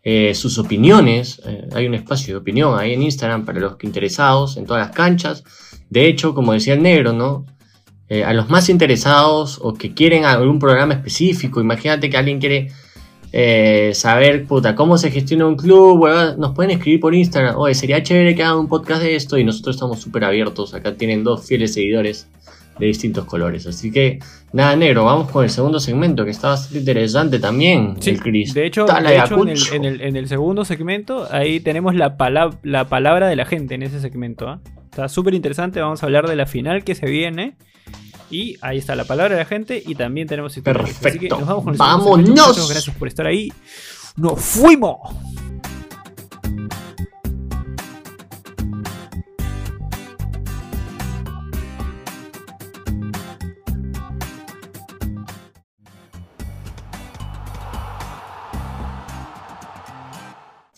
Eh, 0.02 0.34
sus 0.34 0.58
opiniones, 0.58 1.42
eh, 1.44 1.68
hay 1.74 1.86
un 1.86 1.94
espacio 1.94 2.34
de 2.34 2.38
opinión 2.38 2.78
ahí 2.78 2.92
en 2.92 3.02
Instagram 3.02 3.44
para 3.44 3.58
los 3.58 3.74
interesados 3.82 4.56
en 4.56 4.64
todas 4.64 4.86
las 4.86 4.96
canchas. 4.96 5.44
De 5.90 6.06
hecho, 6.06 6.34
como 6.34 6.52
decía 6.52 6.74
el 6.74 6.82
negro, 6.82 7.12
¿no? 7.12 7.44
Eh, 8.08 8.22
a 8.22 8.32
los 8.32 8.48
más 8.48 8.68
interesados 8.68 9.58
o 9.60 9.74
que 9.74 9.94
quieren 9.94 10.24
algún 10.24 10.58
programa 10.58 10.94
específico, 10.94 11.60
imagínate 11.60 12.08
que 12.08 12.16
alguien 12.16 12.38
quiere 12.38 12.70
saber, 13.92 14.46
puta, 14.46 14.74
cómo 14.74 14.96
se 14.96 15.10
gestiona 15.10 15.46
un 15.46 15.56
club, 15.56 16.08
nos 16.38 16.54
pueden 16.54 16.70
escribir 16.70 17.00
por 17.00 17.14
Instagram, 17.14 17.56
oye, 17.58 17.74
sería 17.74 18.02
chévere 18.02 18.34
que 18.34 18.42
hagan 18.42 18.60
un 18.60 18.68
podcast 18.68 19.02
de 19.02 19.14
esto 19.14 19.36
y 19.36 19.44
nosotros 19.44 19.76
estamos 19.76 20.00
súper 20.00 20.24
abiertos, 20.24 20.72
acá 20.72 20.94
tienen 20.94 21.22
dos 21.22 21.44
fieles 21.46 21.74
seguidores 21.74 22.28
de 22.78 22.86
distintos 22.86 23.24
colores, 23.24 23.66
así 23.66 23.90
que 23.90 24.18
nada 24.52 24.76
negro, 24.76 25.04
vamos 25.04 25.30
con 25.30 25.44
el 25.44 25.50
segundo 25.50 25.80
segmento 25.80 26.24
que 26.24 26.30
está 26.30 26.48
bastante 26.48 26.78
interesante 26.78 27.38
también, 27.38 27.96
sí, 28.00 28.16
De 28.54 28.66
hecho, 28.66 28.86
en, 28.88 30.16
el, 30.16 30.28
segundo 30.28 30.64
segmento 30.64 31.26
ahí 31.30 31.60
tenemos 31.60 31.94
la, 31.94 32.16
la 32.62 32.88
palabra 32.88 33.28
de 33.28 33.36
la 33.36 33.44
gente 33.44 33.74
en 33.74 33.82
ese 33.82 34.00
segmento, 34.00 34.48
¿ah? 34.48 34.60
está 34.84 35.08
súper 35.08 35.34
interesante, 35.34 35.80
vamos 35.80 36.02
a 36.02 36.06
hablar 36.06 36.28
de 36.28 36.36
la 36.36 36.46
final 36.46 36.84
que 36.84 36.94
se 36.94 37.06
viene 37.06 37.56
y 38.30 38.56
ahí 38.60 38.78
está 38.78 38.96
la 38.96 39.04
palabra 39.04 39.34
de 39.34 39.40
la 39.40 39.46
gente 39.46 39.82
y 39.84 39.94
también 39.94 40.26
tenemos 40.26 40.54
Perfecto. 40.58 41.08
Así 41.08 41.18
que 41.18 41.28
nos 41.28 41.46
vamos 41.46 41.64
con 41.64 41.72
el 41.74 41.78
¡Vámonos! 41.78 42.68
Gracias 42.70 42.96
por 42.96 43.08
estar 43.08 43.26
ahí. 43.26 43.52
¡Nos 44.16 44.40
fuimos! 44.40 44.98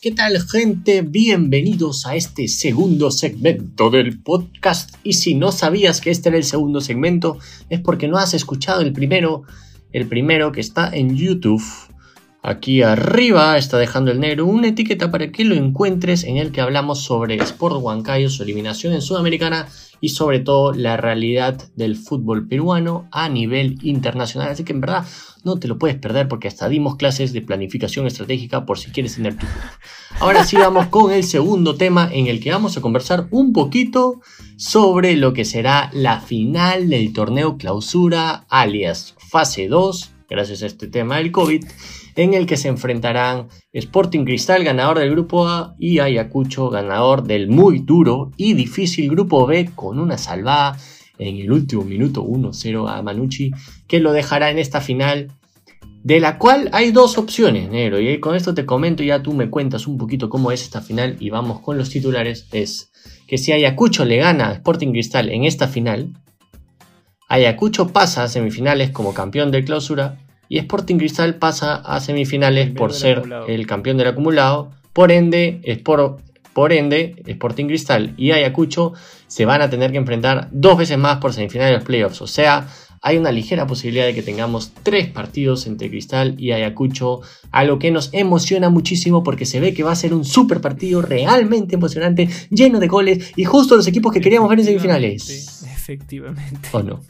¿Qué 0.01 0.13
tal 0.13 0.41
gente? 0.41 1.03
Bienvenidos 1.03 2.07
a 2.07 2.15
este 2.15 2.47
segundo 2.47 3.11
segmento 3.11 3.91
del 3.91 4.21
podcast. 4.21 4.95
Y 5.03 5.15
si 5.15 5.35
no 5.35 5.51
sabías 5.51 6.01
que 6.01 6.13
este 6.13 6.29
era 6.29 6.39
el 6.39 6.45
segundo 6.45 6.81
segmento, 6.81 7.39
es 7.69 7.81
porque 7.81 8.07
no 8.07 8.17
has 8.17 8.33
escuchado 8.33 8.81
el 8.83 8.93
primero, 8.93 9.43
el 9.93 10.07
primero 10.07 10.53
que 10.53 10.61
está 10.61 10.89
en 10.95 11.17
YouTube. 11.17 11.65
Aquí 12.43 12.83
arriba 12.83 13.59
está 13.59 13.79
dejando 13.79 14.13
el 14.13 14.21
negro 14.21 14.47
una 14.47 14.69
etiqueta 14.69 15.11
para 15.11 15.33
que 15.33 15.45
lo 15.45 15.57
encuentres 15.57 16.23
en 16.23 16.37
el 16.37 16.53
que 16.53 16.61
hablamos 16.61 17.03
sobre 17.03 17.35
Sport 17.35 17.83
Huancayo, 17.83 18.31
su 18.31 18.45
eliminación 18.45 18.93
en 18.93 19.03
Sudamericana 19.03 19.69
y 20.01 20.11
sobre 20.11 20.39
todo 20.39 20.73
la 20.73 20.97
realidad 20.97 21.61
del 21.75 21.97
fútbol 21.97 22.47
peruano 22.47 23.09
a 23.11 23.29
nivel 23.29 23.79
internacional. 23.83 24.51
Así 24.51 24.63
que 24.63 24.73
en 24.73 24.81
verdad 24.81 25.05
no 25.43 25.59
te 25.59 25.67
lo 25.67 25.79
puedes 25.79 25.97
perder 25.97 26.29
porque 26.29 26.47
hasta 26.47 26.69
dimos 26.69 26.95
clases 26.95 27.33
de 27.33 27.43
planificación 27.43 28.07
estratégica 28.07 28.65
por 28.65 28.79
si 28.79 28.93
quieres 28.93 29.17
tener 29.17 29.37
tu. 29.37 29.47
Ahora 30.21 30.45
sí 30.45 30.57
vamos 30.57 30.87
con 30.87 31.11
el 31.11 31.25
segundo 31.25 31.75
tema 31.75 32.09
en 32.13 32.29
el 32.29 32.41
que 32.41 32.53
vamos 32.53 32.77
a 32.77 32.81
conversar 32.81 33.27
un 33.33 33.53
poquito 33.53 34.21
sobre 34.57 35.17
lo 35.17 35.33
que 35.33 35.45
será 35.45 35.91
la 35.93 36.21
final 36.21 36.89
del 36.89 37.13
torneo 37.13 37.59
clausura 37.59 38.47
alias 38.49 39.17
fase 39.19 39.69
2, 39.69 40.13
gracias 40.29 40.63
a 40.63 40.67
este 40.67 40.87
tema 40.87 41.17
del 41.17 41.33
COVID 41.33 41.65
en 42.19 42.35
el 42.35 42.47
que 42.47 42.57
se 42.57 42.67
enfrentarán 42.67 43.47
Sporting 43.73 44.25
Cristal, 44.25 44.65
ganador 44.65 44.99
del 44.99 45.13
grupo 45.13 45.47
A, 45.47 45.77
y 45.79 46.01
Ayacucho, 46.01 46.69
ganador 46.69 47.23
del 47.23 47.49
muy 47.49 47.79
duro 47.79 48.33
y 48.37 48.55
difícil 48.55 49.09
grupo 49.09 49.47
B, 49.47 49.71
con 49.73 50.01
una 50.01 50.19
salvada 50.19 50.77
en 51.17 51.37
el 51.37 51.53
último 51.53 51.85
minuto 51.85 52.25
1-0 52.25 52.91
a 52.91 53.03
Manucci, 53.03 53.53
que 53.87 54.01
lo 54.01 54.13
dejará 54.13 54.51
en 54.51 54.59
esta 54.59 54.81
final, 54.81 55.29
de 56.03 56.19
la 56.19 56.39
cual 56.39 56.69
hay 56.73 56.91
dos 56.91 57.19
opciones, 57.19 57.71
negro, 57.71 58.01
y 58.01 58.19
con 58.19 58.35
esto 58.35 58.53
te 58.53 58.67
comento, 58.67 59.05
ya 59.05 59.23
tú 59.23 59.33
me 59.33 59.49
cuentas 59.49 59.87
un 59.87 59.97
poquito 59.97 60.29
cómo 60.29 60.51
es 60.51 60.63
esta 60.63 60.81
final 60.81 61.17
y 61.21 61.31
vamos 61.31 61.61
con 61.61 61.79
los 61.79 61.89
titulares, 61.89 62.49
es 62.51 62.91
que 63.29 63.39
si 63.39 63.53
Ayacucho 63.53 64.05
le 64.05 64.17
gana 64.17 64.49
a 64.49 64.53
Sporting 64.55 64.91
Cristal 64.91 65.29
en 65.29 65.45
esta 65.45 65.69
final, 65.69 66.15
Ayacucho 67.29 67.91
pasa 67.91 68.25
a 68.25 68.29
semifinales 68.29 68.91
como 68.91 69.15
campeón 69.15 69.53
de 69.53 69.63
clausura 69.63 70.19
y 70.49 70.59
Sporting 70.59 70.97
Cristal 70.97 71.37
pasa 71.37 71.77
a 71.77 72.01
semifinales 72.01 72.71
por 72.71 72.93
ser 72.93 73.23
el 73.49 73.67
campeón 73.67 73.99
del 73.99 74.09
acumulado. 74.09 74.71
Por 74.93 75.13
ende, 75.13 75.61
por 76.53 76.73
ende, 76.73 77.23
Sporting 77.27 77.67
Cristal 77.67 78.15
y 78.17 78.33
Ayacucho 78.33 78.95
se 79.27 79.45
van 79.45 79.63
a 79.63 79.71
tener 79.71 79.93
que 79.93 79.99
enfrentar 79.99 80.49
dos 80.51 80.79
veces 80.79 80.99
más 80.99 81.19
por 81.19 81.33
semifinales 81.33 81.73
de 81.73 81.77
los 81.77 81.85
playoffs. 81.85 82.23
O 82.23 82.27
sea, 82.27 82.67
hay 83.03 83.17
una 83.17 83.31
ligera 83.31 83.67
posibilidad 83.67 84.07
de 84.07 84.15
que 84.15 84.23
tengamos 84.23 84.73
tres 84.83 85.09
partidos 85.09 85.67
entre 85.67 85.89
Cristal 85.89 86.35
y 86.39 86.53
Ayacucho, 86.53 87.21
a 87.53 87.65
lo 87.65 87.79
que 87.79 87.91
nos 87.91 88.13
emociona 88.13 88.71
muchísimo 88.71 89.23
porque 89.23 89.47
se 89.47 89.61
ve 89.61 89.75
que 89.75 89.83
va 89.83 89.93
a 89.93 89.97
ser 89.97 90.15
un 90.15 90.25
super 90.25 90.61
partido 90.61 91.03
realmente 91.03 91.77
emocionante, 91.77 92.29
lleno 92.51 92.81
de 92.81 92.89
goles 92.89 93.33
y 93.37 93.45
justo 93.45 93.77
los 93.77 93.87
equipos 93.87 94.13
que 94.13 94.21
queríamos 94.21 94.49
ver 94.49 94.61
en 94.61 94.65
semifinales. 94.65 95.63
Efectivamente. 95.65 96.69
¿O 96.73 96.83
no? 96.83 97.01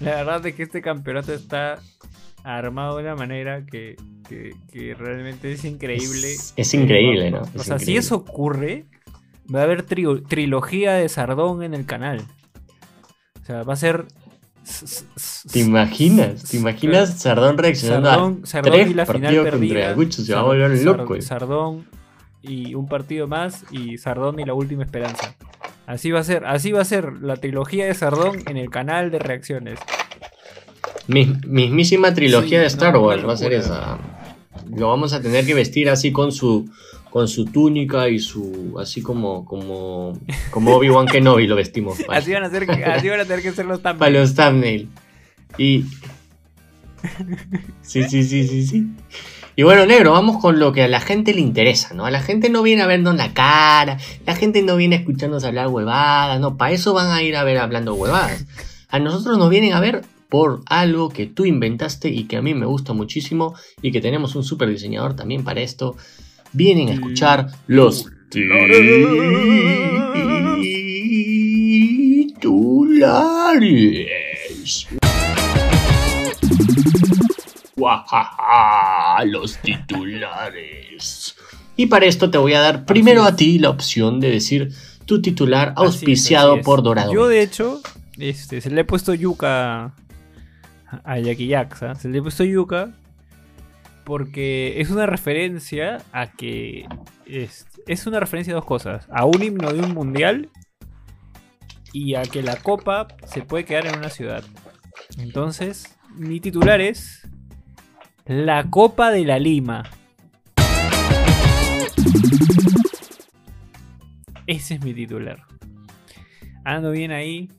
La 0.00 0.16
verdad 0.16 0.46
es 0.46 0.54
que 0.54 0.62
este 0.62 0.80
campeonato 0.80 1.32
está 1.32 1.80
armado 2.44 2.96
de 2.96 3.04
una 3.04 3.14
manera 3.14 3.64
que, 3.64 3.96
realmente 4.98 5.52
es 5.52 5.64
increíble. 5.64 6.34
Es, 6.56 6.74
increíble, 6.74 7.30
¿no? 7.30 7.42
o 7.56 7.62
sea, 7.62 7.78
si 7.78 7.96
eso 7.96 8.16
ocurre, 8.16 8.86
va 9.52 9.60
a 9.60 9.62
haber 9.64 9.82
trilogía 9.82 10.94
de 10.94 11.08
Sardón 11.08 11.62
en 11.62 11.74
el 11.74 11.86
canal. 11.86 12.24
O 13.42 13.44
sea, 13.44 13.62
va 13.62 13.74
a 13.74 13.76
ser. 13.76 14.06
¿Te 15.52 15.58
imaginas? 15.58 16.44
¿Te 16.44 16.56
imaginas 16.56 17.20
Sardón 17.20 17.58
reaccionando 17.58 18.46
Sardón, 18.46 18.72
a 18.72 18.82
y 18.82 18.94
la 18.94 19.06
final 19.06 19.42
perdida? 19.42 19.96
se 20.10 20.34
va 20.34 20.40
a 20.40 20.44
volver 20.44 20.82
loco. 20.82 21.20
Sardón 21.20 21.84
y 22.40 22.74
un 22.74 22.86
partido 22.86 23.26
más 23.26 23.64
y 23.70 23.98
Sardón 23.98 24.38
y 24.40 24.44
la 24.44 24.54
última 24.54 24.84
esperanza. 24.84 25.34
Así 25.86 26.12
va 26.12 26.20
a 26.20 26.24
ser, 26.24 26.44
así 26.46 26.70
va 26.70 26.80
a 26.80 26.84
ser 26.84 27.12
la 27.20 27.36
trilogía 27.36 27.86
de 27.86 27.94
Sardón 27.94 28.38
en 28.46 28.56
el 28.56 28.70
canal 28.70 29.10
de 29.10 29.18
reacciones. 29.18 29.80
Mismísima 31.08 32.14
trilogía 32.14 32.60
de 32.60 32.66
Star 32.66 32.96
Wars 32.96 33.26
va 33.26 33.32
a 33.32 33.36
ser 33.36 33.52
esa. 33.52 33.98
Lo 34.74 34.88
vamos 34.88 35.12
a 35.12 35.20
tener 35.20 35.44
que 35.44 35.54
vestir 35.54 35.88
así 35.90 36.12
con 36.12 36.32
su 36.32 36.68
con 37.10 37.28
su 37.28 37.44
túnica 37.44 38.08
y 38.08 38.18
su 38.18 38.76
así 38.80 39.02
como 39.02 39.44
como 39.44 40.18
como 40.50 40.76
Obi-Wan 40.76 41.06
Kenobi 41.06 41.46
lo 41.46 41.56
vestimos. 41.56 41.98
así 42.08 42.32
van 42.32 42.44
a 42.44 42.50
ser 42.50 42.70
así 42.70 43.08
van 43.08 43.20
a 43.20 43.24
tener 43.24 43.42
que 43.42 43.52
ser 43.52 43.66
los 43.66 43.82
thumbnails. 43.82 43.98
Para 43.98 44.10
los 44.10 44.34
thumbnails. 44.34 44.88
Y 45.58 45.84
Sí, 47.82 48.04
sí, 48.04 48.22
sí, 48.22 48.46
sí, 48.46 48.66
sí. 48.66 48.86
Y 49.54 49.64
bueno, 49.64 49.84
negro, 49.84 50.12
vamos 50.12 50.40
con 50.40 50.58
lo 50.58 50.72
que 50.72 50.82
a 50.82 50.88
la 50.88 51.00
gente 51.00 51.34
le 51.34 51.40
interesa, 51.40 51.92
¿no? 51.94 52.06
A 52.06 52.10
la 52.10 52.22
gente 52.22 52.48
no 52.48 52.62
viene 52.62 52.82
a 52.82 52.86
vernos 52.86 53.16
la 53.16 53.34
cara, 53.34 53.98
la 54.24 54.34
gente 54.34 54.62
no 54.62 54.76
viene 54.76 54.96
a 54.96 54.98
escucharnos 55.00 55.44
hablar 55.44 55.68
huevadas, 55.68 56.40
no, 56.40 56.56
para 56.56 56.72
eso 56.72 56.94
van 56.94 57.10
a 57.10 57.22
ir 57.22 57.36
a 57.36 57.44
ver 57.44 57.58
hablando 57.58 57.94
huevadas. 57.94 58.46
A 58.88 58.98
nosotros 58.98 59.36
nos 59.36 59.50
vienen 59.50 59.74
a 59.74 59.80
ver 59.80 60.02
por 60.32 60.62
algo 60.64 61.10
que 61.10 61.26
tú 61.26 61.44
inventaste 61.44 62.08
y 62.08 62.24
que 62.24 62.38
a 62.38 62.42
mí 62.42 62.54
me 62.54 62.64
gusta 62.64 62.94
muchísimo 62.94 63.54
y 63.82 63.92
que 63.92 64.00
tenemos 64.00 64.34
un 64.34 64.42
super 64.42 64.66
diseñador 64.66 65.14
también 65.14 65.44
para 65.44 65.60
esto. 65.60 65.94
Vienen 66.54 66.88
a 66.88 66.94
escuchar 66.94 67.48
los 67.66 68.06
titulares 68.30 69.06
los 79.26 79.58
titulares. 79.58 81.36
Y 81.76 81.86
para 81.88 82.06
esto 82.06 82.30
te 82.30 82.38
voy 82.38 82.54
a 82.54 82.60
dar 82.60 82.86
primero 82.86 83.24
a 83.24 83.36
ti 83.36 83.58
la 83.58 83.68
opción 83.68 84.18
de 84.18 84.30
decir 84.30 84.70
tu 85.04 85.20
titular 85.20 85.74
auspiciado 85.76 86.62
por 86.62 86.82
Dorado. 86.82 87.12
Yo, 87.12 87.28
de 87.28 87.42
hecho, 87.42 87.82
este, 88.16 88.62
se 88.62 88.70
le 88.70 88.80
he 88.80 88.84
puesto 88.84 89.12
yuca 89.12 89.92
a 91.04 91.18
Jackie 91.18 91.48
Jackson. 91.48 91.96
Se 91.96 92.08
le 92.08 92.18
he 92.18 92.22
puesto 92.22 92.44
yuca 92.44 92.92
porque 94.04 94.80
es 94.80 94.90
una 94.90 95.06
referencia 95.06 95.98
a 96.12 96.32
que. 96.32 96.86
Es, 97.26 97.66
es 97.86 98.06
una 98.06 98.20
referencia 98.20 98.52
a 98.52 98.56
dos 98.56 98.64
cosas: 98.64 99.06
a 99.10 99.24
un 99.24 99.42
himno 99.42 99.72
de 99.72 99.80
un 99.80 99.94
mundial 99.94 100.50
y 101.92 102.14
a 102.14 102.22
que 102.22 102.42
la 102.42 102.56
copa 102.56 103.08
se 103.26 103.42
puede 103.42 103.64
quedar 103.64 103.86
en 103.86 103.98
una 103.98 104.10
ciudad. 104.10 104.44
Entonces, 105.18 105.96
mi 106.14 106.40
titular 106.40 106.80
es 106.80 107.28
la 108.24 108.70
Copa 108.70 109.10
de 109.10 109.24
la 109.24 109.38
Lima. 109.38 109.82
Ese 114.46 114.74
es 114.74 114.84
mi 114.84 114.94
titular. 114.94 115.44
Ando 116.64 116.90
bien 116.90 117.12
ahí, 117.12 117.50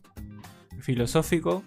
filosófico. 0.82 1.64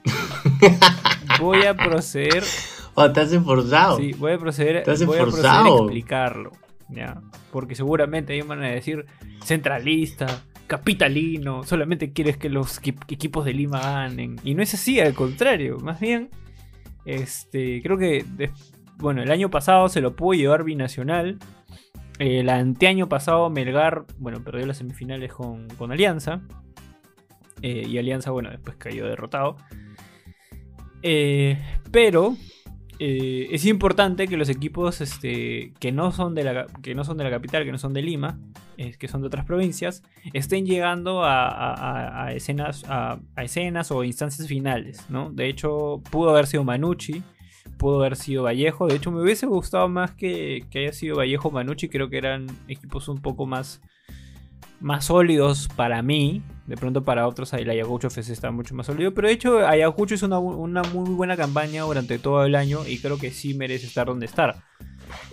Voy 1.41 1.65
a 1.65 1.75
proceder. 1.75 2.45
Oh, 2.99 3.05
estás 3.05 3.31
esforzado. 3.31 3.99
Sí, 3.99 4.15
voy 4.15 4.33
a 4.33 4.39
proceder, 4.39 4.83
voy 5.05 5.19
a, 5.19 5.25
proceder 5.25 5.47
a 5.51 5.69
explicarlo. 5.69 6.53
¿ya? 6.89 7.21
Porque 7.53 7.75
seguramente 7.75 8.33
ahí 8.33 8.41
van 8.41 8.63
a 8.63 8.69
decir 8.69 9.05
centralista, 9.45 10.45
capitalino, 10.67 11.63
solamente 11.63 12.15
quieres 12.15 12.39
que 12.39 12.49
los 12.49 12.79
equipos 12.79 13.45
de 13.45 13.53
Lima 13.53 13.81
ganen. 13.81 14.37
Y 14.45 14.55
no 14.55 14.63
es 14.63 14.73
así, 14.73 14.99
al 14.99 15.13
contrario. 15.13 15.77
Más 15.79 16.01
bien, 16.01 16.31
este, 17.05 17.83
creo 17.83 17.99
que 17.99 18.25
bueno, 18.99 19.23
el 19.23 19.31
año 19.31 19.51
pasado 19.51 19.89
se 19.89 20.01
lo 20.01 20.17
pudo 20.17 20.39
llevar 20.39 20.65
Binacional. 20.65 21.39
El 22.19 22.49
anteaño 22.49 23.09
pasado 23.09 23.51
Melgar, 23.51 24.07
bueno, 24.19 24.43
perdió 24.43 24.67
las 24.67 24.79
semifinales 24.79 25.33
con, 25.33 25.69
Alianza. 25.93 26.41
Eh, 27.61 27.87
y 27.87 27.99
Alianza, 27.99 28.31
bueno, 28.31 28.51
después 28.51 28.77
cayó 28.77 29.07
derrotado. 29.07 29.57
Eh, 31.09 31.57
pero 31.93 32.37
eh, 32.99 33.47
es 33.53 33.65
importante 33.65 34.27
que 34.27 34.37
los 34.37 34.49
equipos 34.49 35.01
este, 35.01 35.73
que, 35.79 35.93
no 35.93 36.11
son 36.11 36.35
de 36.35 36.43
la, 36.43 36.67
que 36.83 36.97
no 36.97 37.05
son 37.05 37.17
de 37.17 37.23
la 37.23 37.31
capital, 37.31 37.65
que 37.65 37.71
no 37.71 37.79
son 37.79 37.93
de 37.93 38.03
Lima, 38.03 38.41
que 38.77 39.09
son 39.09 39.21
de 39.23 39.29
otras 39.29 39.47
provincias, 39.47 40.03
estén 40.35 40.67
llegando 40.67 41.23
a, 41.25 42.31
escenas, 42.35 42.85
a, 42.89 43.21
escenas 43.39 43.91
o 43.91 44.03
instancias 44.05 44.49
finales. 44.49 45.09
¿no? 45.09 45.31
De 45.31 45.49
hecho, 45.49 46.03
pudo 46.11 46.31
haber 46.31 46.47
sido 46.47 46.65
Manucci 46.65 47.23
pudo 47.77 48.01
haber 48.01 48.17
sido 48.17 48.45
Vallejo. 48.45 48.87
De 48.87 48.97
hecho, 48.97 49.11
me 49.11 49.23
hubiese 49.23 49.47
gustado 49.47 49.89
más 49.89 50.13
que, 50.13 50.65
haya 50.75 50.93
sido 50.93 51.17
Vallejo 51.17 51.51
Manucci. 51.51 51.89
Creo 51.89 52.09
que 52.09 52.19
eran 52.19 52.47
equipos 52.69 53.09
un 53.09 53.21
poco 53.21 53.47
más, 53.47 53.81
más 54.81 55.07
sólidos 55.07 55.69
para 55.77 56.03
mí. 56.03 56.43
De 56.67 56.77
pronto 56.77 57.05
para 57.05 57.29
otros 57.29 57.53
el 57.53 57.71
Ayacucho 57.71 58.09
FC 58.09 58.33
está 58.33 58.51
mucho 58.51 58.75
más 58.75 58.87
sólido. 58.87 59.15
Pero 59.15 59.29
de 59.29 59.35
hecho, 59.35 59.67
Ayacucho 59.67 60.15
es 60.15 60.23
una, 60.23 60.41
muy 60.41 61.11
buena 61.11 61.37
campaña 61.37 61.83
durante 61.83 62.19
todo 62.19 62.45
el 62.45 62.55
año 62.55 62.87
y 62.87 62.99
creo 62.99 63.19
que 63.19 63.31
sí 63.31 63.55
merece 63.55 63.87
estar 63.87 64.07
donde 64.07 64.27
estar. 64.27 64.57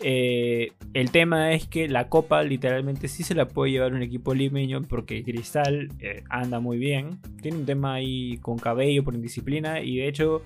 Eh, 0.03 0.73
el 0.93 1.09
tema 1.09 1.53
es 1.53 1.67
que 1.67 1.87
la 1.87 2.07
copa 2.07 2.43
literalmente 2.43 3.07
sí 3.07 3.23
se 3.23 3.33
la 3.33 3.47
puede 3.47 3.71
llevar 3.71 3.93
un 3.93 4.03
equipo 4.03 4.35
limeño 4.35 4.83
porque 4.83 5.23
Cristal 5.23 5.89
eh, 5.99 6.23
anda 6.29 6.59
muy 6.59 6.77
bien. 6.77 7.19
Tiene 7.41 7.57
un 7.57 7.65
tema 7.65 7.95
ahí 7.95 8.37
con 8.37 8.57
cabello 8.57 9.03
por 9.03 9.15
indisciplina 9.15 9.81
y 9.81 9.97
de 9.97 10.07
hecho 10.07 10.43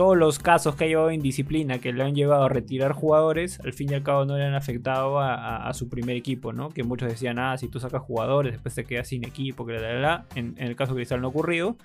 todos 0.00 0.16
los 0.16 0.38
casos 0.38 0.76
que 0.76 0.84
ha 0.84 0.86
llevado 0.86 1.10
en 1.10 1.20
disciplina 1.20 1.78
que 1.78 1.92
le 1.92 2.02
han 2.02 2.14
llevado 2.14 2.44
a 2.44 2.48
retirar 2.48 2.92
jugadores, 2.92 3.60
al 3.60 3.74
fin 3.74 3.90
y 3.90 3.94
al 3.94 4.02
cabo 4.02 4.24
no 4.24 4.38
le 4.38 4.46
han 4.46 4.54
afectado 4.54 5.20
a, 5.20 5.70
su 5.74 5.90
primer 5.90 6.16
equipo, 6.16 6.54
¿no? 6.54 6.70
Que 6.70 6.84
muchos 6.84 7.06
decían, 7.06 7.38
ah, 7.38 7.58
si 7.58 7.68
tú 7.68 7.80
sacas 7.80 8.00
jugadores, 8.00 8.52
después 8.52 8.74
te 8.74 8.84
quedas 8.84 9.08
sin 9.08 9.26
equipo, 9.26 9.66
que 9.66 9.74
la, 9.74 9.92
la, 10.00 10.24
En, 10.34 10.54
en, 10.56 10.68
el 10.68 10.74
caso 10.74 10.94
de 10.94 11.00
Cristal 11.00 11.20
no 11.20 11.26
ha 11.26 11.28
ocurrido. 11.28 11.76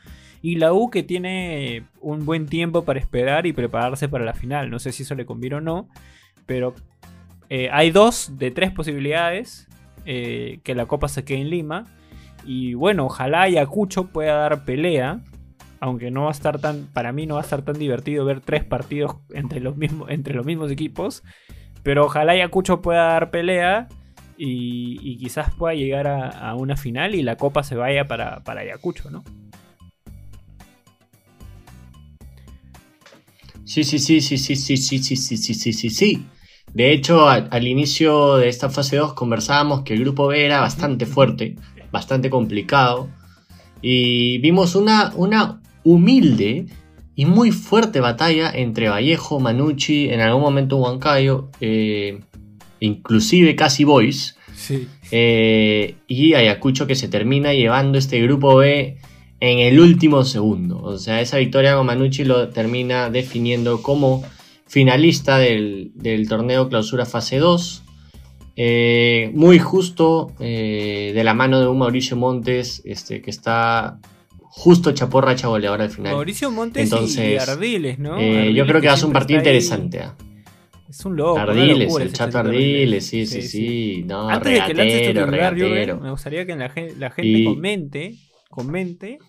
Y 0.42 0.56
la 0.56 0.72
U 0.72 0.90
que 0.90 1.04
tiene 1.04 1.84
un 2.00 2.26
buen 2.26 2.46
tiempo 2.46 2.86
para 2.86 3.02
esperar 3.02 3.48
y 3.48 3.52
prepararse 3.52 4.08
para 4.08 4.24
la 4.24 4.34
final. 4.34 4.70
No 4.70 4.80
sé 4.80 4.94
si 4.94 5.04
eso 5.04 5.14
le 5.16 5.26
conviene 5.26 5.58
o 5.58 5.62
no. 5.62 5.90
Pero 6.46 6.74
eh, 7.50 7.68
hay 7.70 7.92
dos 7.92 8.38
de 8.38 8.50
tres 8.50 8.72
posibilidades 8.72 9.68
eh, 10.06 10.62
que 10.64 10.74
la 10.74 10.86
Copa 10.86 11.10
se 11.10 11.26
quede 11.26 11.42
en 11.42 11.50
Lima. 11.50 11.86
Y 12.46 12.76
bueno, 12.76 13.08
ojalá 13.08 13.42
Ayacucho 13.42 14.08
pueda 14.08 14.36
dar 14.36 14.64
pelea. 14.64 15.20
Aunque 15.80 16.12
no 16.12 16.24
va 16.24 16.30
a 16.30 16.32
estar 16.32 16.60
tan. 16.60 16.88
Para 16.88 17.12
mí 17.12 17.26
no 17.26 17.36
va 17.36 17.42
a 17.42 17.44
estar 17.44 17.64
tan 17.64 17.78
divertido 17.78 18.26
ver 18.26 18.42
tres 18.42 18.64
partidos 18.64 19.18
entre 19.34 19.60
los 19.60 19.78
mismos, 19.78 20.10
entre 20.10 20.34
los 20.34 20.46
mismos 20.46 20.72
equipos. 20.72 21.24
Pero 21.84 22.06
ojalá 22.06 22.32
Ayacucho 22.32 22.82
pueda 22.82 23.06
dar 23.10 23.32
pelea. 23.32 23.88
Y, 24.38 25.18
quizás 25.18 25.54
pueda 25.56 25.76
llegar 25.76 26.08
a, 26.08 26.56
una 26.56 26.76
final 26.76 27.16
y 27.16 27.24
la 27.24 27.38
copa 27.38 27.64
se 27.64 27.76
vaya 27.76 28.06
para, 28.06 28.44
para 28.44 28.62
Ayacucho, 28.62 29.10
¿no? 29.10 29.24
Sí, 33.66 33.84
sí, 33.84 33.98
sí, 33.98 34.22
sí, 34.22 34.38
sí, 34.38 34.56
sí, 34.56 34.78
sí, 34.78 34.98
sí, 35.00 35.16
sí, 35.18 35.38
sí, 35.38 35.54
sí, 35.54 35.74
sí, 35.74 35.90
sí. 35.90 36.26
De 36.74 36.92
hecho, 36.92 37.28
al, 37.30 37.68
inicio 37.68 38.38
de 38.38 38.48
esta 38.50 38.70
fase 38.70 38.98
2 38.98 39.14
conversábamos 39.14 39.82
que 39.82 39.94
el 39.94 40.02
grupo 40.02 40.28
B 40.28 40.46
era 40.46 40.60
bastante 40.60 41.06
fuerte, 41.06 41.56
bastante 41.92 42.30
complicado. 42.30 43.10
Y 43.82 44.38
vimos 44.40 44.76
una, 44.76 45.12
una 45.16 45.62
humilde 45.86 46.66
y 47.16 47.26
muy 47.26 47.52
fuerte 47.52 48.02
batalla 48.02 48.52
entre 48.54 48.90
Vallejo, 48.90 49.40
Manucci, 49.40 50.10
en 50.10 50.20
algún 50.20 50.42
momento 50.42 50.78
Huancayo, 50.78 51.50
eh, 51.62 52.20
inclusive 52.82 53.56
casi 53.56 53.86
Boys. 53.86 54.36
Eh, 55.12 55.96
y 56.08 56.34
Ayacucho 56.34 56.88
que 56.88 56.96
se 56.96 57.08
termina 57.08 57.54
llevando 57.54 57.98
este 57.98 58.20
grupo 58.22 58.56
B 58.56 58.98
en 59.40 59.60
el 59.60 59.80
último 59.80 60.26
segundo. 60.26 60.82
O 60.82 60.98
sea, 60.98 61.22
esa 61.22 61.38
victoria 61.38 61.76
con 61.76 61.86
Manucci 61.86 62.26
lo 62.26 62.50
termina 62.50 63.10
definiendo 63.10 63.82
como 63.82 64.24
finalista 64.66 65.38
del, 65.38 65.92
torneo 66.28 66.68
Clausura 66.68 67.06
Fase 67.06 67.38
2. 67.38 67.84
Eh, 68.58 69.32
muy 69.36 69.60
justo 69.60 70.32
de 70.40 71.22
la 71.24 71.34
mano 71.34 71.62
de 71.62 71.68
un 71.68 71.78
Mauricio 71.78 72.18
Montes 72.18 72.82
este, 72.86 73.22
que 73.22 73.30
está 73.30 74.00
justo 74.56 74.94
chaporracha 74.94 75.48
goleadora 75.48 75.84
al 75.84 75.92
final. 75.92 76.14
Mauricio 76.14 76.50
Montes 76.50 76.90
y 77.18 77.36
Ardiles, 77.36 78.00
¿no? 78.00 78.20
yo 78.20 78.66
creo 78.66 78.82
que 78.82 78.88
va 78.88 78.94
a 78.94 78.98
ser 78.98 79.08
un 79.08 79.14
partido 79.14 79.40
interesante. 79.40 80.00
¿ah? 80.00 80.16
Es 80.90 81.06
un 81.06 81.18
loco. 81.18 81.38
Ardiles, 81.38 81.94
el 81.98 82.14
chato 82.14 82.40
Ardiles, 82.40 83.06
sí, 83.06 83.26
sí, 83.26 83.42
sí, 83.42 84.04
No, 84.08 84.30
Antes 84.30 84.54
de 84.54 84.66
que 84.66 84.74
lances 84.74 85.14
tu 85.14 85.20
titular, 85.20 85.56
me 85.56 86.10
gustaría 86.10 86.46
que 86.46 86.56
la, 86.56 86.70
gente 87.10 87.44
comente, 87.44 88.16
comente 88.50 89.20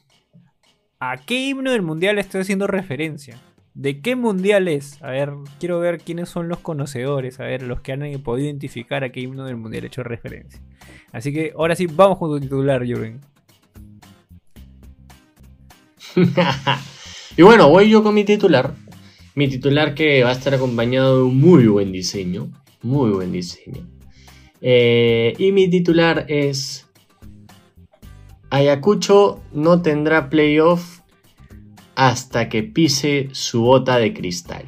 a 1.01 1.17
qué 1.17 1.49
himno 1.49 1.73
del 1.73 1.83
mundial 1.83 2.19
estoy 2.19 2.43
haciendo 2.43 2.69
referencia. 2.69 3.43
¿De 3.75 4.01
qué 4.01 4.17
mundial 4.17 4.69
es? 4.69 5.03
A 5.03 5.11
ver, 5.11 5.33
quiero 5.59 5.81
ver 5.81 5.99
quiénes 5.99 6.31
son 6.31 6.49
los 6.49 6.61
conocedores, 6.61 7.41
a 7.41 7.45
ver, 7.45 7.63
los 7.63 7.81
que 7.81 7.93
han 7.93 8.01
podido 8.23 8.47
identificar 8.47 9.05
a 9.05 9.11
qué 9.11 9.21
himno 9.21 9.45
del 9.45 9.57
mundial 9.57 9.85
he 9.85 9.89
hecho 9.89 10.03
referencia. 10.03 10.63
Así 11.13 11.33
que 11.33 11.53
ahora 11.55 11.75
sí, 11.75 11.87
vamos 11.87 12.19
con 12.19 12.31
tu 12.31 12.41
titular, 12.41 12.85
Jürgen. 12.85 13.21
y 17.37 17.43
bueno, 17.43 17.69
voy 17.69 17.91
yo 17.91 18.03
con 18.03 18.15
mi 18.15 18.25
titular. 18.25 18.75
Mi 19.35 19.49
titular 19.49 19.95
que 19.95 20.23
va 20.23 20.31
a 20.31 20.33
estar 20.33 20.55
acompañado 20.55 21.19
de 21.19 21.23
un 21.25 21.39
muy 21.39 21.67
buen 21.67 21.93
diseño. 21.93 22.51
Muy 22.83 23.11
buen 23.11 23.33
diseño. 23.33 23.87
Eh, 24.61 25.35
y 25.39 25.53
mi 25.53 25.69
titular 25.69 26.25
es... 26.29 26.87
Ayacucho 28.49 29.43
no 29.53 29.83
tendrá 29.83 30.31
playoff 30.31 31.01
hasta 31.97 32.49
que 32.49 32.63
pise 32.63 33.29
su 33.33 33.63
bota 33.63 33.99
de 33.99 34.15
cristal. 34.15 34.65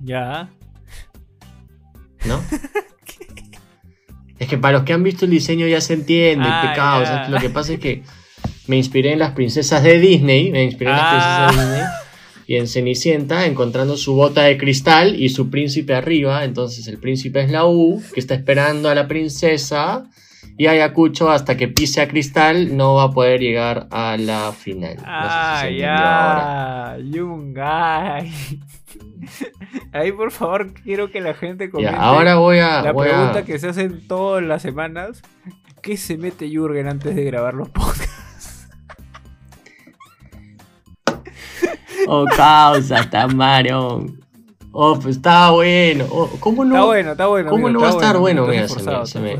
Ya. 0.00 0.50
¿No? 2.26 2.40
es 4.42 4.48
que 4.48 4.58
para 4.58 4.78
los 4.78 4.82
que 4.82 4.92
han 4.92 5.02
visto 5.02 5.24
el 5.24 5.30
diseño 5.30 5.66
ya 5.68 5.80
se 5.80 5.94
entiende, 5.94 6.46
el 6.46 6.52
ah, 6.52 6.68
pecado. 6.68 7.30
lo 7.30 7.38
que 7.38 7.48
pasa 7.48 7.74
es 7.74 7.78
que 7.78 8.02
me 8.66 8.76
inspiré 8.76 9.12
en 9.12 9.20
las 9.20 9.32
princesas 9.32 9.82
de 9.82 9.98
Disney, 10.00 10.50
me 10.50 10.64
inspiré 10.64 10.90
en 10.90 10.96
las 10.96 11.10
princesas 11.10 11.56
de 11.56 11.62
ah. 11.62 11.64
Disney 11.64 11.86
y 12.48 12.56
en 12.56 12.66
Cenicienta 12.66 13.46
encontrando 13.46 13.96
su 13.96 14.14
bota 14.14 14.42
de 14.42 14.58
cristal 14.58 15.20
y 15.20 15.28
su 15.28 15.48
príncipe 15.48 15.94
arriba, 15.94 16.44
entonces 16.44 16.88
el 16.88 16.98
príncipe 16.98 17.40
es 17.40 17.52
la 17.52 17.66
U 17.66 18.02
que 18.12 18.18
está 18.18 18.34
esperando 18.34 18.88
a 18.88 18.96
la 18.96 19.06
princesa 19.06 20.10
y 20.58 20.66
Ayacucho 20.66 21.30
hasta 21.30 21.56
que 21.56 21.68
pise 21.68 22.00
a 22.00 22.08
cristal 22.08 22.76
no 22.76 22.94
va 22.94 23.04
a 23.04 23.10
poder 23.12 23.40
llegar 23.40 23.86
a 23.90 24.16
la 24.16 24.52
final. 24.52 24.96
ah, 25.04 25.68
ya, 25.70 26.98
Yungay. 27.00 28.32
Ahí 29.92 30.12
por 30.12 30.30
favor 30.30 30.72
quiero 30.72 31.10
que 31.10 31.20
la 31.20 31.34
gente 31.34 31.70
comente. 31.70 31.94
ahora 31.96 32.36
voy 32.36 32.58
a 32.58 32.82
la 32.82 32.94
pregunta 32.94 33.44
que 33.44 33.58
se 33.58 33.68
hacen 33.68 34.06
todas 34.06 34.42
las 34.42 34.62
semanas. 34.62 35.22
¿Qué 35.80 35.96
se 35.96 36.16
mete 36.16 36.48
Jürgen 36.48 36.88
antes 36.88 37.16
de 37.16 37.24
grabar 37.24 37.54
los 37.54 37.68
podcasts? 37.68 38.68
Oh, 42.08 42.26
causa, 42.36 43.08
Tamarón. 43.08 44.20
Oh, 44.72 44.98
pues 44.98 45.16
está 45.16 45.50
bueno. 45.50 46.06
Oh, 46.10 46.28
¿Cómo 46.40 46.64
no? 46.64 46.74
Está 46.74 46.86
bueno, 46.86 47.10
está 47.12 47.26
bueno. 47.26 47.50
¿Cómo 47.50 47.68
no 47.68 47.80
va 47.80 47.88
a 47.88 47.90
estar 47.90 48.18
bueno? 48.18 48.46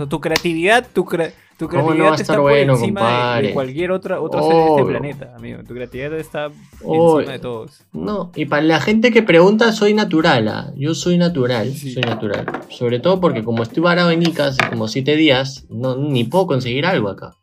Tu 0.09 0.21
creatividad, 0.21 0.87
tu, 0.93 1.07
tu 1.59 1.69
creatividad 1.69 2.09
no 2.09 2.15
está 2.15 2.37
por 2.37 2.53
encima 2.53 3.41
de, 3.41 3.53
cualquier 3.53 3.93
otra, 3.93 4.21
otro 4.21 4.43
ser 4.43 4.57
de 4.57 4.71
este 4.71 4.85
planeta, 4.85 5.35
amigo. 5.37 5.63
Tu 5.63 5.75
creatividad 5.75 6.15
está 6.15 6.47
encima 6.47 7.33
de 7.33 7.39
todos. 7.39 7.83
No, 7.93 8.33
y 8.35 8.47
para 8.47 8.63
la 8.63 8.81
gente 8.81 9.13
que 9.13 9.23
pregunta, 9.23 9.73
soy 9.73 9.95
natural. 9.95 10.49
¿ah? 10.49 10.73
Yo 10.77 10.95
soy 10.95 11.19
natural, 11.19 11.73
soy 11.75 12.03
natural. 12.03 12.47
Sobre 12.69 13.01
todo 13.01 13.21
porque 13.21 13.45
como 13.45 13.63
estoy 13.63 13.83
varado 13.83 14.11
en 14.11 14.23
Ica 14.23 14.47
hace 14.47 14.69
como 14.69 14.89
7 14.89 15.17
días, 15.17 15.67
no, 15.71 15.97
ni 15.97 16.25
puedo 16.25 16.47
conseguir 16.47 16.87
algo 16.87 17.09
acá. 17.09 17.37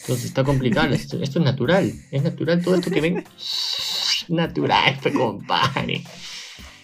Entonces 0.00 0.26
está 0.26 0.44
complicado. 0.44 0.94
esto, 0.94 1.18
esto 1.20 1.38
es 1.38 1.44
natural. 1.44 1.92
Es 2.10 2.22
natural 2.22 2.62
todo 2.62 2.74
esto 2.74 2.90
que 2.90 3.00
ven. 3.00 3.24
natural, 4.28 4.98
compadre. 5.14 6.04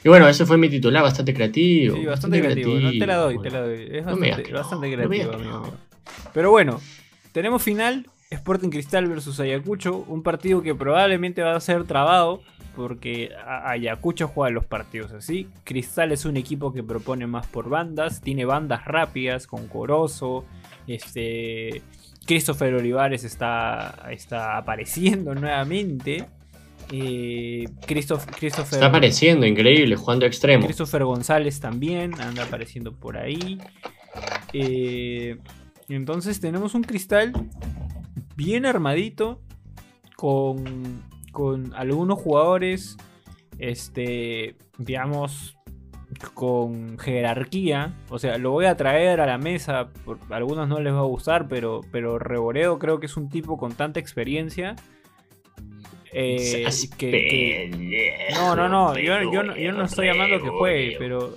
Y 0.03 0.09
bueno, 0.09 0.29
ese 0.29 0.45
fue 0.45 0.59
mi 0.59 0.68
titular, 0.68 1.03
bastante 1.03 1.33
creativo. 1.33 1.97
Sí, 1.97 2.05
bastante, 2.05 2.41
creativo. 2.41 2.75
No 2.75 2.91
te 2.91 3.07
la 3.07 3.16
doy, 3.16 3.39
te 3.41 3.51
la 3.51 3.61
doy. 3.62 3.89
Es 3.91 4.05
bastante, 4.05 4.93
creativo, 4.93 5.33
amigo, 5.33 5.72
Pero 6.32 6.50
bueno, 6.50 6.80
tenemos 7.32 7.62
final. 7.62 8.07
Sporting 8.30 8.70
Cristal 8.70 9.07
versus 9.07 9.38
Ayacucho. 9.40 10.05
Un 10.09 10.22
partido 10.22 10.62
que 10.62 10.74
probablemente 10.74 11.42
va 11.42 11.57
a 11.57 11.61
ser 11.61 11.84
trabado. 11.84 12.42
Porque 12.74 13.30
Ayacucho 13.46 14.26
juega 14.26 14.50
los 14.50 14.64
partidos 14.64 15.12
así. 15.12 15.48
Cristal 15.62 16.11
es 16.11 16.24
un 16.24 16.36
equipo 16.36 16.72
que 16.72 16.82
propone 16.82 17.26
más 17.26 17.46
por 17.46 17.68
bandas. 17.68 18.20
Tiene 18.20 18.44
bandas 18.44 18.84
rápidas 18.84 19.46
con 19.46 19.68
Corozo. 19.68 20.44
Este. 20.86 21.82
Christopher 22.26 22.74
Olivares 22.74 23.22
está, 23.22 24.07
está 24.11 24.57
apareciendo 24.57 25.34
nuevamente. 25.34 26.26
Eh, 26.92 27.66
Christopher, 27.86 28.34
Está 28.44 28.86
apareciendo, 28.86 29.46
increíble, 29.46 29.96
jugando 29.96 30.26
extremo. 30.26 30.64
Christopher 30.66 31.05
González 31.05 31.61
también 31.61 32.20
anda 32.20 32.44
apareciendo 32.44 32.92
por 32.92 33.16
ahí. 33.16 33.59
Eh, 34.52 35.38
entonces 35.89 36.41
tenemos 36.41 36.74
un 36.74 36.82
cristal 36.82 37.32
bien 38.37 38.66
armadito. 38.66 39.41
Con, 40.16 41.03
con 41.32 41.74
algunos 41.74 42.18
jugadores, 42.18 42.97
este, 43.59 44.57
digamos, 44.78 45.59
con 46.32 46.99
jerarquía. 46.99 47.95
O 48.09 48.18
sea, 48.18 48.39
lo 48.39 48.53
voy 48.53 48.66
a 48.66 48.76
traer 48.76 49.20
a 49.20 49.26
la 49.26 49.39
mesa. 49.39 49.91
A 50.30 50.37
algunos 50.37 50.68
no 50.68 50.80
les 50.80 50.95
va 50.95 51.01
a 51.01 51.03
gustar, 51.03 51.49
pero, 51.49 51.80
pero 51.91 52.18
Reboredo 52.18 52.78
creo 52.78 53.01
que 53.01 53.07
es 53.07 53.16
un 53.16 53.28
tipo 53.28 53.59
con 53.59 53.74
tanta 53.74 54.01
experiencia 54.01 54.76
eh, 56.16 56.64
no, 58.35 58.55
no, 58.55 58.68
no. 58.68 58.97
Yo, 58.97 59.43
no, 59.43 59.85
estoy 59.85 60.07
llamando 60.07 60.41
que 60.41 60.49
juegue, 60.49 60.97
pero 60.97 61.35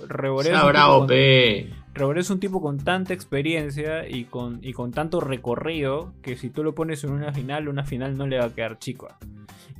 Reboré 1.98 2.20
es, 2.20 2.30
un 2.30 2.40
tipo 2.40 2.62
con 2.62 2.78
tanta 2.78 3.12
experiencia 3.12 4.08
y 4.08 4.24
con, 4.24 4.60
y 4.62 4.72
con 4.72 4.92
tanto 4.92 5.20
recorrido 5.20 6.14
que 6.22 6.36
si 6.36 6.50
tú 6.50 6.62
lo 6.62 6.74
pones 6.74 7.04
en 7.04 7.10
una 7.10 7.32
final, 7.32 7.68
una 7.68 7.84
final 7.84 8.16
no 8.16 8.26
le 8.26 8.38
va 8.38 8.46
a 8.46 8.54
quedar 8.54 8.78
chico. 8.78 9.08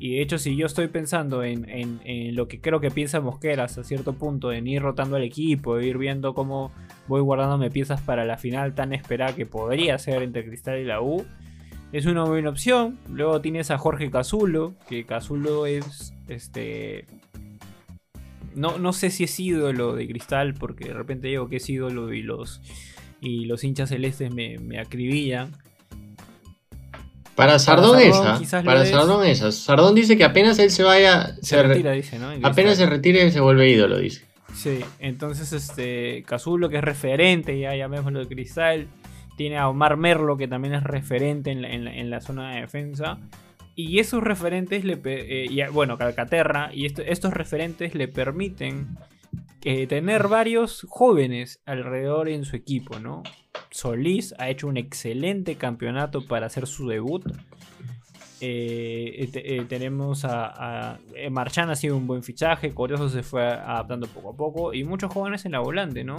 Y 0.01 0.17
de 0.17 0.23
hecho, 0.23 0.39
si 0.39 0.57
yo 0.57 0.67
estoy 0.67 0.89
pensando 0.89 1.43
en, 1.43 1.69
en, 1.69 2.37
lo 2.37 2.47
que 2.47 2.61
creo 2.61 2.81
que 2.81 2.91
piensa 2.91 3.21
Mosquera 3.21 3.65
hasta 3.65 3.83
cierto 3.83 4.13
punto, 4.13 4.53
en 4.53 4.67
ir 4.67 4.83
rotando 4.83 5.17
al 5.17 5.25
equipo, 5.25 5.81
ir 5.81 5.99
viendo 5.99 6.35
cómo 6.35 6.71
voy 7.09 7.21
guardándome 7.21 7.71
piezas 7.71 8.01
para 8.01 8.25
la 8.25 8.37
final 8.37 8.75
tan 8.75 8.93
esperada 8.93 9.35
que 9.35 9.47
podría 9.47 9.99
ser 9.99 10.23
entre 10.23 10.45
Cristal 10.45 10.79
y 10.79 10.85
la 10.85 11.01
U, 11.01 11.25
es 11.93 12.07
una 12.07 12.25
buena 12.25 12.51
opción. 12.51 12.99
Luego 13.09 13.41
tienes 13.41 13.71
a 13.71 13.79
Jorge 13.79 14.11
Cazulo, 14.11 14.75
que 14.89 15.05
Cazulo 15.05 15.67
es 15.67 16.15
este. 16.29 17.07
No, 18.55 18.79
no 18.79 18.93
sé 18.93 19.11
si 19.11 19.25
es 19.25 19.39
ídolo 19.39 19.95
de 19.95 20.07
cristal, 20.09 20.55
porque 20.55 20.89
de 20.89 20.95
repente 20.95 21.29
digo 21.29 21.49
que 21.49 21.57
es 21.57 21.69
ídolo 21.69 22.13
y 22.13 22.23
los, 22.23 22.61
y 23.21 23.45
los 23.47 23.65
hinchas 23.65 23.89
celestes 23.89 24.33
me, 24.33 24.59
me 24.59 24.79
acribillan. 24.79 25.53
Para 27.39 27.61
Sardón, 27.61 28.01
esa. 28.01 28.41
Para 28.65 28.85
Sardón 28.85 29.25
esa. 29.25 29.53
Sardón 29.53 29.95
dice 29.95 30.17
que 30.17 30.25
apenas 30.25 30.59
él 30.59 30.73
se 30.73 30.83
vaya. 30.83 31.37
Se, 31.41 31.63
retira, 31.63 31.93
dice, 31.93 32.19
¿no? 32.19 32.31
Apenas 32.43 32.79
se 32.79 32.87
retire 32.87 33.31
se 33.31 33.39
vuelve 33.39 33.71
ídolo, 33.71 33.97
dice. 33.97 34.25
Sí, 34.57 34.81
entonces 34.99 35.53
este. 35.53 36.25
Cazulo, 36.27 36.69
que 36.69 36.79
es 36.79 36.83
referente, 36.83 37.57
ya 37.57 37.77
llamémoslo 37.77 38.19
de 38.19 38.27
cristal. 38.27 38.89
Tiene 39.37 39.57
a 39.57 39.69
Omar 39.69 39.97
Merlo, 39.97 40.37
que 40.37 40.49
también 40.49 40.75
es 40.75 40.83
referente 40.83 41.53
en 41.53 42.11
la, 42.11 42.21
zona 42.21 42.57
de 42.57 42.63
defensa. 42.63 43.21
Y 43.79 44.01
esos 44.01 44.25
referentes 44.25 44.83
le. 44.83 45.01
Eh, 45.05 45.69
bueno, 45.73 45.97
Calcaterra. 45.99 46.71
Y 46.75 46.87
estos 46.87 47.33
referentes 47.33 47.95
le 47.95 48.09
permiten 48.09 48.99
eh, 49.63 49.87
tener 49.87 50.27
varios 50.27 50.85
jóvenes 50.89 51.63
alrededor 51.65 52.29
en 52.29 52.45
su 52.45 52.57
equipo, 52.57 52.99
¿no? 52.99 53.23
Solís 53.71 54.35
ha 54.41 54.51
hecho 54.51 54.67
un 54.67 54.79
excelente 54.79 55.55
campeonato 55.55 56.27
para 56.27 56.47
hacer 56.47 56.67
su 56.67 56.89
debut. 56.89 57.25
Eh, 58.41 59.65
tenemos 59.69 60.25
a, 60.25 60.95
a 60.95 60.99
Marchán 61.31 61.71
ha 61.71 61.77
sido 61.77 61.97
un 61.97 62.09
buen 62.09 62.25
fichaje, 62.25 62.75
Corioso 62.75 63.09
se 63.09 63.23
fue 63.23 63.45
adaptando 63.47 64.09
poco 64.09 64.31
a 64.31 64.37
poco 64.37 64.75
y 64.75 64.83
muchos 64.83 65.13
jóvenes 65.13 65.45
en 65.45 65.53
la 65.53 65.61
volante, 65.61 66.03
¿no? 66.03 66.17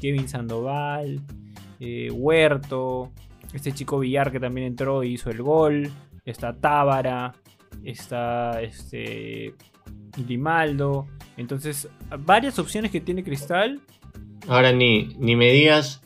Kevin 0.00 0.28
Sandoval, 0.28 1.20
Huerto, 2.12 3.10
este 3.52 3.72
chico 3.72 3.98
Villar 3.98 4.30
que 4.30 4.38
también 4.38 4.68
entró 4.68 5.02
y 5.02 5.14
hizo 5.14 5.30
el 5.30 5.42
gol, 5.42 5.90
está 6.24 6.54
Tábara, 6.54 7.34
está 7.84 8.60
este 8.62 9.54
Grimaldo, 10.16 11.06
entonces 11.36 11.88
varias 12.20 12.58
opciones 12.58 12.90
que 12.90 13.00
tiene 13.00 13.24
Cristal. 13.24 13.80
Ahora 14.48 14.72
ni, 14.72 15.14
ni 15.18 15.36
me 15.36 15.52
digas 15.52 16.02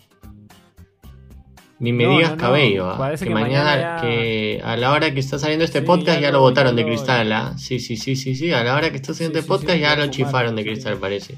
ni 1.78 1.92
me 1.92 2.06
digas 2.06 2.32
cabello. 2.32 2.88
¿ah? 2.88 3.14
que, 3.18 3.30
mañana, 3.30 4.00
que 4.00 4.60
a 4.64 4.76
la 4.76 4.92
hora 4.92 5.12
que 5.12 5.20
está 5.20 5.38
saliendo 5.38 5.64
este 5.64 5.82
podcast 5.82 6.20
ya, 6.20 6.30
lo 6.30 6.40
votaron 6.40 6.74
de 6.74 6.84
cristal. 6.84 7.30
¿ah? 7.32 7.54
Sí, 7.58 7.78
sí, 7.80 7.96
sí, 7.96 8.16
sí, 8.16 8.34
sí. 8.34 8.50
A 8.52 8.64
la 8.64 8.74
hora 8.74 8.90
que 8.90 8.96
está 8.96 9.12
saliendo 9.12 9.38
este 9.38 9.48
podcast 9.48 9.78
ya 9.78 9.96
lo 9.96 10.06
chifaron 10.06 10.56
de 10.56 10.64
cristal, 10.64 10.96
parece. 10.96 11.34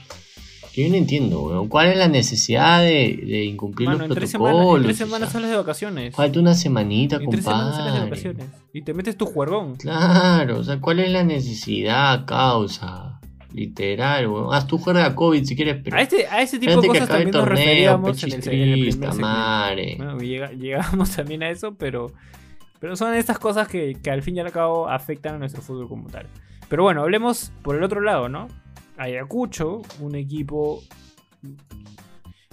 Que 0.78 0.84
yo 0.84 0.90
no 0.90 0.94
entiendo, 0.94 1.40
weón. 1.40 1.66
¿Cuál 1.66 1.88
es 1.88 1.96
la 1.96 2.06
necesidad 2.06 2.82
de, 2.82 3.44
incumplir 3.46 3.88
los 3.88 3.98
protocolos? 3.98 4.30
Semanas, 4.30 4.76
en 4.76 4.82
tres 4.84 4.96
semanas 4.96 5.32
sales 5.32 5.50
de 5.50 5.56
vacaciones. 5.56 6.14
Falta 6.14 6.38
una 6.38 6.54
semanita, 6.54 7.16
en 7.16 7.24
compadre. 7.24 7.42
Tres 7.42 7.44
semanas 7.44 7.76
sales 7.76 7.94
de 7.94 8.00
vacaciones. 8.00 8.46
Y 8.72 8.82
te 8.82 8.94
metes 8.94 9.16
tu 9.16 9.26
juergón. 9.26 9.74
Claro, 9.74 10.60
o 10.60 10.62
sea, 10.62 10.80
¿cuál 10.80 11.00
es 11.00 11.10
la 11.10 11.24
necesidad, 11.24 12.24
causa? 12.26 13.18
Literal, 13.52 14.28
weón. 14.28 14.54
Haz 14.54 14.68
tu 14.68 14.78
juega 14.78 15.16
COVID 15.16 15.42
si 15.42 15.56
quieres, 15.56 15.80
pero. 15.82 15.96
A, 15.96 16.00
este, 16.00 16.28
a 16.28 16.42
ese 16.42 16.60
tipo 16.60 16.80
de 16.80 16.86
cosas 16.86 17.08
también 17.08 17.32
nos 17.32 17.48
referíamos 17.48 18.22
en 18.22 18.32
el, 18.34 18.48
en 18.48 19.02
el 19.02 19.96
Bueno, 19.96 20.18
llegamos 20.60 21.10
también 21.10 21.42
a 21.42 21.50
eso, 21.50 21.74
pero. 21.74 22.12
Pero 22.78 22.94
son 22.94 23.14
estas 23.14 23.40
cosas 23.40 23.66
que, 23.66 23.96
que, 24.00 24.12
al 24.12 24.22
fin 24.22 24.36
y 24.36 24.40
al 24.40 24.52
cabo 24.52 24.88
afectan 24.88 25.34
a 25.34 25.38
nuestro 25.38 25.60
fútbol 25.60 25.88
como 25.88 26.08
tal. 26.08 26.28
Pero 26.68 26.84
bueno, 26.84 27.02
hablemos 27.02 27.50
por 27.62 27.74
el 27.74 27.82
otro 27.82 28.00
lado, 28.00 28.28
¿no? 28.28 28.46
Ayacucho, 28.98 29.82
un 30.00 30.14
equipo. 30.14 30.82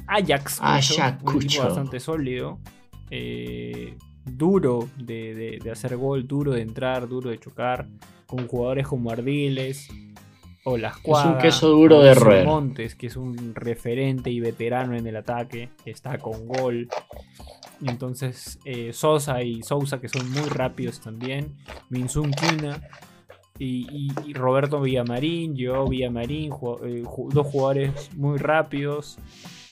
Ajax, 0.07 0.59
Ayacucho. 0.61 1.37
un 1.37 1.43
equipo 1.43 1.63
bastante 1.63 1.99
sólido. 1.99 2.59
Eh, 3.09 3.97
duro 4.23 4.87
de, 4.97 5.35
de, 5.35 5.59
de, 5.63 5.71
hacer 5.71 5.97
gol, 5.97 6.27
duro 6.27 6.53
de 6.53 6.61
entrar, 6.61 7.07
duro 7.07 7.29
de 7.29 7.39
chocar. 7.39 7.87
Con 8.27 8.47
jugadores 8.47 8.87
como 8.87 9.11
Ardiles, 9.11 9.89
o 10.65 10.77
las. 10.77 10.97
Es 10.97 11.25
un 11.25 11.37
queso 11.37 11.69
duro 11.69 12.01
de 12.01 12.13
roer. 12.13 12.45
Montes, 12.45 12.95
que 12.95 13.07
es 13.07 13.15
un 13.15 13.53
referente 13.55 14.29
y 14.31 14.39
veterano 14.39 14.95
en 14.95 15.07
el 15.07 15.15
ataque, 15.15 15.69
que 15.83 15.91
está 15.91 16.17
con 16.17 16.47
gol. 16.47 16.89
Entonces 17.83 18.59
eh, 18.65 18.91
Sosa 18.91 19.43
y 19.43 19.61
Sousa, 19.61 20.01
que 20.01 20.09
son 20.09 20.29
muy 20.31 20.49
rápidos 20.49 20.99
también. 20.99 21.53
Minsun 21.89 22.31
Kina 22.31 22.81
y, 23.57 24.33
Roberto 24.33 24.81
Villamarín. 24.81 25.55
Yo 25.55 25.87
Villamarín, 25.87 26.51
eh, 26.83 27.03
dos 27.29 27.47
jugadores 27.47 28.09
muy 28.15 28.37
rápidos. 28.37 29.17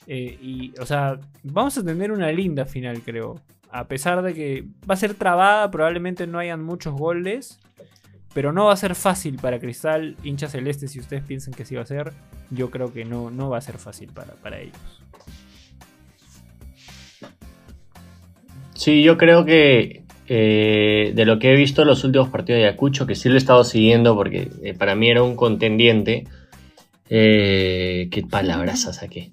Eh, 0.06 0.38
y, 0.40 0.72
o 0.80 0.86
sea, 0.86 1.18
vamos 1.42 1.76
a 1.78 1.84
tener 1.84 2.12
una 2.12 2.30
linda 2.32 2.64
final, 2.64 3.02
creo. 3.02 3.40
A 3.70 3.88
pesar 3.88 4.22
de 4.22 4.34
que 4.34 4.64
va 4.88 4.94
a 4.94 4.96
ser 4.96 5.14
trabada, 5.14 5.70
probablemente 5.70 6.26
no 6.26 6.38
hayan 6.38 6.62
muchos 6.62 6.94
goles. 6.94 7.60
Pero 8.32 8.52
no 8.52 8.66
va 8.66 8.72
a 8.72 8.76
ser 8.76 8.96
fácil 8.96 9.36
para 9.36 9.60
Cristal, 9.60 10.16
hincha 10.24 10.48
celeste, 10.48 10.88
si 10.88 10.98
ustedes 10.98 11.22
piensan 11.22 11.54
que 11.54 11.64
sí 11.64 11.76
va 11.76 11.82
a 11.82 11.86
ser. 11.86 12.12
Yo 12.50 12.68
creo 12.68 12.92
que 12.92 13.04
no, 13.04 13.30
no 13.30 13.48
va 13.48 13.58
a 13.58 13.60
ser 13.60 13.78
fácil 13.78 14.10
para, 14.12 14.58
ellos. 14.58 14.76
Sí, 18.74 19.04
yo 19.04 19.16
creo 19.16 19.44
que 19.44 20.03
eh, 20.26 21.12
de 21.14 21.24
lo 21.26 21.38
que 21.38 21.52
he 21.52 21.56
visto 21.56 21.82
en 21.82 21.88
los 21.88 22.02
últimos 22.04 22.28
partidos 22.28 22.60
de 22.60 22.66
Ayacucho, 22.66 23.06
que 23.06 23.14
sí 23.14 23.28
lo 23.28 23.34
he 23.34 23.38
estado 23.38 23.62
siguiendo 23.64 24.16
porque 24.16 24.50
eh, 24.62 24.74
para 24.74 24.94
mí 24.94 25.10
era 25.10 25.22
un 25.22 25.36
contendiente. 25.36 26.24
Eh, 27.10 28.08
qué 28.10 28.22
palabras 28.22 28.82
saqué. 28.82 29.30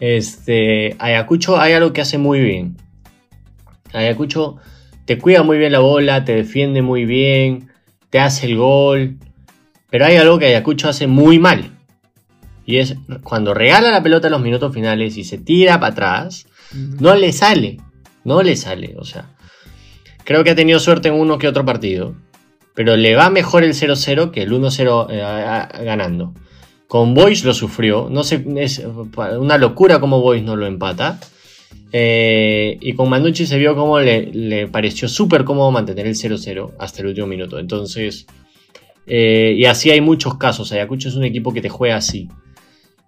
Este, 0.00 0.96
Ayacucho 0.98 1.60
hay 1.60 1.74
algo 1.74 1.92
que 1.92 2.00
hace 2.00 2.18
muy 2.18 2.40
bien. 2.40 2.76
Ayacucho 3.92 4.56
te 5.04 5.18
cuida 5.18 5.42
muy 5.42 5.58
bien 5.58 5.72
la 5.72 5.78
bola, 5.78 6.24
te 6.24 6.34
defiende 6.34 6.82
muy 6.82 7.04
bien, 7.04 7.68
te 8.10 8.18
hace 8.18 8.46
el 8.46 8.56
gol. 8.56 9.16
Pero 9.90 10.06
hay 10.06 10.16
algo 10.16 10.38
que 10.38 10.46
Ayacucho 10.46 10.88
hace 10.88 11.06
muy 11.06 11.38
mal. 11.38 11.70
Y 12.66 12.78
es 12.78 12.96
cuando 13.22 13.54
regala 13.54 13.90
la 13.90 14.02
pelota 14.02 14.26
en 14.26 14.32
los 14.32 14.42
minutos 14.42 14.74
finales 14.74 15.16
y 15.16 15.22
se 15.22 15.38
tira 15.38 15.78
para 15.78 15.92
atrás, 15.92 16.46
no 16.72 17.14
le 17.14 17.32
sale. 17.32 17.76
No 18.24 18.42
le 18.42 18.56
sale. 18.56 18.94
O 18.98 19.04
sea, 19.04 19.33
creo 20.24 20.42
que 20.42 20.50
ha 20.50 20.54
tenido 20.54 20.78
suerte 20.78 21.08
en 21.08 21.14
uno 21.14 21.38
que 21.38 21.48
otro 21.48 21.64
partido. 21.64 22.14
Pero 22.74 22.96
le 22.96 23.14
va 23.14 23.30
mejor 23.30 23.62
el 23.62 23.72
0-0 23.72 24.30
que 24.32 24.42
el 24.42 24.52
1-0 24.52 25.06
eh, 25.10 25.84
ganando. 25.84 26.34
Con 26.88 27.14
Boys 27.14 27.44
lo 27.44 27.54
sufrió. 27.54 28.08
No 28.10 28.24
sé, 28.24 28.44
es 28.56 28.82
una 29.38 29.58
locura 29.58 30.00
como 30.00 30.20
Boys 30.20 30.42
no 30.42 30.56
lo 30.56 30.66
empata. 30.66 31.20
Eh, 31.92 32.76
y 32.80 32.94
con 32.94 33.08
Manucci 33.08 33.46
se 33.46 33.56
vio 33.56 33.76
como 33.76 34.00
le, 34.00 34.66
pareció 34.66 35.08
súper 35.08 35.44
cómodo 35.44 35.70
mantener 35.70 36.06
el 36.06 36.16
0-0 36.16 36.72
hasta 36.78 37.02
el 37.02 37.08
último 37.08 37.28
minuto. 37.28 37.58
Entonces, 37.60 38.26
eh, 39.06 39.54
y 39.56 39.64
así 39.66 39.90
hay 39.90 40.00
muchos 40.00 40.36
casos. 40.36 40.72
Ayacucho 40.72 41.08
es 41.08 41.14
un 41.14 41.24
equipo 41.24 41.52
que 41.52 41.60
te 41.60 41.68
juega 41.68 41.96
así. 41.96 42.28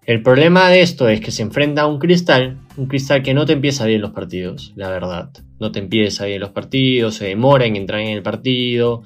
El 0.06 0.22
problema 0.22 0.68
de 0.68 0.82
esto 0.82 1.08
es 1.08 1.20
que 1.20 1.32
se 1.32 1.42
enfrenta 1.42 1.82
a 1.82 1.86
un 1.88 1.98
cristal, 1.98 2.60
un 2.76 2.86
cristal 2.86 3.24
que 3.24 3.34
no 3.34 3.44
te 3.44 3.54
empieza 3.54 3.86
bien 3.86 4.00
los 4.00 4.12
partidos, 4.12 4.72
la 4.76 4.88
verdad. 4.88 5.30
No 5.58 5.72
te 5.72 5.80
empieza 5.80 6.26
bien 6.26 6.40
los 6.40 6.50
partidos, 6.50 7.16
se 7.16 7.26
demora 7.26 7.66
en 7.66 7.74
entrar 7.74 8.00
en 8.00 8.10
el 8.10 8.22
partido, 8.22 9.02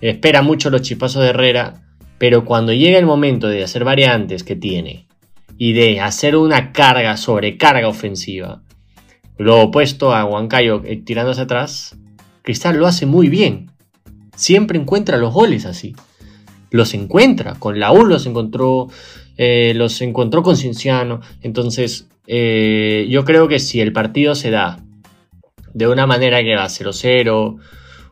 espera 0.00 0.42
mucho 0.42 0.68
los 0.68 0.82
chipazos 0.82 1.22
de 1.22 1.28
Herrera, 1.28 1.84
pero 2.18 2.44
cuando 2.44 2.72
llega 2.72 2.98
el 2.98 3.06
momento 3.06 3.46
de 3.46 3.62
hacer 3.62 3.84
variantes 3.84 4.42
que 4.42 4.56
tiene 4.56 5.06
y 5.58 5.74
de 5.74 6.00
hacer 6.00 6.34
una 6.34 6.72
carga, 6.72 7.16
sobrecarga 7.16 7.86
ofensiva, 7.86 8.62
lo 9.38 9.60
opuesto 9.60 10.12
a 10.12 10.24
Huancayo 10.24 10.82
eh, 10.84 10.96
tirando 10.96 11.30
hacia 11.30 11.44
atrás, 11.44 11.96
Cristal 12.42 12.78
lo 12.78 12.86
hace 12.88 13.06
muy 13.06 13.28
bien. 13.28 13.70
Siempre 14.34 14.78
encuentra 14.78 15.18
los 15.18 15.32
goles 15.32 15.66
así. 15.66 15.94
Los 16.70 16.94
encuentra. 16.94 17.54
Con 17.54 17.78
la 17.78 17.92
U 17.92 18.04
los 18.04 18.26
encontró. 18.26 18.88
Eh, 19.36 19.72
los 19.74 20.00
encontró 20.00 20.42
con 20.42 20.56
Cinciano. 20.56 21.20
Entonces, 21.42 22.08
eh, 22.26 23.06
yo 23.08 23.24
creo 23.24 23.48
que 23.48 23.58
si 23.58 23.80
el 23.80 23.92
partido 23.92 24.34
se 24.34 24.50
da 24.50 24.82
de 25.74 25.88
una 25.88 26.06
manera 26.06 26.42
que 26.42 26.56
va 26.56 26.66
0-0, 26.66 27.58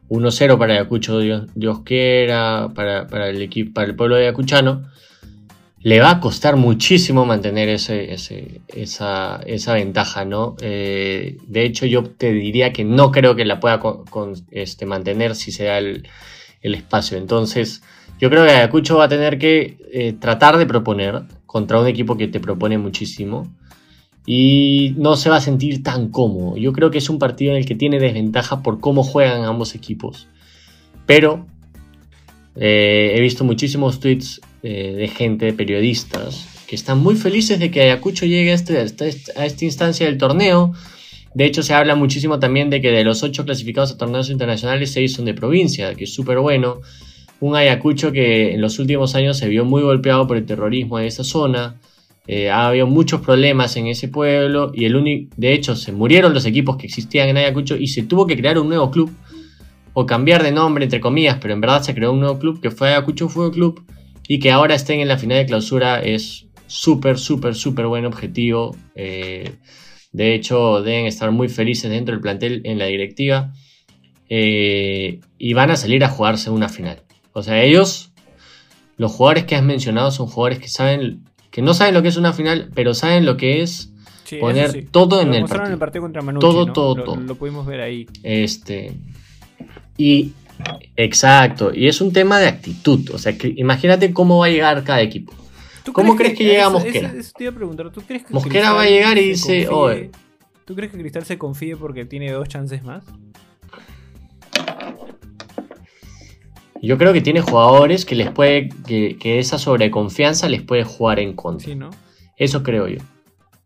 1-0 0.08 0.58
para 0.58 0.74
Ayacucho, 0.74 1.18
Dios, 1.18 1.80
quiera, 1.84 2.70
para, 2.74 3.06
para, 3.06 3.30
el 3.30 3.40
equipo, 3.40 3.72
para 3.72 3.88
el 3.88 3.96
pueblo 3.96 4.16
de 4.16 4.22
Ayacuchano, 4.24 4.84
le 5.84 6.00
va 6.00 6.12
a 6.12 6.20
costar 6.20 6.56
muchísimo 6.56 7.26
mantener 7.26 7.68
ese, 7.68 8.14
esa, 8.14 9.40
esa, 9.44 9.74
ventaja, 9.74 10.24
¿no? 10.24 10.56
Eh, 10.62 11.36
de 11.46 11.64
hecho, 11.66 11.84
yo 11.84 12.04
te 12.04 12.32
diría 12.32 12.72
que 12.72 12.84
no 12.84 13.12
creo 13.12 13.36
que 13.36 13.44
la 13.44 13.60
pueda 13.60 13.82
este, 14.50 14.86
mantener 14.86 15.34
si 15.34 15.52
se 15.52 15.64
da 15.64 15.76
el, 15.76 16.08
espacio. 16.62 17.18
Entonces, 17.18 17.82
yo 18.20 18.30
creo 18.30 18.44
que 18.44 18.52
Ayacucho 18.52 18.96
va 18.96 19.04
a 19.04 19.08
tener 19.08 19.38
que 19.38 19.76
eh, 19.92 20.14
tratar 20.18 20.56
de 20.56 20.66
proponer 20.66 21.22
contra 21.46 21.80
un 21.80 21.86
equipo 21.86 22.16
que 22.16 22.28
te 22.28 22.40
propone 22.40 22.78
muchísimo 22.78 23.52
y 24.26 24.94
no 24.96 25.16
se 25.16 25.30
va 25.30 25.36
a 25.36 25.40
sentir 25.40 25.82
tan 25.82 26.08
cómodo. 26.08 26.56
Yo 26.56 26.72
creo 26.72 26.90
que 26.90 26.98
es 26.98 27.10
un 27.10 27.18
partido 27.18 27.52
en 27.52 27.58
el 27.58 27.66
que 27.66 27.74
tiene 27.74 27.98
desventaja 27.98 28.62
por 28.62 28.80
cómo 28.80 29.02
juegan 29.02 29.44
ambos 29.44 29.74
equipos. 29.74 30.28
Pero 31.06 31.46
eh, 32.56 33.12
he 33.14 33.20
visto 33.20 33.44
muchísimos 33.44 34.00
tweets 34.00 34.40
eh, 34.62 34.94
de 34.96 35.08
gente, 35.08 35.46
de 35.46 35.52
periodistas, 35.52 36.48
que 36.66 36.76
están 36.76 36.98
muy 36.98 37.16
felices 37.16 37.58
de 37.58 37.70
que 37.70 37.82
Ayacucho 37.82 38.24
llegue 38.24 38.52
a, 38.52 38.54
este, 38.54 38.78
a 38.78 39.46
esta 39.46 39.64
instancia 39.64 40.06
del 40.06 40.16
torneo. 40.16 40.72
De 41.34 41.44
hecho, 41.44 41.62
se 41.62 41.74
habla 41.74 41.94
muchísimo 41.96 42.38
también 42.38 42.70
de 42.70 42.80
que 42.80 42.90
de 42.90 43.04
los 43.04 43.22
ocho 43.22 43.44
clasificados 43.44 43.92
a 43.92 43.98
torneos 43.98 44.30
internacionales, 44.30 44.92
seis 44.92 45.12
son 45.12 45.24
de 45.24 45.34
provincia, 45.34 45.94
que 45.94 46.04
es 46.04 46.14
súper 46.14 46.38
bueno. 46.38 46.80
Un 47.44 47.56
Ayacucho 47.56 48.10
que 48.10 48.54
en 48.54 48.62
los 48.62 48.78
últimos 48.78 49.14
años 49.14 49.36
se 49.36 49.50
vio 49.50 49.66
muy 49.66 49.82
golpeado 49.82 50.26
por 50.26 50.38
el 50.38 50.46
terrorismo 50.46 50.96
de 50.96 51.08
esa 51.08 51.24
zona. 51.24 51.78
Eh, 52.26 52.48
ha 52.48 52.68
habido 52.68 52.86
muchos 52.86 53.20
problemas 53.20 53.76
en 53.76 53.86
ese 53.86 54.08
pueblo 54.08 54.72
y 54.72 54.86
el 54.86 54.96
único, 54.96 55.34
de 55.36 55.52
hecho, 55.52 55.76
se 55.76 55.92
murieron 55.92 56.32
los 56.32 56.46
equipos 56.46 56.78
que 56.78 56.86
existían 56.86 57.28
en 57.28 57.36
Ayacucho 57.36 57.76
y 57.76 57.88
se 57.88 58.04
tuvo 58.04 58.26
que 58.26 58.38
crear 58.38 58.58
un 58.58 58.70
nuevo 58.70 58.90
club 58.90 59.14
o 59.92 60.06
cambiar 60.06 60.42
de 60.42 60.52
nombre, 60.52 60.84
entre 60.84 61.00
comillas, 61.00 61.36
pero 61.38 61.52
en 61.52 61.60
verdad 61.60 61.82
se 61.82 61.94
creó 61.94 62.12
un 62.12 62.20
nuevo 62.20 62.38
club 62.38 62.62
que 62.62 62.70
fue 62.70 62.88
Ayacucho 62.88 63.28
Fútbol 63.28 63.52
Club 63.52 63.84
y 64.26 64.38
que 64.38 64.50
ahora 64.50 64.74
estén 64.74 65.00
en 65.00 65.08
la 65.08 65.18
final 65.18 65.36
de 65.36 65.44
clausura 65.44 66.00
es 66.00 66.46
súper, 66.66 67.18
súper, 67.18 67.54
súper 67.54 67.86
buen 67.88 68.06
objetivo. 68.06 68.74
Eh, 68.94 69.52
de 70.12 70.34
hecho, 70.34 70.80
deben 70.80 71.04
estar 71.04 71.30
muy 71.30 71.50
felices 71.50 71.90
dentro 71.90 72.14
del 72.14 72.22
plantel 72.22 72.62
en 72.64 72.78
la 72.78 72.86
directiva 72.86 73.52
eh, 74.30 75.20
y 75.36 75.52
van 75.52 75.70
a 75.70 75.76
salir 75.76 76.04
a 76.04 76.08
jugarse 76.08 76.48
una 76.48 76.70
final. 76.70 77.04
O 77.34 77.42
sea, 77.42 77.62
ellos, 77.62 78.12
los 78.96 79.12
jugadores 79.12 79.44
que 79.44 79.56
has 79.56 79.62
mencionado 79.62 80.10
son 80.12 80.28
jugadores 80.28 80.60
que 80.60 80.68
saben, 80.68 81.24
que 81.50 81.62
no 81.62 81.74
saben 81.74 81.92
lo 81.92 82.00
que 82.00 82.08
es 82.08 82.16
una 82.16 82.32
final, 82.32 82.70
pero 82.74 82.94
saben 82.94 83.26
lo 83.26 83.36
que 83.36 83.60
es 83.60 83.92
poner 84.40 84.86
todo 84.90 85.20
en 85.20 85.34
el 85.34 85.42
partido. 85.42 85.66
en 85.66 85.72
el 85.72 85.78
partido 85.78 86.02
contra 86.02 86.22
todo, 86.22 86.72
todo, 86.72 86.96
lo, 86.96 87.04
todo. 87.04 87.16
Lo 87.16 87.34
pudimos 87.34 87.66
ver 87.66 87.80
ahí. 87.80 88.06
Este. 88.22 88.92
Y. 89.98 90.32
Exacto. 90.96 91.74
Y 91.74 91.88
es 91.88 92.00
un 92.00 92.12
tema 92.12 92.38
de 92.38 92.46
actitud. 92.46 93.10
O 93.12 93.18
sea, 93.18 93.36
que, 93.36 93.52
imagínate 93.56 94.12
cómo 94.12 94.38
va 94.38 94.46
a 94.46 94.50
llegar 94.50 94.84
cada 94.84 95.02
equipo. 95.02 95.34
¿Cómo 95.92 96.14
crees 96.14 96.38
que, 96.38 96.44
llega 96.44 96.70
Mosquera? 96.70 97.12
Eso, 97.12 97.32
te 97.36 97.44
iba 97.44 97.52
a 97.52 97.54
preguntar. 97.54 97.90
¿tú 97.90 98.00
crees 98.00 98.24
que 98.24 98.32
Mosquera 98.32 98.72
va 98.72 98.82
a 98.82 98.88
llegar 98.88 99.18
y 99.18 99.30
dice. 99.30 99.68
¿Tú 100.64 100.74
crees 100.74 100.92
que 100.92 100.98
Cristal 100.98 101.24
se 101.24 101.36
confíe 101.36 101.76
porque 101.76 102.06
tiene 102.06 102.30
dos 102.32 102.48
chances 102.48 102.84
más? 102.84 103.04
Yo 106.84 106.98
creo 106.98 107.12
que 107.12 107.20
tiene 107.20 107.40
jugadores 107.40 108.04
que 108.04 108.14
les 108.14 108.30
puede. 108.30 108.68
que, 108.86 109.16
que 109.18 109.38
esa 109.38 109.58
sobreconfianza 109.58 110.48
les 110.48 110.62
puede 110.62 110.84
jugar 110.84 111.18
en 111.18 111.34
contra. 111.34 111.66
Sí, 111.66 111.74
¿no? 111.74 111.90
Eso 112.36 112.62
creo 112.62 112.88
yo. 112.88 112.98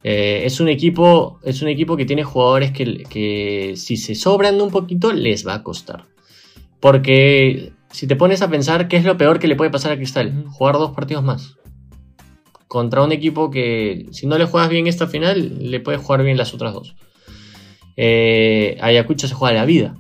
Eh, 0.05 0.43
es, 0.45 0.61
un 0.61 0.69
equipo, 0.69 1.41
es 1.43 1.61
un 1.61 1.69
equipo 1.69 1.97
que 1.97 2.05
tiene 2.05 2.23
jugadores 2.23 2.71
que, 2.71 3.05
que, 3.05 3.75
si 3.77 3.97
se 3.97 4.15
sobran 4.15 4.61
un 4.61 4.71
poquito 4.71 5.13
les 5.13 5.47
va 5.47 5.55
a 5.55 5.63
costar. 5.63 6.07
Porque 6.81 7.73
si 7.91 8.07
te 8.07 8.17
pones 8.17 8.43
a 8.43 8.51
pensar 8.51 8.89
qué 8.89 8.97
es 8.97 9.05
lo 9.05 9.17
peor 9.17 9.39
que 9.39 9.49
le 9.49 9.57
puede 9.57 9.71
pasar 9.71 9.93
a 9.93 9.97
Cristal, 9.97 10.45
jugar 10.51 10.77
dos 10.77 10.93
partidos 10.93 11.25
más. 11.25 11.57
Contra 12.69 13.03
un 13.03 13.13
equipo 13.13 13.51
que 13.51 14.07
si 14.13 14.27
no 14.27 14.39
le 14.39 14.45
juegas 14.45 14.71
bien 14.71 14.87
esta 14.87 15.09
final, 15.09 15.71
le 15.71 15.81
puedes 15.81 16.01
jugar 16.01 16.23
bien 16.23 16.37
las 16.37 16.55
otras 16.55 16.75
dos. 16.75 16.95
Eh, 17.97 18.79
Ayacucho 18.81 19.27
se 19.27 19.35
juega 19.35 19.55
la 19.55 19.65
vida. 19.65 19.97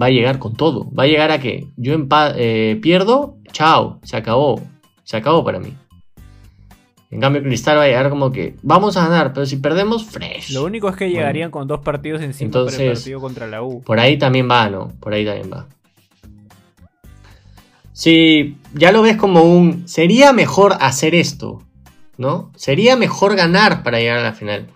Va 0.00 0.06
a 0.06 0.10
llegar 0.10 0.38
con 0.38 0.54
todo. 0.54 0.90
Va 0.92 1.04
a 1.04 1.06
llegar 1.06 1.30
a 1.30 1.40
que 1.40 1.66
yo 1.76 1.94
eh, 2.36 2.78
pierdo, 2.80 3.36
chao, 3.52 4.00
se 4.02 4.16
acabó. 4.16 4.60
Se 5.04 5.16
acabó 5.16 5.44
para 5.44 5.58
mí. 5.58 5.76
En 7.10 7.20
cambio, 7.20 7.42
Cristal 7.42 7.76
va 7.76 7.82
a 7.82 7.86
llegar 7.86 8.08
como 8.08 8.30
que 8.30 8.54
vamos 8.62 8.96
a 8.96 9.08
ganar, 9.08 9.32
pero 9.32 9.44
si 9.44 9.56
perdemos, 9.56 10.04
fresh. 10.04 10.52
Lo 10.52 10.64
único 10.64 10.88
es 10.88 10.96
que 10.96 11.10
llegarían 11.10 11.50
con 11.50 11.66
dos 11.66 11.80
partidos 11.80 12.22
encima 12.22 12.46
Entonces, 12.46 12.80
el 12.80 12.92
partido 12.92 13.20
contra 13.20 13.48
la 13.48 13.62
U. 13.62 13.82
Por 13.82 13.98
ahí 13.98 14.16
también 14.16 14.48
va, 14.48 14.70
¿no? 14.70 14.92
Por 15.00 15.12
ahí 15.12 15.24
también 15.24 15.50
va. 15.52 15.66
Si 17.92 18.56
ya 18.74 18.92
lo 18.92 19.02
ves 19.02 19.16
como 19.16 19.42
un. 19.42 19.88
Sería 19.88 20.32
mejor 20.32 20.76
hacer 20.80 21.16
esto, 21.16 21.62
¿no? 22.16 22.52
Sería 22.54 22.96
mejor 22.96 23.34
ganar 23.34 23.82
para 23.82 23.98
llegar 23.98 24.18
a 24.18 24.22
la 24.22 24.32
final. 24.32 24.68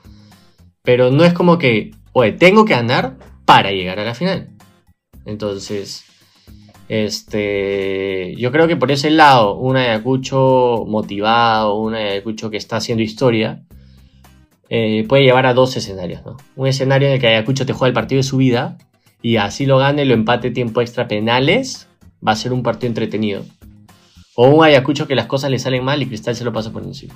Pero 0.82 1.12
no 1.12 1.24
es 1.24 1.32
como 1.32 1.56
que, 1.56 1.92
oye, 2.12 2.32
tengo 2.32 2.64
que 2.64 2.74
ganar 2.74 3.16
para 3.44 3.70
llegar 3.70 4.00
a 4.00 4.04
la 4.04 4.14
final. 4.14 4.50
Entonces, 5.24 6.04
este, 6.88 8.34
yo 8.36 8.52
creo 8.52 8.68
que 8.68 8.76
por 8.76 8.90
ese 8.90 9.10
lado, 9.10 9.56
un 9.56 9.76
Ayacucho 9.76 10.84
motivado, 10.86 11.76
un 11.76 11.94
Ayacucho 11.94 12.50
que 12.50 12.56
está 12.56 12.76
haciendo 12.76 13.02
historia, 13.02 13.62
eh, 14.68 15.04
puede 15.08 15.24
llevar 15.24 15.46
a 15.46 15.54
dos 15.54 15.76
escenarios. 15.76 16.24
¿no? 16.24 16.36
Un 16.56 16.66
escenario 16.66 17.08
en 17.08 17.14
el 17.14 17.20
que 17.20 17.28
Ayacucho 17.28 17.66
te 17.66 17.72
juega 17.72 17.88
el 17.88 17.94
partido 17.94 18.18
de 18.18 18.24
su 18.24 18.36
vida 18.36 18.78
y 19.22 19.36
así 19.36 19.66
lo 19.66 19.78
gane, 19.78 20.04
lo 20.04 20.14
empate 20.14 20.50
tiempo 20.50 20.80
extra 20.80 21.08
penales, 21.08 21.88
va 22.26 22.32
a 22.32 22.36
ser 22.36 22.52
un 22.52 22.62
partido 22.62 22.88
entretenido. 22.88 23.44
O 24.36 24.48
un 24.48 24.64
Ayacucho 24.64 25.06
que 25.06 25.14
las 25.14 25.26
cosas 25.26 25.50
le 25.50 25.58
salen 25.58 25.84
mal 25.84 26.02
y 26.02 26.06
Cristal 26.06 26.36
se 26.36 26.44
lo 26.44 26.52
pasa 26.52 26.72
por 26.72 26.82
encima. 26.82 27.14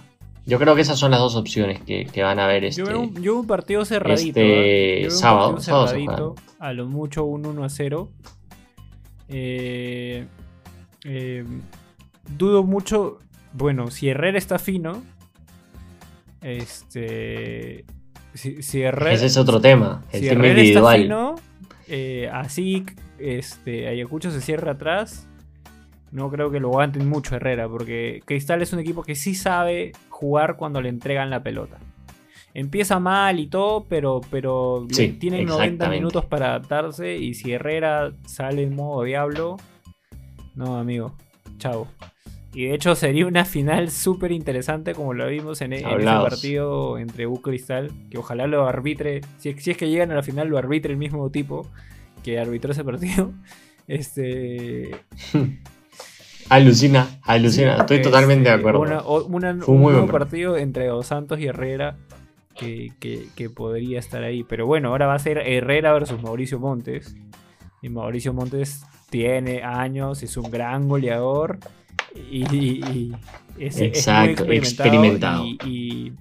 Yo 0.49 0.59
creo 0.59 0.75
que 0.75 0.81
esas 0.81 0.99
son 0.99 1.11
las 1.11 1.21
dos 1.21 1.37
opciones 1.37 1.79
que, 1.83 2.23
van 2.23 2.41
a 2.41 2.47
ver 2.47 2.65
este. 2.65 2.81
Yo 2.81 2.87
veo 2.87 3.01
un, 3.35 3.47
partido 3.47 3.85
cerradito. 3.85 4.41
Este 4.41 5.05
¿eh? 5.05 5.11
sábado, 5.11 5.61
cerradito, 5.61 6.37
a 6.59 6.73
lo 6.73 6.87
mucho 6.87 7.27
un 7.27 7.45
1 7.45 7.65
a 7.65 7.69
0. 7.69 8.11
Eh, 9.29 10.27
eh, 11.05 11.45
dudo 12.39 12.65
mucho. 12.65 13.19
Bueno, 13.53 13.91
si 13.91 14.09
Herrera 14.09 14.39
está 14.39 14.59
fino. 14.59 15.03
Este. 16.41 17.85
Si, 18.33 18.81
Herrera, 18.81 19.13
Ese 19.13 19.27
es 19.27 19.37
otro 19.37 19.61
tema. 19.61 20.03
El 20.13 20.21
si 20.21 20.29
tema 20.31 20.41
Herrera 20.47 20.61
individual. 20.61 21.03
está 21.03 21.37
fino. 21.91 22.33
Así 22.33 22.87
este, 23.19 23.89
Ayacucho 23.89 24.31
se 24.31 24.41
cierra 24.41 24.73
atrás. 24.73 25.28
No 26.11 26.31
creo 26.31 26.51
que 26.51 26.61
lo 26.61 26.69
aguanten 26.69 27.09
mucho 27.09 27.37
Herrera. 27.37 27.69
Porque 27.69 28.23
Cristal 28.25 28.63
es 28.63 28.73
un 28.73 28.81
equipo 28.81 29.03
que 29.03 29.15
sí 29.15 29.35
sabe 29.35 29.93
jugar 30.09 30.57
cuando 30.57 30.81
le 30.81 30.89
entregan 30.89 31.31
la 31.31 31.43
pelota 31.43 31.79
empieza 32.55 32.99
mal 32.99 33.39
y 33.39 33.47
todo, 33.47 33.85
pero, 33.89 34.21
pero 34.31 34.87
tienen 35.21 35.47
90 35.47 35.89
minutos 35.91 36.25
para 36.25 36.49
adaptarse 36.49 37.17
y 37.17 37.35
si 37.35 37.53
Herrera 37.53 38.13
sale 38.27 38.65
en 38.65 38.75
modo 38.75 39.05
diablo, 39.05 39.59
no, 40.57 40.77
amigo, 40.77 41.15
chao. 41.59 41.87
Y 42.53 42.65
de 42.65 42.75
hecho 42.75 42.97
sería 42.97 43.27
una 43.27 43.45
final 43.45 43.91
súper 43.91 44.33
interesante 44.33 44.95
como 44.95 45.15
lo 45.15 45.29
vimos 45.29 45.61
en, 45.61 45.75
ese 45.75 46.05
partido 46.05 46.99
entre 46.99 47.29
U 47.29 47.41
Cristal, 47.41 47.93
que 48.11 48.19
ojalá 48.19 48.49
lo 48.49 48.67
arbitre, 48.67 49.21
si, 49.37 49.53
si, 49.55 49.71
es 49.71 49.77
que 49.77 49.89
llegan 49.89 50.11
a 50.11 50.17
la 50.17 50.23
final 50.23 50.49
lo 50.49 50.59
arbitre 50.59 50.93
el 50.93 50.99
mismo 50.99 51.31
tipo 51.31 51.69
que 52.25 52.39
arbitró 52.41 52.73
ese 52.73 52.85
partido. 52.85 53.33
Este... 53.87 54.91
Alucina, 56.49 57.21
alucina, 57.23 57.77
estoy 57.77 58.01
totalmente 58.03 58.49
de 58.49 58.55
acuerdo. 58.55 58.81
un 59.17 59.81
muy 59.81 59.95
buen 59.95 60.09
partido 60.09 60.57
entre 60.57 60.87
Dos 60.87 61.07
Santos 61.07 61.39
y 61.41 61.47
Herrera 61.47 61.97
que, 62.59 63.51
podría 63.55 63.99
estar 63.99 64.23
ahí. 64.23 64.45
Pero 64.45 64.67
bueno, 64.67 64.89
ahora 64.89 65.07
va 65.07 65.15
a 65.15 65.19
ser 65.19 65.39
Herrera 65.39 65.93
versus 65.93 66.23
Mauricio 66.23 66.59
Montes. 66.59 67.17
Y 67.83 67.89
Mauricio 67.89 68.33
Montes 68.33 68.85
tiene 69.11 69.63
años, 69.63 70.23
es 70.23 70.37
un 70.37 70.51
gran 70.51 70.89
goleador 70.89 71.59
y, 72.15 73.13
es, 73.59 73.81
Exacto, 73.81 74.45
experimentado. 74.51 75.45
Y, 75.45 76.13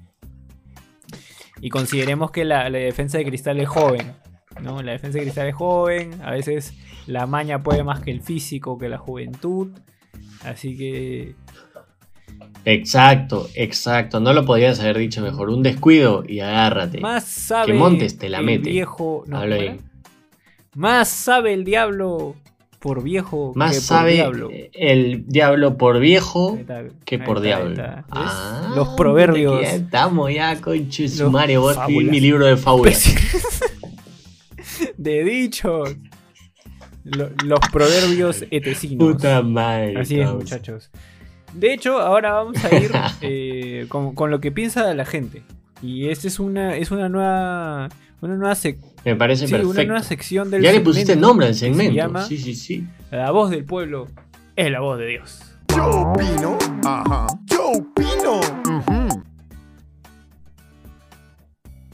consideremos 1.71 2.31
que 2.31 2.45
la, 2.45 2.69
defensa 2.69 3.17
de 3.17 3.25
Cristal 3.25 3.59
es 3.59 3.67
joven. 3.67 4.13
¿no? 4.61 4.81
La 4.81 4.93
defensa 4.93 5.17
de 5.17 5.23
Cristal 5.23 5.47
es 5.47 5.55
joven, 5.55 6.21
a 6.23 6.31
veces 6.31 6.73
la 7.07 7.25
maña 7.25 7.63
puede 7.63 7.83
más 7.83 8.01
que 8.01 8.11
el 8.11 8.21
físico, 8.21 8.77
que 8.77 8.89
la 8.89 8.97
juventud. 8.97 9.71
Así 10.43 10.77
que 10.77 11.35
Exacto, 12.65 13.47
exacto. 13.55 14.19
No 14.19 14.33
lo 14.33 14.45
podías 14.45 14.79
haber 14.79 14.97
dicho 14.97 15.21
mejor. 15.21 15.49
Un 15.49 15.63
descuido 15.63 16.23
y 16.27 16.41
agárrate. 16.41 16.99
Más 16.99 17.23
sabe 17.23 17.67
que 17.67 17.73
Montes 17.73 18.17
te 18.17 18.29
la 18.29 18.39
el 18.39 18.45
mete. 18.45 18.69
viejo. 18.69 19.23
Más 20.75 21.07
sabe 21.07 21.53
el 21.53 21.63
diablo 21.63 22.35
por 22.79 23.01
viejo 23.01 23.53
Más 23.55 23.73
que 23.73 23.81
sabe 23.81 24.11
por 24.11 24.15
diablo. 24.15 24.49
el 24.73 25.25
diablo 25.27 25.77
por 25.77 25.99
viejo 25.99 26.59
que 27.05 27.19
por 27.19 27.39
diablo. 27.39 27.83
Ah, 28.11 28.73
Los 28.75 28.89
proverbios. 28.89 29.61
Ya 29.61 29.75
estamos 29.75 30.31
ya, 30.33 30.59
con 30.61 30.91
sumario. 30.91 31.61
Vos 31.61 31.77
mi 31.87 32.19
libro 32.19 32.45
de 32.45 32.57
fábulas. 32.57 33.15
de 34.97 35.23
dichos. 35.23 35.95
Los 37.45 37.59
proverbios 37.71 38.43
etecinos. 38.51 39.13
Puta 39.13 39.41
madre. 39.41 39.99
Así 39.99 40.19
es, 40.19 40.31
muchachos. 40.31 40.89
De 41.53 41.73
hecho, 41.73 41.99
ahora 41.99 42.33
vamos 42.33 42.63
a 42.63 42.75
ir 42.75 42.91
eh, 43.21 43.85
con, 43.89 44.29
lo 44.29 44.39
que 44.39 44.51
piensa 44.51 44.93
la 44.93 45.05
gente. 45.05 45.43
Y 45.81 46.09
esta 46.09 46.27
es 46.27 46.39
una, 46.39 46.75
es 46.75 46.91
una 46.91 47.09
nueva, 47.09 47.89
una 48.21 48.35
nueva 48.35 48.55
sección. 48.55 48.91
Me 49.05 49.15
parece 49.15 49.47
perfecto. 49.47 49.69
una 49.69 49.83
nueva 49.83 50.03
sección 50.03 50.49
del 50.49 50.61
Ya 50.61 50.71
le 50.71 50.81
pusiste 50.81 51.15
nombre 51.15 51.47
al 51.47 51.55
segmento. 51.55 51.91
Se 51.91 51.95
llama 51.95 52.25
sí, 52.25 52.37
sí, 52.37 52.55
sí. 52.55 52.87
La 53.11 53.31
voz 53.31 53.49
del 53.49 53.63
pueblo 53.63 54.07
es 54.55 54.71
la 54.71 54.81
voz 54.81 54.99
de 54.99 55.07
Dios. 55.07 55.41
Yo 55.75 55.85
opino. 55.85 56.57
Ajá. 56.83 57.27
Yo 57.45 57.69
opino. 57.69 58.41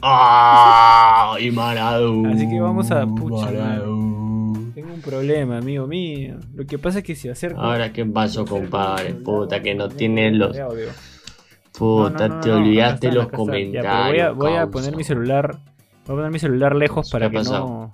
¡Ah! 0.06 1.36
Y 1.40 1.50
Maradú. 1.50 2.26
Así 2.26 2.48
que 2.48 2.60
vamos 2.60 2.90
a. 2.90 3.06
Pucha, 3.06 3.50
problema, 5.04 5.58
amigo 5.58 5.86
mío. 5.86 6.36
Lo 6.54 6.66
que 6.66 6.78
pasa 6.78 6.98
es 6.98 7.04
que 7.04 7.14
si 7.14 7.28
acerco. 7.28 7.60
Ahora, 7.60 7.92
¿qué 7.92 8.04
pasó, 8.04 8.44
compadre? 8.44 9.14
Puta, 9.14 9.60
que 9.60 9.74
no 9.74 9.88
tiene 9.88 10.30
los. 10.32 10.56
Puta, 11.76 12.40
te 12.40 12.52
olvidaste 12.52 13.12
los 13.12 13.28
comentarios. 13.28 14.36
voy, 14.36 14.54
a, 14.54 14.66
poner 14.66 14.96
mi 14.96 15.04
celular. 15.04 15.58
Voy 16.06 16.14
a 16.14 16.16
poner 16.16 16.30
mi 16.30 16.38
celular 16.38 16.74
lejos 16.76 17.10
para 17.10 17.30
que 17.30 17.42
no. 17.42 17.92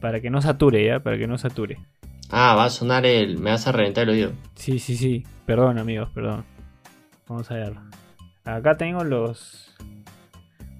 Para 0.00 0.20
que 0.20 0.30
no 0.30 0.40
sature, 0.42 0.84
¿ya? 0.84 1.00
Para 1.00 1.18
que 1.18 1.26
no 1.26 1.38
sature. 1.38 1.78
Ah, 2.30 2.54
va 2.54 2.64
a 2.64 2.70
sonar 2.70 3.04
el. 3.06 3.38
Me 3.38 3.50
vas 3.50 3.66
a 3.66 3.72
reventar 3.72 4.04
el 4.04 4.10
oído. 4.10 4.32
Sí, 4.54 4.78
sí, 4.78 4.96
sí. 4.96 5.24
Perdón, 5.44 5.78
amigos, 5.78 6.10
perdón. 6.14 6.44
Vamos 7.28 7.50
a 7.50 7.54
ver. 7.54 7.74
Acá 8.44 8.76
tengo 8.76 9.04
los. 9.04 9.71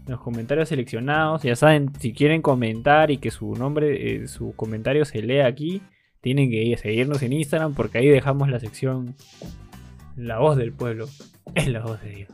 Los 0.06 0.20
comentarios 0.20 0.68
seleccionados. 0.68 1.42
Ya 1.42 1.56
saben, 1.56 1.92
si 1.98 2.12
quieren 2.12 2.42
comentar 2.42 3.10
y 3.10 3.18
que 3.18 3.30
su 3.30 3.54
nombre, 3.54 4.22
eh, 4.22 4.28
su 4.28 4.54
comentario 4.54 5.04
se 5.04 5.22
lea 5.22 5.46
aquí, 5.46 5.82
tienen 6.20 6.50
que 6.50 6.62
ir 6.62 6.76
a 6.76 6.78
seguirnos 6.78 7.22
en 7.22 7.32
Instagram 7.32 7.74
porque 7.74 7.98
ahí 7.98 8.08
dejamos 8.08 8.48
la 8.48 8.60
sección 8.60 9.14
La 10.16 10.38
voz 10.38 10.56
del 10.56 10.72
pueblo. 10.72 11.08
Es 11.54 11.68
la 11.68 11.80
voz 11.80 12.00
de 12.02 12.10
Dios. 12.10 12.30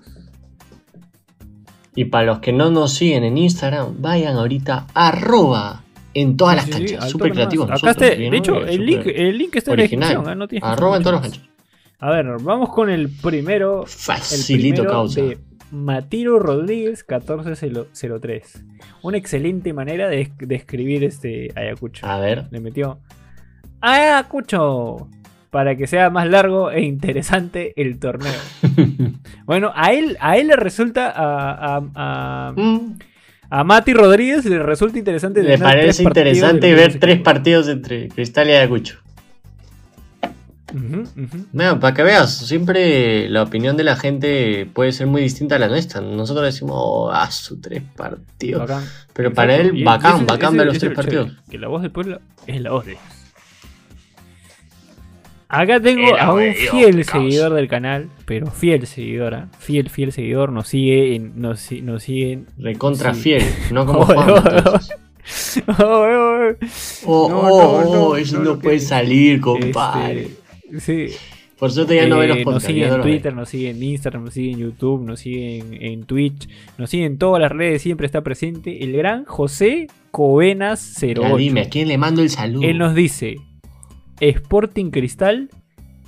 Y 1.94 2.04
para 2.06 2.26
los 2.26 2.38
que 2.38 2.52
no 2.52 2.70
nos 2.70 2.94
siguen 2.94 3.24
en 3.24 3.38
Instagram, 3.38 4.00
vayan 4.00 4.36
ahorita 4.36 4.86
arroba 4.94 5.82
en 6.14 6.36
todas 6.36 6.56
las 6.56 6.66
canchas. 6.66 7.10
súper 7.10 7.32
creativos. 7.32 7.70
Acá 7.70 7.90
está, 7.90 8.04
de 8.04 8.36
hecho, 8.36 8.64
el 8.64 8.86
link, 8.86 9.02
el 9.06 9.36
link 9.36 9.56
está 9.56 9.72
original. 9.72 10.12
en 10.12 10.24
la 10.24 10.46
descripción. 10.46 10.70
¿eh? 10.70 10.74
arroba 10.74 10.96
en 10.96 11.02
todas 11.02 11.20
las 11.20 11.30
canchas. 11.30 11.48
A 12.00 12.10
ver, 12.10 12.26
vamos 12.40 12.68
con 12.68 12.90
el 12.90 13.08
primero. 13.08 13.84
Facilito 13.86 14.82
el 14.82 14.88
causa. 14.88 15.20
De 15.22 15.38
Matiro 15.70 16.38
Rodríguez 16.38 17.04
1403. 17.08 18.64
Una 19.02 19.16
excelente 19.16 19.72
manera 19.72 20.08
de, 20.08 20.30
de 20.38 20.54
escribir 20.54 21.04
este 21.04 21.50
Ayacucho. 21.54 22.06
A 22.06 22.18
ver. 22.18 22.46
Le 22.50 22.60
metió. 22.60 23.00
Ayacucho 23.80 25.08
para 25.50 25.76
que 25.76 25.86
sea 25.86 26.10
más 26.10 26.28
largo 26.28 26.70
e 26.70 26.82
interesante 26.82 27.72
el 27.80 27.98
torneo. 27.98 28.32
bueno, 29.44 29.72
a 29.74 29.92
él, 29.92 30.16
a 30.20 30.36
él 30.36 30.48
le 30.48 30.56
resulta 30.56 31.10
a, 31.14 31.80
a, 31.94 32.52
mm. 32.54 32.98
Mati 33.64 33.94
Rodríguez 33.94 34.44
le 34.44 34.58
resulta 34.58 34.98
interesante. 34.98 35.42
Le 35.42 35.58
parece 35.58 36.02
interesante 36.02 36.74
ver 36.74 36.98
tres 36.98 37.20
partidos 37.20 37.68
entre 37.68 38.08
Cristal 38.08 38.48
y 38.48 38.52
Ayacucho. 38.52 38.98
Para 41.80 41.94
que 41.94 42.02
veas, 42.02 42.36
siempre 42.36 43.28
la 43.28 43.42
opinión 43.42 43.76
de 43.76 43.84
la 43.84 43.96
gente 43.96 44.68
puede 44.72 44.92
ser 44.92 45.06
muy 45.06 45.22
distinta 45.22 45.56
a 45.56 45.58
la 45.58 45.68
nuestra. 45.68 46.00
Nosotros 46.00 46.44
decimos, 46.44 46.76
oh, 46.76 47.10
ah, 47.10 47.30
su 47.30 47.60
tres 47.60 47.82
partidos. 47.96 48.70
Pero 49.12 49.32
para 49.32 49.56
él, 49.56 49.82
bacán, 49.84 50.26
bacán 50.26 50.56
ver 50.56 50.66
los 50.66 50.78
tres 50.78 50.94
partidos. 50.94 51.32
Que 51.50 51.58
la 51.58 51.68
voz 51.68 51.82
del 51.82 51.90
pueblo 51.90 52.20
es 52.46 52.60
la 52.60 52.70
voz 52.70 52.86
de 52.86 52.96
Acá 55.50 55.80
tengo 55.80 56.14
a 56.18 56.34
un 56.34 56.52
fiel 56.52 57.02
seguidor 57.06 57.54
del 57.54 57.68
canal, 57.68 58.10
pero 58.26 58.48
fiel 58.50 58.86
seguidora, 58.86 59.48
fiel, 59.58 59.88
fiel 59.88 60.12
seguidor, 60.12 60.52
nos 60.52 60.68
sigue, 60.68 61.14
en, 61.14 61.40
nos, 61.40 61.72
nos 61.72 62.02
sigue 62.02 62.40
Recontra 62.58 63.14
fiel, 63.14 63.42
no 63.70 63.86
como 63.86 64.04
Juan. 64.04 64.18
oh, 65.78 66.52
oh, 67.06 67.38
oh, 68.10 68.16
eso 68.16 68.40
no, 68.40 68.58
puede 68.58 68.78
salir, 68.78 69.40
compadre. 69.40 70.22
Este, 70.24 70.38
sí. 70.78 71.08
Por 71.58 71.72
suerte 71.72 71.96
ya 71.96 72.06
no 72.06 72.18
ve 72.18 72.28
los 72.28 72.38
eh, 72.38 72.44
Nos 72.44 72.62
sigue 72.62 72.86
en 72.86 73.00
Twitter, 73.00 73.34
nos 73.34 73.48
sigue 73.48 73.70
en 73.70 73.82
Instagram, 73.82 74.24
nos 74.24 74.34
sigue 74.34 74.52
en 74.52 74.58
YouTube, 74.58 75.04
nos 75.04 75.20
sigue 75.20 75.64
en, 75.80 76.04
Twitch, 76.04 76.48
nos 76.78 76.88
sigue 76.88 77.04
en 77.04 77.18
todas 77.18 77.40
las 77.40 77.50
redes, 77.50 77.82
siempre 77.82 78.06
está 78.06 78.22
presente 78.22 78.84
el 78.84 78.92
gran 78.92 79.24
José 79.24 79.88
Covenas 80.12 80.96
08. 81.02 81.36
dime, 81.36 81.62
¿a 81.62 81.68
quién 81.68 81.88
le 81.88 81.98
mando 81.98 82.22
el 82.22 82.30
saludo? 82.30 82.62
Él 82.62 82.78
nos 82.78 82.94
dice, 82.94 83.36
Sporting 84.20 84.90
Cristal, 84.90 85.50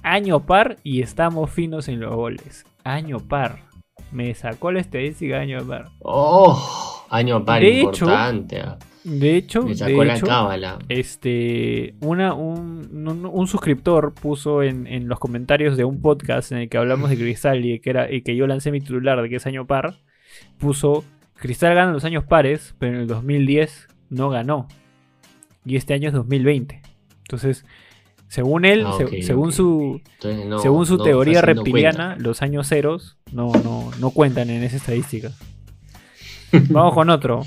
año 0.03 0.47
par 0.47 0.77
y 0.85 1.03
estamos 1.03 1.51
finos 1.51 1.89
en 1.89 1.99
los 1.99 2.15
goles. 2.15 2.65
Año 2.85 3.19
par. 3.19 3.65
Me 4.13 4.35
sacó 4.35 4.71
la 4.73 4.81
estadística 4.81 5.39
año 5.39 5.65
par. 5.67 5.89
Oh, 6.01 7.07
año 7.11 7.45
par 7.45 7.63
importante. 7.63 8.61
Ah. 8.61 8.79
De 9.05 9.37
hecho, 9.37 9.63
Me 9.63 9.75
sacó 9.75 10.05
la 10.05 10.21
cábala. 10.21 10.79
Este, 10.89 11.95
una, 12.01 12.35
un, 12.35 13.47
suscriptor 13.47 14.13
puso 14.15 14.63
en, 14.63 15.09
los 15.09 15.19
comentarios 15.19 15.77
de 15.77 15.85
un 15.85 16.03
podcast 16.03 16.53
en 16.53 16.59
el 16.59 16.69
que 16.69 16.77
hablamos 16.77 17.11
de 17.11 17.17
Cristal 17.17 17.65
y 17.65 17.81
que, 17.81 17.91
era, 17.91 18.13
y 18.13 18.23
que 18.23 18.37
yo 18.37 18.47
lancé 18.47 18.71
mi 18.71 18.81
titular 18.81 19.21
de 19.23 19.29
que 19.29 19.37
es 19.37 19.47
año 19.47 19.67
par. 19.67 19.97
Puso 20.59 21.05
Cristal 21.35 21.75
gana 21.75 21.93
los 21.93 22.05
años 22.05 22.25
pares, 22.25 22.75
pero 22.79 22.95
en 22.95 23.01
el 23.01 23.07
2010 23.07 23.89
no 24.11 24.29
ganó. 24.29 24.69
Y 25.65 25.77
este 25.77 25.95
año 25.95 26.09
es 26.09 26.15
2020. 26.15 26.83
Entonces, 27.23 27.65
según 28.29 28.65
él, 28.65 28.85
ah, 28.87 28.93
según 29.23 29.53
su, 29.53 30.03
según 30.61 30.87
su 30.87 30.99
teoría 30.99 31.41
reptiliana, 31.41 32.17
los 32.19 32.43
años 32.43 32.69
ceros 32.69 33.19
no, 33.33 33.51
no, 33.65 33.91
no 33.99 34.11
cuentan 34.11 34.51
en 34.51 34.63
esa 34.63 34.77
estadística. 34.77 35.33
Vamos 36.71 36.95
con 36.95 37.09
otro. 37.11 37.43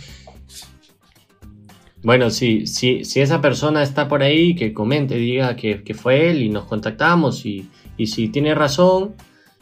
Bueno, 2.04 2.30
si, 2.30 2.68
si, 2.68 3.06
si 3.06 3.22
esa 3.22 3.42
persona 3.42 3.82
está 3.82 4.08
por 4.08 4.24
ahí, 4.24 4.56
que 4.56 4.74
comente, 4.74 5.16
diga 5.16 5.56
que, 5.56 5.94
fue 5.94 6.30
él 6.30 6.42
y 6.42 6.50
nos 6.50 6.66
contactamos 6.66 7.46
y, 7.46 7.70
si 8.06 8.28
tiene 8.28 8.54
razón, 8.54 9.16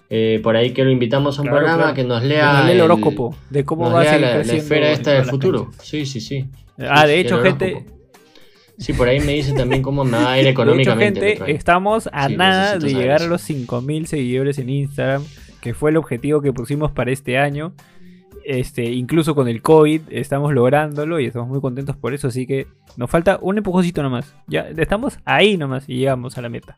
eh, 0.09 0.39
por 0.43 0.55
ahí 0.55 0.71
que 0.71 0.83
lo 0.83 0.91
invitamos 0.91 1.37
a 1.37 1.43
un 1.43 1.49
programa 1.49 1.93
que 1.93 2.03
nos 2.03 2.23
lea, 2.23 2.69
el, 2.69 2.81
horóscopo 2.81 3.35
de 3.49 3.63
cómo 3.63 3.91
va 3.91 4.01
a 4.01 4.05
ser 4.05 4.21
la, 4.21 4.43
la, 4.43 4.53
esfera 4.53 4.91
esta 4.91 5.11
del 5.11 5.25
futuro. 5.25 5.71
Sí, 5.81 6.05
sí, 6.05 6.19
sí. 6.19 6.47
Ah, 6.79 7.05
de 7.05 7.19
hecho, 7.19 7.41
gente, 7.41 7.85
Sí, 8.81 8.93
por 8.93 9.07
ahí 9.07 9.19
me 9.19 9.33
dicen 9.33 9.55
también 9.55 9.83
cómo 9.83 10.03
me 10.03 10.17
va 10.17 10.33
a 10.33 10.39
ir 10.41 10.47
económicamente. 10.47 11.19
De 11.19 11.31
hecho, 11.33 11.45
gente, 11.45 11.55
estamos 11.55 12.09
a 12.11 12.29
nada 12.29 12.79
de 12.79 12.91
llegar 12.91 13.21
a 13.21 13.27
los 13.27 13.47
5.000 13.47 14.05
seguidores 14.05 14.57
en 14.57 14.69
Instagram, 14.69 15.23
que 15.61 15.75
fue 15.75 15.91
el 15.91 15.97
objetivo 15.97 16.41
que 16.41 16.51
pusimos 16.51 16.91
para 16.91 17.11
este 17.11 17.37
año. 17.37 17.73
Este, 18.51 18.83
incluso 18.91 19.33
con 19.33 19.47
el 19.47 19.61
COVID 19.61 20.01
estamos 20.09 20.51
lográndolo 20.51 21.21
y 21.21 21.25
estamos 21.25 21.47
muy 21.47 21.61
contentos 21.61 21.95
por 21.95 22.13
eso, 22.13 22.27
así 22.27 22.45
que 22.45 22.67
nos 22.97 23.09
falta 23.09 23.39
un 23.41 23.57
empujoncito 23.57 24.03
nomás. 24.03 24.35
Ya 24.45 24.67
estamos 24.75 25.19
ahí 25.23 25.55
nomás 25.55 25.87
y 25.87 25.95
llegamos 25.95 26.37
a 26.37 26.41
la 26.41 26.49
meta. 26.49 26.77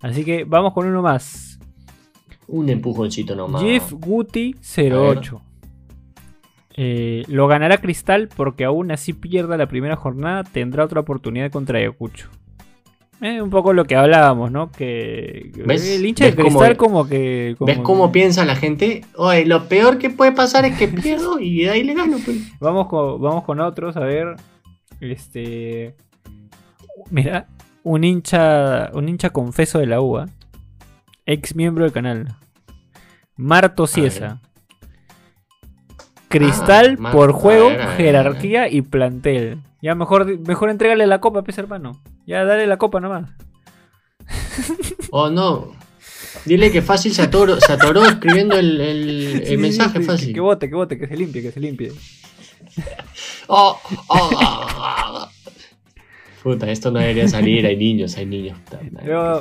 Así 0.00 0.24
que 0.24 0.42
vamos 0.42 0.72
con 0.72 0.88
uno 0.88 1.00
más. 1.00 1.60
Un 2.48 2.68
empujoncito 2.68 3.36
nomás. 3.36 3.62
Jeff 3.62 3.92
Guti 3.92 4.56
08. 4.76 5.40
Eh, 6.74 7.22
lo 7.28 7.46
ganará 7.46 7.78
Cristal 7.78 8.28
porque 8.34 8.64
aún 8.64 8.90
así 8.90 9.12
pierda 9.12 9.56
la 9.56 9.68
primera 9.68 9.94
jornada, 9.94 10.42
tendrá 10.42 10.84
otra 10.84 10.98
oportunidad 10.98 11.52
contra 11.52 11.78
Ayacucho. 11.78 12.28
Es 13.22 13.40
un 13.40 13.50
poco 13.50 13.72
lo 13.72 13.84
que 13.84 13.94
hablábamos, 13.94 14.50
¿no? 14.50 14.72
Que 14.72 15.52
el 15.54 16.04
hincha 16.04 16.24
de 16.24 16.34
Cristal 16.34 16.76
como 16.76 17.06
que... 17.06 17.54
¿Ves 17.60 17.78
cómo 17.78 18.10
piensa 18.10 18.44
la 18.44 18.56
gente? 18.56 19.04
Oye, 19.14 19.46
lo 19.46 19.68
peor 19.68 19.98
que 19.98 20.10
puede 20.10 20.32
pasar 20.32 20.64
es 20.64 20.76
que 20.76 20.88
pierdo 20.88 21.38
y 21.38 21.62
de 21.62 21.70
ahí 21.70 21.84
le 21.84 21.94
gano. 21.94 22.16
Pues. 22.24 22.38
Vamos, 22.60 22.88
con, 22.88 23.22
vamos 23.22 23.44
con 23.44 23.60
otros, 23.60 23.96
a 23.96 24.00
ver. 24.00 24.34
Este... 25.00 25.94
Mira, 27.10 27.46
un 27.84 28.02
hincha, 28.02 28.90
un 28.92 29.08
hincha 29.08 29.30
confeso 29.30 29.78
de 29.78 29.86
la 29.86 30.00
UA. 30.00 30.26
Ex 31.24 31.54
miembro 31.54 31.84
del 31.84 31.92
canal. 31.92 32.34
Marto 33.36 33.86
Ciesa. 33.86 34.40
Cristal 36.26 36.98
ah, 37.04 37.12
por 37.12 37.30
juego, 37.30 37.70
jerarquía 37.96 38.68
y 38.68 38.82
plantel. 38.82 39.60
Ya 39.80 39.94
mejor, 39.94 40.40
mejor 40.40 40.70
entrégale 40.70 41.06
la 41.06 41.20
copa, 41.20 41.42
pez 41.42 41.58
hermano. 41.58 42.00
Ya 42.26 42.44
dale 42.44 42.66
la 42.66 42.76
copa 42.78 43.00
nomás. 43.00 43.30
Oh 45.14 45.28
no. 45.28 45.72
Dile 46.46 46.72
que 46.72 46.80
fácil 46.80 47.12
se 47.12 47.22
atoró, 47.22 47.56
escribiendo 48.06 48.56
el, 48.56 49.58
mensaje 49.58 50.00
fácil. 50.00 50.32
Que, 50.32 50.40
vote, 50.40 50.68
que 50.68 50.74
vote, 50.74 50.98
que 50.98 51.06
se 51.06 51.16
limpie, 51.16 51.42
que 51.42 51.52
se 51.52 51.60
limpie. 51.60 51.92
Oh, 53.48 53.78
oh, 54.06 54.30
oh, 54.32 55.28
Puta, 56.42 56.70
esto 56.70 56.90
no 56.90 57.00
debería 57.00 57.28
salir, 57.28 57.66
hay 57.66 57.76
niños, 57.76 58.16
hay 58.16 58.24
niños. 58.24 58.58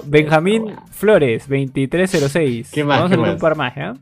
Benjamín 0.05 0.75
Flores, 0.91 1.47
2306. 1.47 2.71
¿Qué 2.71 2.83
más? 2.83 2.99
Vamos 2.99 3.17
a 3.17 3.21
ver 3.21 3.33
un 3.33 3.39
par 3.39 3.55
más, 3.55 3.77
¿eh? 3.77 3.93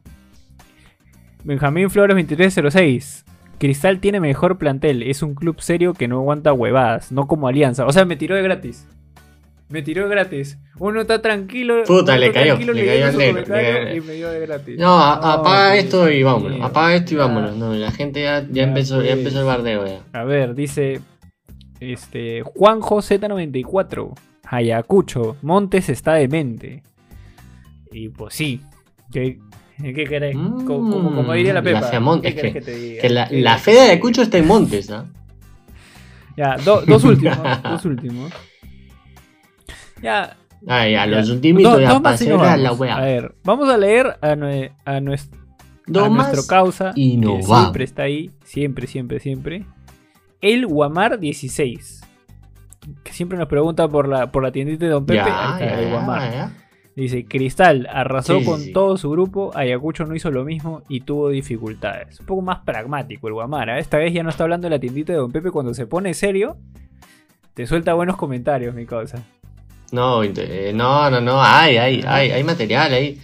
Benjamín 1.44 1.90
Flores 1.90 2.16
2306. 2.16 3.26
Cristal 3.60 4.00
tiene 4.00 4.20
mejor 4.22 4.58
plantel. 4.58 5.04
Es 5.04 5.22
un 5.22 5.36
club 5.36 5.62
serio 5.62 5.94
que 5.94 6.08
no 6.08 6.20
aguanta 6.20 6.54
huevadas, 6.54 7.12
no 7.12 7.28
como 7.28 7.48
Alianza. 7.48 7.86
O 7.86 7.92
sea, 7.92 8.06
me 8.06 8.16
tiró 8.16 8.36
de 8.36 8.42
gratis. 8.42 8.88
Me 9.68 9.84
tiró 9.84 10.04
de 10.04 10.10
gratis. 10.10 10.58
Uno 10.80 11.02
está 11.02 11.22
tranquilo. 11.22 11.84
Puta, 11.86 12.18
le 12.18 12.32
cayó. 12.32 12.58
le 12.58 12.86
cayó 12.86 13.06
al 13.08 13.18
negro. 13.18 13.96
Y 13.96 14.02
me 14.02 14.14
dio 14.14 14.30
de 14.32 14.40
gratis. 14.40 14.80
No, 14.80 14.98
apaga 14.98 15.76
esto 15.76 16.10
y 16.10 16.24
vámonos. 16.24 16.60
Apaga 16.62 16.96
esto 16.96 17.14
y 17.14 17.18
vámonos. 17.18 17.56
No, 17.56 17.74
la 17.76 17.92
gente 17.92 18.24
ya, 18.24 18.48
ya 18.50 18.64
empezó, 18.64 19.04
ya 19.04 19.12
empezó 19.12 19.42
el 19.42 19.46
bardeo 19.46 19.86
ya. 19.86 20.00
A 20.14 20.24
ver, 20.24 20.56
dice. 20.56 21.02
Este. 21.80 22.42
Juanjo 22.42 22.98
Z94. 22.98 24.14
Ayacucho. 24.46 25.36
Montes 25.42 25.90
está 25.90 26.14
demente. 26.14 26.82
Y 27.92 28.10
pues 28.10 28.34
sí. 28.34 28.62
Que 29.12 29.38
¿Qué 29.96 30.06
querés? 30.06 30.36
como, 30.36 31.34
diría 31.34 31.54
la 31.54 31.62
Pepa. 31.62 31.82
La 31.82 32.22
¿Qué 32.22 32.36
que, 32.36 32.54
que, 32.54 32.62
te 32.62 32.76
diga? 32.76 33.02
Que 33.02 33.10
la, 33.10 33.28
la 33.32 33.58
fe 33.58 33.72
de 33.72 33.80
Ayacucho 33.82 34.22
está 34.22 34.38
en 34.38 34.48
Montes, 34.48 34.90
¿ah? 34.92 35.06
Ya, 36.36 36.56
dos 36.58 37.04
últimos. 37.04 37.38
dos 37.64 37.86
últimos. 37.86 38.32
Ya. 40.02 40.38
Ah, 40.68 40.88
ya, 40.88 41.06
los 41.06 41.30
últimos 41.30 41.80
ya 41.80 42.00
pasé 42.02 42.32
a 42.34 42.58
la 42.58 42.74
wea. 42.74 42.98
A 42.98 43.02
ver, 43.02 43.36
vamos 43.44 43.70
a 43.70 43.78
leer 43.78 44.18
a, 44.22 44.32
a, 44.32 44.36
nuestro, 44.36 45.40
a 46.06 46.10
nuestro 46.10 46.48
causa. 46.48 46.92
Y 46.96 47.18
no 47.18 47.38
que 47.38 47.44
siempre 47.44 47.84
está 47.86 48.04
ahí. 48.04 48.32
Siempre, 48.44 48.88
siempre, 48.88 49.20
siempre. 49.20 49.66
El 50.42 50.68
Guamar 50.68 51.20
16. 51.20 52.02
Que 53.04 53.14
siempre 53.14 53.38
nos 53.38 53.48
pregunta 53.48 53.88
por 53.88 54.08
la, 54.08 54.32
por 54.32 54.44
la 54.44 54.52
tiendita 54.52 54.86
de 54.86 54.92
Don 54.92 55.06
Pepe. 55.06 55.22
ahí 55.22 55.64
está, 55.64 55.80
el 55.82 55.90
Guamar. 55.90 56.50
Dice, 57.00 57.26
Cristal 57.26 57.88
arrasó 57.92 58.40
Sí, 58.40 58.46
con 58.46 58.60
sí. 58.60 58.74
todo 58.74 58.98
su 58.98 59.10
grupo, 59.10 59.52
Ayacucho 59.56 60.06
no 60.06 60.16
hizo 60.16 60.32
lo 60.32 60.44
mismo 60.44 60.82
y 60.90 61.02
tuvo 61.02 61.30
dificultades. 61.30 62.20
Un 62.20 62.26
poco 62.26 62.42
más 62.42 62.60
pragmático 62.66 63.28
el 63.28 63.34
Guamara. 63.34 63.80
Esta 63.80 63.98
vez 63.98 64.14
ya 64.14 64.22
no 64.22 64.30
está 64.30 64.44
hablando 64.44 64.66
de 64.66 64.72
la 64.72 64.80
tiendita 64.80 65.14
de 65.14 65.20
Don 65.20 65.32
Pepe 65.32 65.50
cuando 65.50 65.74
se 65.74 65.88
pone 65.88 66.14
serio. 66.14 66.58
Te 67.54 67.66
suelta 67.68 67.94
buenos 67.94 68.18
comentarios, 68.18 68.76
mi 68.76 68.86
cosa. 68.86 69.24
No, 69.94 70.24
eh, 70.24 70.72
no, 70.76 71.10
no, 71.10 71.22
no, 71.22 71.42
hay, 71.42 71.78
hay, 71.78 72.04
hay, 72.06 72.32
hay 72.32 72.44
material 72.44 72.92
ahí. 72.94 73.20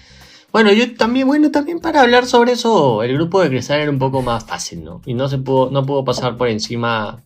Bueno, 0.53 0.71
yo 0.71 0.95
también, 0.95 1.27
bueno, 1.27 1.51
también 1.51 1.79
para 1.81 1.99
hablar 2.01 2.25
sobre 2.25 2.53
eso, 2.53 3.03
el 3.03 3.13
grupo 3.15 3.41
de 3.41 3.49
Cristal 3.49 3.81
era 3.81 3.91
un 3.91 3.99
poco 3.99 4.21
más 4.21 4.45
fácil, 4.45 4.85
¿no? 4.85 5.01
Y 5.05 5.13
no 5.13 5.27
se 5.27 5.37
pudo, 5.37 5.69
no 5.69 5.85
pudo 5.85 6.05
pasar 6.05 6.37
por 6.37 6.47
encima 6.47 7.21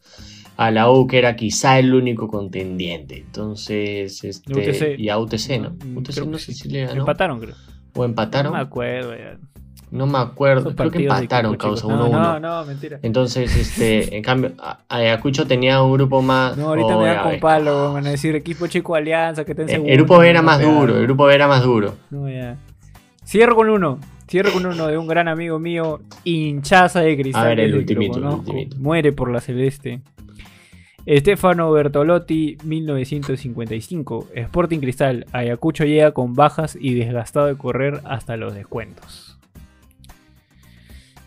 a 0.62 0.72
la 0.72 0.92
U, 0.92 1.08
que 1.08 1.18
era 1.18 1.38
quizá 1.38 1.80
el 1.80 1.94
único 1.94 2.28
contendiente. 2.28 3.18
Entonces, 3.18 4.22
este, 4.26 4.52
UTC. 4.54 5.00
y 5.00 5.08
a 5.08 5.18
UTC, 5.18 5.58
¿no? 5.62 5.70
Mm, 5.70 5.98
UTC 6.00 6.26
no 6.26 6.38
sé 6.38 6.52
sí. 6.52 6.64
si 6.64 6.70
le 6.70 6.86
ganó. 6.86 7.00
Empataron, 7.00 7.40
creo. 7.40 7.56
O 7.96 8.04
empataron. 8.04 8.52
No 8.52 8.58
me 8.58 8.64
acuerdo. 8.64 9.16
ya. 9.16 9.38
No 9.92 10.06
me 10.06 10.18
acuerdo. 10.18 10.76
Creo 10.76 10.92
que 10.92 11.04
empataron, 11.04 11.54
equipo, 11.56 11.70
causa 11.70 11.88
chicos. 11.88 12.10
1-1. 12.10 12.12
No, 12.12 12.20
no, 12.22 12.40
no, 12.42 12.66
mentira. 12.66 13.00
Entonces, 13.02 13.56
este, 13.56 14.16
en 14.18 14.22
cambio, 14.22 14.52
Ayacucho 14.90 15.48
tenía 15.48 15.82
un 15.82 15.94
grupo 15.94 16.22
más. 16.22 16.58
No, 16.58 16.68
ahorita 16.68 16.98
Oh, 16.98 17.02
me 17.02 17.08
dan 17.08 17.24
con 17.24 17.40
palo, 17.40 17.94
van 17.94 18.06
a 18.08 18.10
decir 18.10 18.36
equipo 18.36 18.68
chico 18.68 18.96
alianza 18.96 19.46
que 19.46 19.54
está 19.54 19.64
en 19.64 19.70
Eh, 19.70 19.72
segundo. 19.72 19.92
El 19.94 19.98
grupo 20.00 20.18
B 20.20 20.30
era 20.30 20.42
más 20.42 20.62
duro, 20.62 20.98
el 20.98 21.04
grupo 21.04 21.24
B 21.26 21.34
era 21.36 21.48
más 21.48 21.64
duro. 21.64 21.96
No, 22.10 22.30
ya. 22.30 22.58
Cierro 23.26 23.56
con 23.56 23.70
uno. 23.70 23.98
Cierro 24.30 24.52
con 24.52 24.66
uno 24.66 24.88
de 24.88 24.98
un 24.98 25.08
gran 25.08 25.28
amigo 25.30 25.58
mío, 25.58 26.02
hinchaza 26.26 27.00
de 27.00 27.16
cristal. 27.18 27.46
A 27.46 27.48
ver, 27.50 27.62
el 27.62 27.76
ultimito, 27.76 28.20
el 28.20 28.26
ultimito. 28.26 28.76
Muere 28.78 29.14
por 29.14 29.32
la 29.32 29.40
celeste. 29.40 30.02
Estefano 31.06 31.72
Bertolotti, 31.72 32.58
1955. 32.64 34.28
Sporting 34.36 34.80
Cristal. 34.80 35.26
Ayacucho 35.32 35.86
llega 35.86 36.12
con 36.12 36.36
bajas 36.36 36.78
y 36.80 36.94
desgastado 36.94 37.48
de 37.48 37.56
correr 37.56 38.02
hasta 38.06 38.38
los 38.38 38.54
descuentos. 38.54 39.38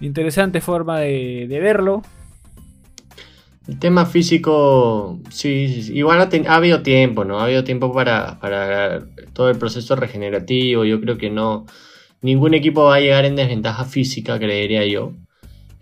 Interesante 0.00 0.60
forma 0.60 0.98
de, 1.00 1.46
verlo. 1.48 2.02
El 3.68 3.78
tema 3.78 4.04
físico, 4.06 5.20
sí, 5.30 5.90
igual 5.92 6.20
ha 6.20 6.54
habido 6.54 6.82
tiempo, 6.82 7.24
¿no? 7.24 7.38
Ha 7.38 7.44
habido 7.44 7.62
tiempo 7.62 7.92
para, 7.92 8.40
para 8.40 9.06
todo 9.32 9.50
el 9.50 9.58
proceso 9.58 9.94
regenerativo. 9.94 10.84
Yo 10.84 11.00
creo 11.00 11.16
que 11.18 11.30
no, 11.30 11.66
ningún 12.20 12.54
equipo 12.54 12.84
va 12.84 12.96
a 12.96 13.00
llegar 13.00 13.24
en 13.24 13.36
desventaja 13.36 13.84
física, 13.84 14.40
creería 14.40 14.84
yo. 14.86 15.12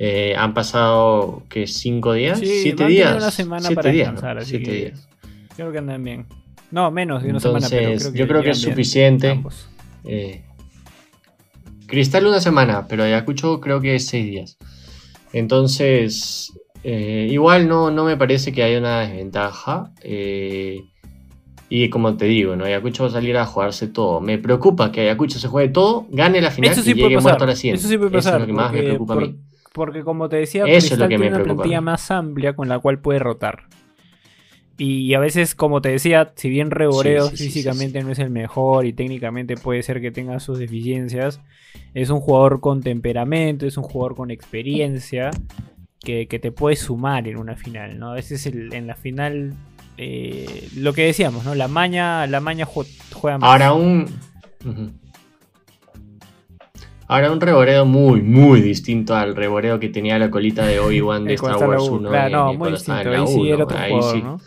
Eh, 0.03 0.35
han 0.35 0.55
pasado, 0.55 1.43
¿qué? 1.51 1.67
¿Cinco 1.67 2.15
días? 2.15 2.39
Sí, 2.39 2.47
¿Siete 2.63 2.87
días? 2.87 3.15
una 3.17 3.31
semana 3.31 3.61
Siete 3.61 3.75
para 3.75 3.91
días, 3.91 4.07
¿no? 4.09 4.13
descansar, 4.15 4.39
así 4.39 4.51
Siete 4.53 4.65
que 4.65 4.77
días. 4.77 5.09
Creo 5.57 5.73
que 5.73 5.77
andan 5.79 6.03
bien. 6.03 6.27
No, 6.71 6.91
menos 6.91 7.23
de 7.23 7.29
una 7.29 7.39
semana, 7.41 7.67
pero 7.69 7.99
creo 7.99 8.13
que 8.13 8.19
yo 8.19 8.27
creo 8.27 8.43
que 8.43 8.51
es 8.51 8.59
suficiente. 8.63 9.43
Eh, 10.05 10.43
Cristal 11.87 12.25
una 12.27 12.41
semana, 12.41 12.87
pero 12.89 13.03
Ayacucho 13.03 13.61
creo 13.61 13.83
que 13.83 13.97
es 13.97 14.07
seis 14.07 14.25
días. 14.25 14.57
Entonces, 15.35 16.51
eh, 16.83 17.29
igual 17.31 17.69
no, 17.69 17.91
no 17.91 18.05
me 18.05 18.17
parece 18.17 18.53
que 18.53 18.63
haya 18.63 18.79
una 18.79 19.01
desventaja. 19.01 19.93
eh, 20.03 20.81
y 21.73 21.89
como 21.91 22.17
te 22.17 22.25
digo, 22.25 22.57
¿no? 22.57 22.65
Ayacucho 22.65 23.05
va 23.05 23.11
a 23.11 23.13
salir 23.13 23.37
a 23.37 23.45
jugarse 23.47 23.87
todo. 23.87 24.21
Me 24.21 24.39
preocupa 24.39 24.91
que 24.91 25.03
Ayacucho 25.03 25.39
se 25.39 25.47
juegue 25.47 25.69
todo, 25.69 26.07
gane 26.11 26.41
la 26.41 26.51
final 26.51 26.73
Eso 26.73 26.81
y 26.81 26.85
sí 26.85 26.95
llegue 26.95 27.15
pasar. 27.17 27.23
muerto 27.23 27.45
a 27.45 27.47
la 27.49 27.55
siguiente. 27.55 27.81
Eso 27.81 27.89
sí 27.89 27.97
puede 27.99 28.11
pasar. 28.11 28.35
es 28.37 28.41
lo 28.41 28.47
que 28.47 28.53
más 28.55 28.73
me 28.73 28.83
preocupa 28.83 29.15
a 29.15 29.17
mí. 29.19 29.37
Porque 29.73 30.03
como 30.03 30.29
te 30.29 30.37
decía, 30.37 30.65
Eso 30.65 30.73
es 30.77 30.81
Cristal 30.83 30.99
lo 31.01 31.09
que 31.09 31.15
me 31.19 31.25
tiene 31.25 31.37
una 31.37 31.43
preocupa 31.45 31.63
plantilla 31.63 31.81
más 31.81 32.11
amplia 32.11 32.55
con 32.55 32.69
la 32.69 32.79
cual 32.79 32.99
puede 33.01 33.19
rotar. 33.21 33.65
Y 34.79 35.13
a 35.13 35.21
veces, 35.21 35.55
como 35.55 35.83
te 35.83 35.91
decía, 35.91 36.33
si 36.37 36.49
bien 36.49 36.71
Reboreo 36.71 37.29
Sí, 37.29 37.37
sí, 37.37 37.37
sí, 37.37 37.45
físicamente 37.53 38.03
no 38.03 38.11
es 38.13 38.19
el 38.19 38.31
mejor 38.31 38.87
y 38.87 38.95
técnicamente 38.95 39.57
puede 39.57 39.83
ser 39.83 40.01
que 40.01 40.11
tenga 40.11 40.41
sus 40.41 40.59
deficiencias, 40.59 41.41
es 41.93 42.09
un 42.09 42.21
jugador 42.21 42.61
con 42.61 42.81
temperamento, 42.83 43.67
es 43.67 43.77
un 43.77 43.85
jugador 43.85 44.17
con 44.17 44.31
experiencia 44.31 45.31
que, 46.03 46.29
que 46.29 46.39
te 46.39 46.51
puede 46.51 46.77
sumar 46.77 47.29
en 47.29 47.37
una 47.37 47.57
final, 47.57 47.99
¿no? 47.99 48.13
A 48.13 48.15
veces 48.15 48.47
el- 48.47 48.73
en 48.73 48.87
la 48.87 48.97
final, 48.97 49.53
eh, 49.99 50.69
lo 50.75 50.95
que 50.95 51.05
decíamos, 51.05 51.45
¿no? 51.45 51.55
La 51.55 51.69
maña, 51.69 52.27
la 52.27 52.41
maña 52.41 52.65
ju- 52.65 52.87
juega 53.13 53.37
más. 53.37 53.51
Ahora 53.51 53.75
un. 53.75 54.07
Ahora 57.13 57.33
un 57.33 57.41
reboreo 57.41 57.85
muy, 57.85 58.23
muy 58.23 58.61
distinto 58.61 59.15
al 59.17 59.35
reboreo 59.35 59.81
que 59.81 59.89
tenía 59.89 60.19
la 60.19 60.31
colita 60.31 60.65
de 60.65 60.79
Obi-Wan 60.79 61.25
de 61.27 61.35
Star 61.35 61.57
Wars 61.57 61.83
la 61.85 61.91
U. 61.91 61.95
1. 61.97 62.09
Claro, 62.09 62.31
no, 62.31 62.55
muy 62.55 62.71
distinto. 62.71 63.11
Ahí 63.11 63.27
sí 63.27 63.41
1, 63.41 63.55
era 63.55 63.65
otro 63.65 63.79
ahí 63.79 63.91
jugador, 63.93 64.15
sí. 64.17 64.23
¿no? 64.23 64.41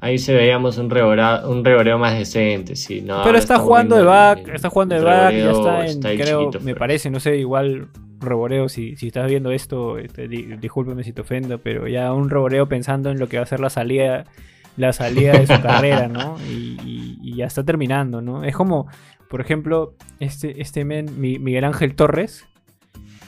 Ahí 0.00 0.18
se 0.18 0.34
veíamos 0.34 0.76
un 0.76 0.90
reboreo, 0.90 1.48
un 1.50 1.64
reboreo 1.64 1.98
más 1.98 2.18
decente, 2.18 2.76
sí. 2.76 3.00
No, 3.00 3.22
Pero 3.24 3.38
está 3.38 3.58
jugando 3.58 3.96
de 3.96 4.02
back, 4.04 4.46
el- 4.46 4.54
está 4.54 4.68
jugando 4.68 4.94
de 4.94 5.00
back, 5.00 5.32
ya 5.32 5.50
está 5.50 5.86
en, 5.86 6.00
creo, 6.20 6.40
chiquito, 6.40 6.58
me 6.60 6.72
pero- 6.74 6.78
parece, 6.78 7.08
no 7.10 7.18
sé, 7.18 7.38
igual 7.38 7.88
reboreo, 8.20 8.68
si, 8.68 8.94
si 8.96 9.06
estás 9.06 9.26
viendo 9.28 9.50
esto, 9.50 9.96
este, 9.98 10.28
di- 10.28 10.56
discúlpeme 10.60 11.02
si 11.02 11.12
te 11.14 11.22
ofendo, 11.22 11.58
pero 11.58 11.88
ya 11.88 12.12
un 12.12 12.28
reboreo 12.28 12.68
pensando 12.68 13.10
en 13.10 13.18
lo 13.18 13.26
que 13.28 13.38
va 13.38 13.44
a 13.44 13.46
ser 13.46 13.60
la 13.60 13.70
salida, 13.70 14.26
la 14.76 14.92
salida 14.92 15.32
de 15.32 15.46
su 15.46 15.60
carrera, 15.62 16.08
¿no? 16.08 16.36
Y, 16.46 16.76
y- 16.84 17.18
y 17.22 17.36
ya 17.36 17.46
está 17.46 17.64
terminando, 17.64 18.20
¿no? 18.20 18.44
Es 18.44 18.54
como, 18.54 18.86
por 19.28 19.40
ejemplo, 19.40 19.94
este, 20.20 20.60
este 20.60 20.84
men, 20.84 21.20
Mi- 21.20 21.38
Miguel 21.38 21.64
Ángel 21.64 21.94
Torres, 21.94 22.44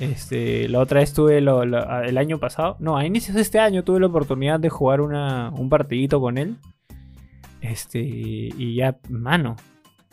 este, 0.00 0.68
la 0.68 0.78
otra 0.80 1.00
vez 1.00 1.12
tuve 1.12 1.40
lo- 1.40 1.64
lo- 1.64 2.02
el 2.02 2.18
año 2.18 2.38
pasado, 2.38 2.76
no, 2.78 2.96
a 2.96 3.04
inicios 3.06 3.34
de 3.34 3.42
este 3.42 3.58
año 3.58 3.82
tuve 3.84 4.00
la 4.00 4.06
oportunidad 4.06 4.60
de 4.60 4.68
jugar 4.70 5.00
una, 5.00 5.50
un 5.50 5.68
partidito 5.68 6.20
con 6.20 6.38
él. 6.38 6.56
Este, 7.60 7.98
y 8.00 8.74
ya, 8.76 8.98
mano, 9.08 9.56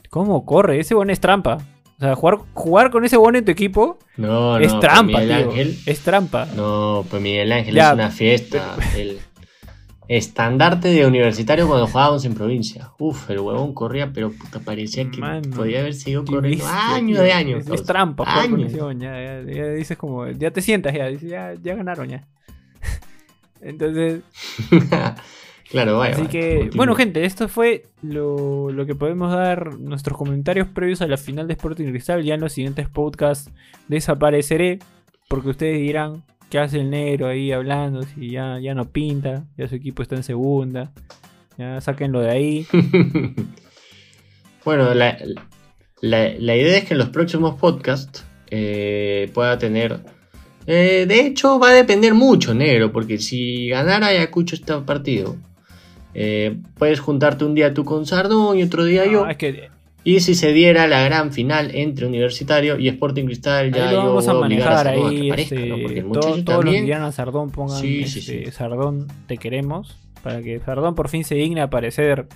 ¿cómo 0.09 0.45
corre? 0.45 0.79
Ese 0.79 0.95
bon 0.95 1.09
es 1.09 1.19
trampa. 1.19 1.57
O 1.97 1.99
sea, 1.99 2.15
jugar, 2.15 2.39
jugar 2.53 2.91
con 2.91 3.05
ese 3.05 3.15
bon 3.15 3.37
en 3.37 3.45
tu 3.45 3.51
equipo 3.51 3.99
No, 4.17 4.57
es 4.57 4.67
pues 4.73 4.81
trampa, 4.81 5.19
Miguel 5.19 5.27
tío. 5.27 5.49
Ángel, 5.51 5.77
Es 5.85 5.99
trampa. 6.01 6.45
no, 6.55 7.05
pues 7.09 7.21
Miguel 7.21 7.51
Ángel 7.53 7.73
Ya, 7.75 7.89
es 7.89 7.93
una 7.93 8.09
fiesta. 8.09 8.75
El 8.97 9.19
estandarte 10.07 10.89
de 10.89 11.05
universitario 11.05 11.67
cuando 11.67 11.87
jugábamos 11.87 12.25
en 12.25 12.33
provincia. 12.35 12.91
Uf, 12.99 13.29
el 13.29 13.39
huevón 13.39 13.73
corría, 13.73 14.11
pero 14.13 14.31
puta, 14.31 14.59
parecía 14.59 15.09
que 15.09 15.19
Mano, 15.19 15.49
podía 15.55 15.79
haber 15.79 15.93
seguido 15.93 16.23
corriendo 16.25 16.65
años 16.67 17.19
de 17.19 17.31
años. 17.33 17.67
Es, 17.67 17.83
trampa 17.83 18.23
con 18.23 18.33
Años. 18.61 18.71
ya, 18.73 18.93
ya- 18.93 19.41
ya 19.43 19.67
dices 19.69 19.97
como, 19.97 20.27
ya 20.29 20.51
te 20.51 20.61
sientas, 20.61 20.93
ya, 20.93 21.09
ya, 21.09 21.53
ya 21.61 21.75
ganaron 21.75 22.07
ya. 22.09 22.23
Entonces, 23.61 24.21
claro, 25.71 25.97
vaya. 25.97 26.13
Así 26.13 26.21
vaya, 26.23 26.29
que, 26.31 26.69
bueno, 26.75 26.93
gente, 26.95 27.25
esto 27.25 27.47
fue 27.47 27.83
lo, 28.01 28.71
lo 28.71 28.85
que 28.85 28.95
podemos 28.95 29.31
dar 29.31 29.79
nuestros 29.79 30.17
comentarios 30.17 30.67
previos 30.67 31.01
a 31.01 31.07
la 31.07 31.17
final 31.17 31.47
de 31.47 31.53
Sporting 31.53 31.85
Cristal. 31.89 32.23
Ya 32.23 32.35
en 32.35 32.41
los 32.41 32.53
siguientes 32.53 32.87
podcasts 32.89 33.49
desapareceré, 33.87 34.79
porque 35.27 35.49
ustedes 35.49 35.79
dirán 35.79 36.23
qué 36.49 36.59
hace 36.59 36.79
el 36.79 36.89
negro 36.89 37.27
ahí 37.27 37.51
hablando, 37.51 38.03
si 38.03 38.31
ya, 38.31 38.59
ya 38.59 38.73
no 38.73 38.85
pinta, 38.89 39.45
ya 39.57 39.67
su 39.67 39.75
equipo 39.75 40.01
está 40.03 40.15
en 40.15 40.23
segunda, 40.23 40.91
ya 41.57 41.79
sáquenlo 41.81 42.21
de 42.21 42.29
ahí. 42.31 42.67
Bueno, 44.63 44.93
la, 44.95 45.17
la- 46.01 46.33
la 46.39 46.55
idea 46.55 46.77
es 46.77 46.85
que 46.85 46.93
en 46.95 46.97
los 46.97 47.09
próximos 47.09 47.55
podcasts 47.59 48.25
eh, 48.49 49.29
pueda 49.33 49.57
tener. 49.57 49.99
eh, 50.65 51.05
de 51.07 51.19
hecho, 51.19 51.59
va 51.59 51.69
a 51.69 51.73
depender 51.73 52.13
mucho, 52.15 52.53
negro, 52.55 52.91
porque 52.91 53.19
si 53.19 53.67
ganara 53.67 54.07
Ayacucho 54.07 54.55
este 54.55 54.73
partido, 54.81 55.35
eh, 56.15 56.57
puedes 56.79 56.99
juntarte 56.99 57.45
un 57.45 57.53
día 57.53 57.73
tú 57.73 57.85
con 57.85 58.05
Sardón 58.07 58.57
y 58.57 58.63
otro 58.63 58.85
día 58.85 59.05
yo. 59.05 59.25
Ah, 59.25 59.31
es 59.31 59.37
que 59.37 59.69
Y 60.05 60.19
si 60.21 60.35
se 60.35 60.53
diera 60.53 60.87
la 60.87 61.03
gran 61.03 61.33
final 61.33 61.71
entre 61.73 62.05
Universitario 62.05 62.79
y 62.79 62.87
Sporting 62.87 63.25
Cristal, 63.25 63.73
ya 63.73 63.89
ahí 63.89 63.95
lo 63.95 64.01
yo 64.03 64.07
vamos 64.07 64.27
a 64.27 64.33
voy 64.33 64.43
obligar 64.43 64.69
manejar 64.69 64.87
a 64.87 64.93
que 64.93 64.99
ahí. 64.99 65.29
aparezca, 65.31 65.55
este, 65.55 65.67
¿no? 65.69 65.77
Porque 65.81 65.99
el 65.99 66.05
todo- 66.05 66.21
todos 66.21 66.35
los 66.63 66.73
que 66.73 66.77
también. 66.79 67.01
a 67.01 67.11
Sardón 67.11 67.49
pongan 67.49 67.81
Sí, 67.81 68.01
este, 68.01 68.21
sí. 68.21 68.51
Sardón, 68.51 69.07
te 69.27 69.37
queremos. 69.37 69.97
Para 70.23 70.41
que 70.41 70.59
Sardón 70.59 70.93
por 70.95 71.09
fin 71.09 71.23
se 71.23 71.35
digne 71.35 71.59
a 71.61 71.65
aparecer 71.65 72.27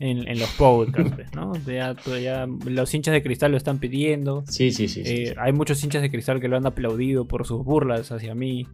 en, 0.00 0.26
en 0.26 0.38
los 0.40 0.48
podcasts, 0.50 1.34
¿no? 1.36 1.52
Ya, 1.66 1.94
ya 2.20 2.46
los 2.66 2.92
hinchas 2.92 3.12
de 3.14 3.22
cristal 3.22 3.52
lo 3.52 3.56
están 3.58 3.78
pidiendo. 3.78 4.42
Sí, 4.48 4.72
sí, 4.72 4.88
sí. 4.88 5.04
sí, 5.04 5.12
Eh, 5.12 5.26
sí. 5.28 5.34
hay 5.38 5.52
muchos 5.52 5.82
hinchas 5.84 6.02
de 6.02 6.10
cristal 6.10 6.40
que 6.40 6.48
lo 6.48 6.56
han 6.56 6.66
aplaudido 6.66 7.26
por 7.28 7.46
sus 7.46 7.64
burlas 7.64 8.10
hacia 8.10 8.34
mí 8.34 8.66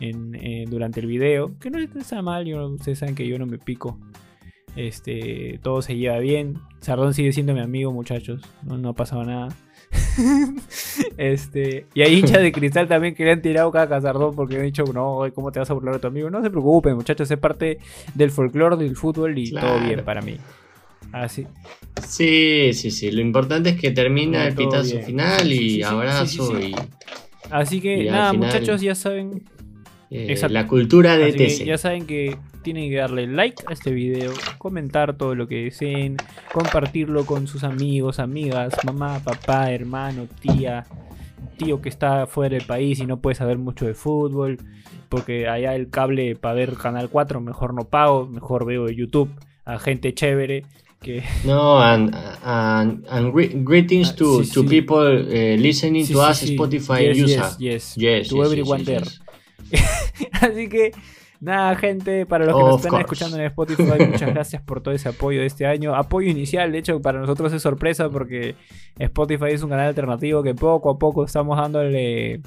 en, 0.00 0.34
eh, 0.34 0.64
durante 0.68 1.00
el 1.00 1.06
video. 1.06 1.58
Que 1.58 1.70
no 1.70 1.78
está 1.78 2.20
mal, 2.20 2.44
yo, 2.44 2.66
ustedes 2.68 2.98
saben 2.98 3.14
que 3.14 3.26
yo 3.26 3.38
no 3.38 3.46
me 3.46 3.56
pico. 3.56 3.98
Este, 4.76 5.58
todo 5.62 5.82
se 5.82 5.96
lleva 5.96 6.18
bien. 6.18 6.58
Sardón 6.80 7.14
sigue 7.14 7.32
siendo 7.32 7.54
mi 7.54 7.60
amigo, 7.60 7.92
muchachos. 7.92 8.42
No, 8.62 8.76
no 8.78 8.90
ha 8.90 8.94
pasado 8.94 9.24
nada. 9.24 9.48
este, 11.18 11.86
y 11.94 12.02
hay 12.02 12.14
hinchas 12.18 12.42
de 12.42 12.52
cristal 12.52 12.88
también 12.88 13.14
que 13.14 13.24
le 13.24 13.32
han 13.32 13.42
tirado 13.42 13.70
caca 13.70 13.96
a 13.96 14.00
Sardón 14.00 14.34
porque 14.34 14.56
han 14.56 14.62
dicho, 14.62 14.84
no, 14.92 15.20
¿cómo 15.34 15.50
te 15.52 15.58
vas 15.58 15.70
a 15.70 15.74
burlar 15.74 15.94
de 15.94 16.00
tu 16.00 16.06
amigo? 16.08 16.30
No 16.30 16.42
se 16.42 16.50
preocupen, 16.50 16.94
muchachos, 16.94 17.30
es 17.30 17.38
parte 17.38 17.78
del 18.14 18.30
folclore 18.30 18.76
del 18.76 18.96
fútbol 18.96 19.38
y 19.38 19.50
todo 19.50 19.80
bien 19.80 20.04
para 20.04 20.20
mí. 20.22 20.36
Así. 21.12 21.46
Sí, 22.06 22.70
sí, 22.72 22.90
sí. 22.90 23.10
Lo 23.10 23.20
importante 23.20 23.70
es 23.70 23.80
que 23.80 23.90
termina 23.90 24.40
No, 24.42 24.48
el 24.48 24.54
pitazo 24.54 24.92
bien. 24.94 25.04
final 25.06 25.52
y 25.52 25.56
sí, 25.58 25.70
sí, 25.76 25.82
abrazo 25.82 26.26
sí, 26.58 26.66
y 26.70 26.74
Así 27.50 27.80
que 27.80 28.04
nada, 28.04 28.32
final- 28.32 28.46
muchachos, 28.48 28.80
ya 28.80 28.94
saben 28.94 29.44
eh, 30.10 30.34
la 30.50 30.66
cultura 30.66 31.16
de 31.16 31.32
TC. 31.32 31.64
ya 31.64 31.78
saben 31.78 32.06
que 32.06 32.36
tienen 32.66 32.90
que 32.90 32.96
darle 32.96 33.28
like 33.28 33.62
a 33.68 33.72
este 33.74 33.92
video, 33.92 34.32
comentar 34.58 35.16
todo 35.16 35.36
lo 35.36 35.46
que 35.46 35.62
deseen, 35.62 36.16
compartirlo 36.52 37.24
con 37.24 37.46
sus 37.46 37.62
amigos, 37.62 38.18
amigas, 38.18 38.74
mamá, 38.84 39.20
papá, 39.22 39.70
hermano, 39.70 40.26
tía, 40.40 40.84
tío 41.58 41.80
que 41.80 41.88
está 41.88 42.26
fuera 42.26 42.56
del 42.56 42.66
país 42.66 42.98
y 42.98 43.06
no 43.06 43.20
puede 43.20 43.36
saber 43.36 43.56
mucho 43.56 43.86
de 43.86 43.94
fútbol, 43.94 44.58
porque 45.08 45.46
allá 45.46 45.76
el 45.76 45.90
cable 45.90 46.34
para 46.34 46.56
ver 46.56 46.74
Canal 46.74 47.08
4 47.08 47.40
mejor 47.40 47.72
no 47.72 47.84
pago, 47.84 48.26
mejor 48.26 48.66
veo 48.66 48.88
YouTube 48.88 49.30
a 49.64 49.78
gente 49.78 50.12
chévere. 50.12 50.64
Que... 51.00 51.22
No, 51.44 51.80
and, 51.80 52.16
and, 52.42 53.06
and 53.08 53.32
greetings 53.64 54.10
ah, 54.10 54.16
to, 54.16 54.42
to 54.42 54.64
people 54.64 55.06
uh, 55.06 55.56
listening 55.56 56.04
to 56.08 56.20
us 56.20 56.42
Spotify 56.42 57.02
yes, 57.02 57.16
user. 57.16 57.44
Yes, 57.60 57.96
yes, 57.96 58.28
to 58.28 58.42
everyone 58.42 58.82
there. 58.82 59.04
Así 60.40 60.68
que 60.68 60.90
Nada, 61.40 61.74
gente, 61.76 62.26
para 62.26 62.46
los 62.46 62.56
que 62.56 62.62
nos 62.62 62.84
están 62.84 63.00
escuchando 63.00 63.36
en 63.36 63.44
Spotify, 63.44 64.06
muchas 64.10 64.30
gracias 64.34 64.62
por 64.62 64.80
todo 64.80 64.94
ese 64.94 65.08
apoyo 65.08 65.40
de 65.40 65.46
este 65.46 65.66
año. 65.66 65.94
Apoyo 65.94 66.30
inicial, 66.30 66.72
de 66.72 66.78
hecho, 66.78 67.00
para 67.00 67.20
nosotros 67.20 67.52
es 67.52 67.62
sorpresa 67.62 68.08
porque 68.08 68.54
Spotify 68.98 69.46
es 69.50 69.62
un 69.62 69.70
canal 69.70 69.88
alternativo 69.88 70.42
que 70.42 70.54
poco 70.54 70.90
a 70.90 70.98
poco 70.98 71.24
estamos 71.24 71.58
dándole 71.58 72.40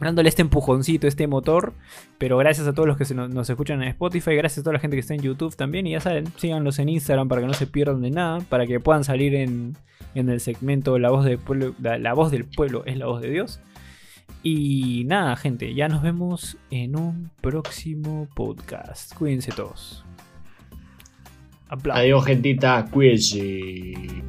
dándole 0.00 0.28
este 0.28 0.42
empujoncito, 0.42 1.06
este 1.06 1.26
motor. 1.26 1.72
Pero 2.18 2.36
gracias 2.38 2.66
a 2.66 2.72
todos 2.72 2.88
los 2.88 2.96
que 2.96 3.14
nos, 3.14 3.48
escuchan 3.48 3.82
en 3.82 3.88
Spotify, 3.88 4.34
gracias 4.34 4.58
a 4.58 4.62
toda 4.62 4.74
la 4.74 4.80
gente 4.80 4.96
que 4.96 5.00
está 5.00 5.14
en 5.14 5.22
YouTube 5.22 5.54
también. 5.56 5.86
Y 5.86 5.92
ya 5.92 6.00
saben, 6.00 6.26
síganlos 6.36 6.78
en 6.78 6.88
Instagram 6.88 7.28
para 7.28 7.40
que 7.40 7.46
no 7.46 7.54
se 7.54 7.66
pierdan 7.66 8.02
de 8.02 8.10
nada, 8.10 8.40
para 8.48 8.66
que 8.66 8.80
puedan 8.80 9.04
salir 9.04 9.34
en, 9.34 9.76
en 10.14 10.28
el 10.28 10.40
segmento 10.40 10.98
La 10.98 11.10
voz 11.10 11.24
del 11.24 11.38
pueblo, 11.38 11.74
la 11.80 12.12
voz 12.14 12.30
del 12.30 12.44
pueblo 12.44 12.82
es 12.86 12.96
la 12.96 13.06
voz 13.06 13.22
de 13.22 13.30
Dios. 13.30 13.60
Y 14.42 15.04
nada, 15.06 15.36
gente, 15.36 15.74
ya 15.74 15.88
nos 15.88 16.02
vemos 16.02 16.56
en 16.70 16.96
un 16.96 17.30
próximo 17.42 18.26
podcast. 18.34 19.14
Cuídense 19.14 19.52
todos. 19.52 20.04
Aplausos. 21.68 22.02
Adiós, 22.02 22.24
gentita. 22.24 22.86
Cuídense. 22.90 24.24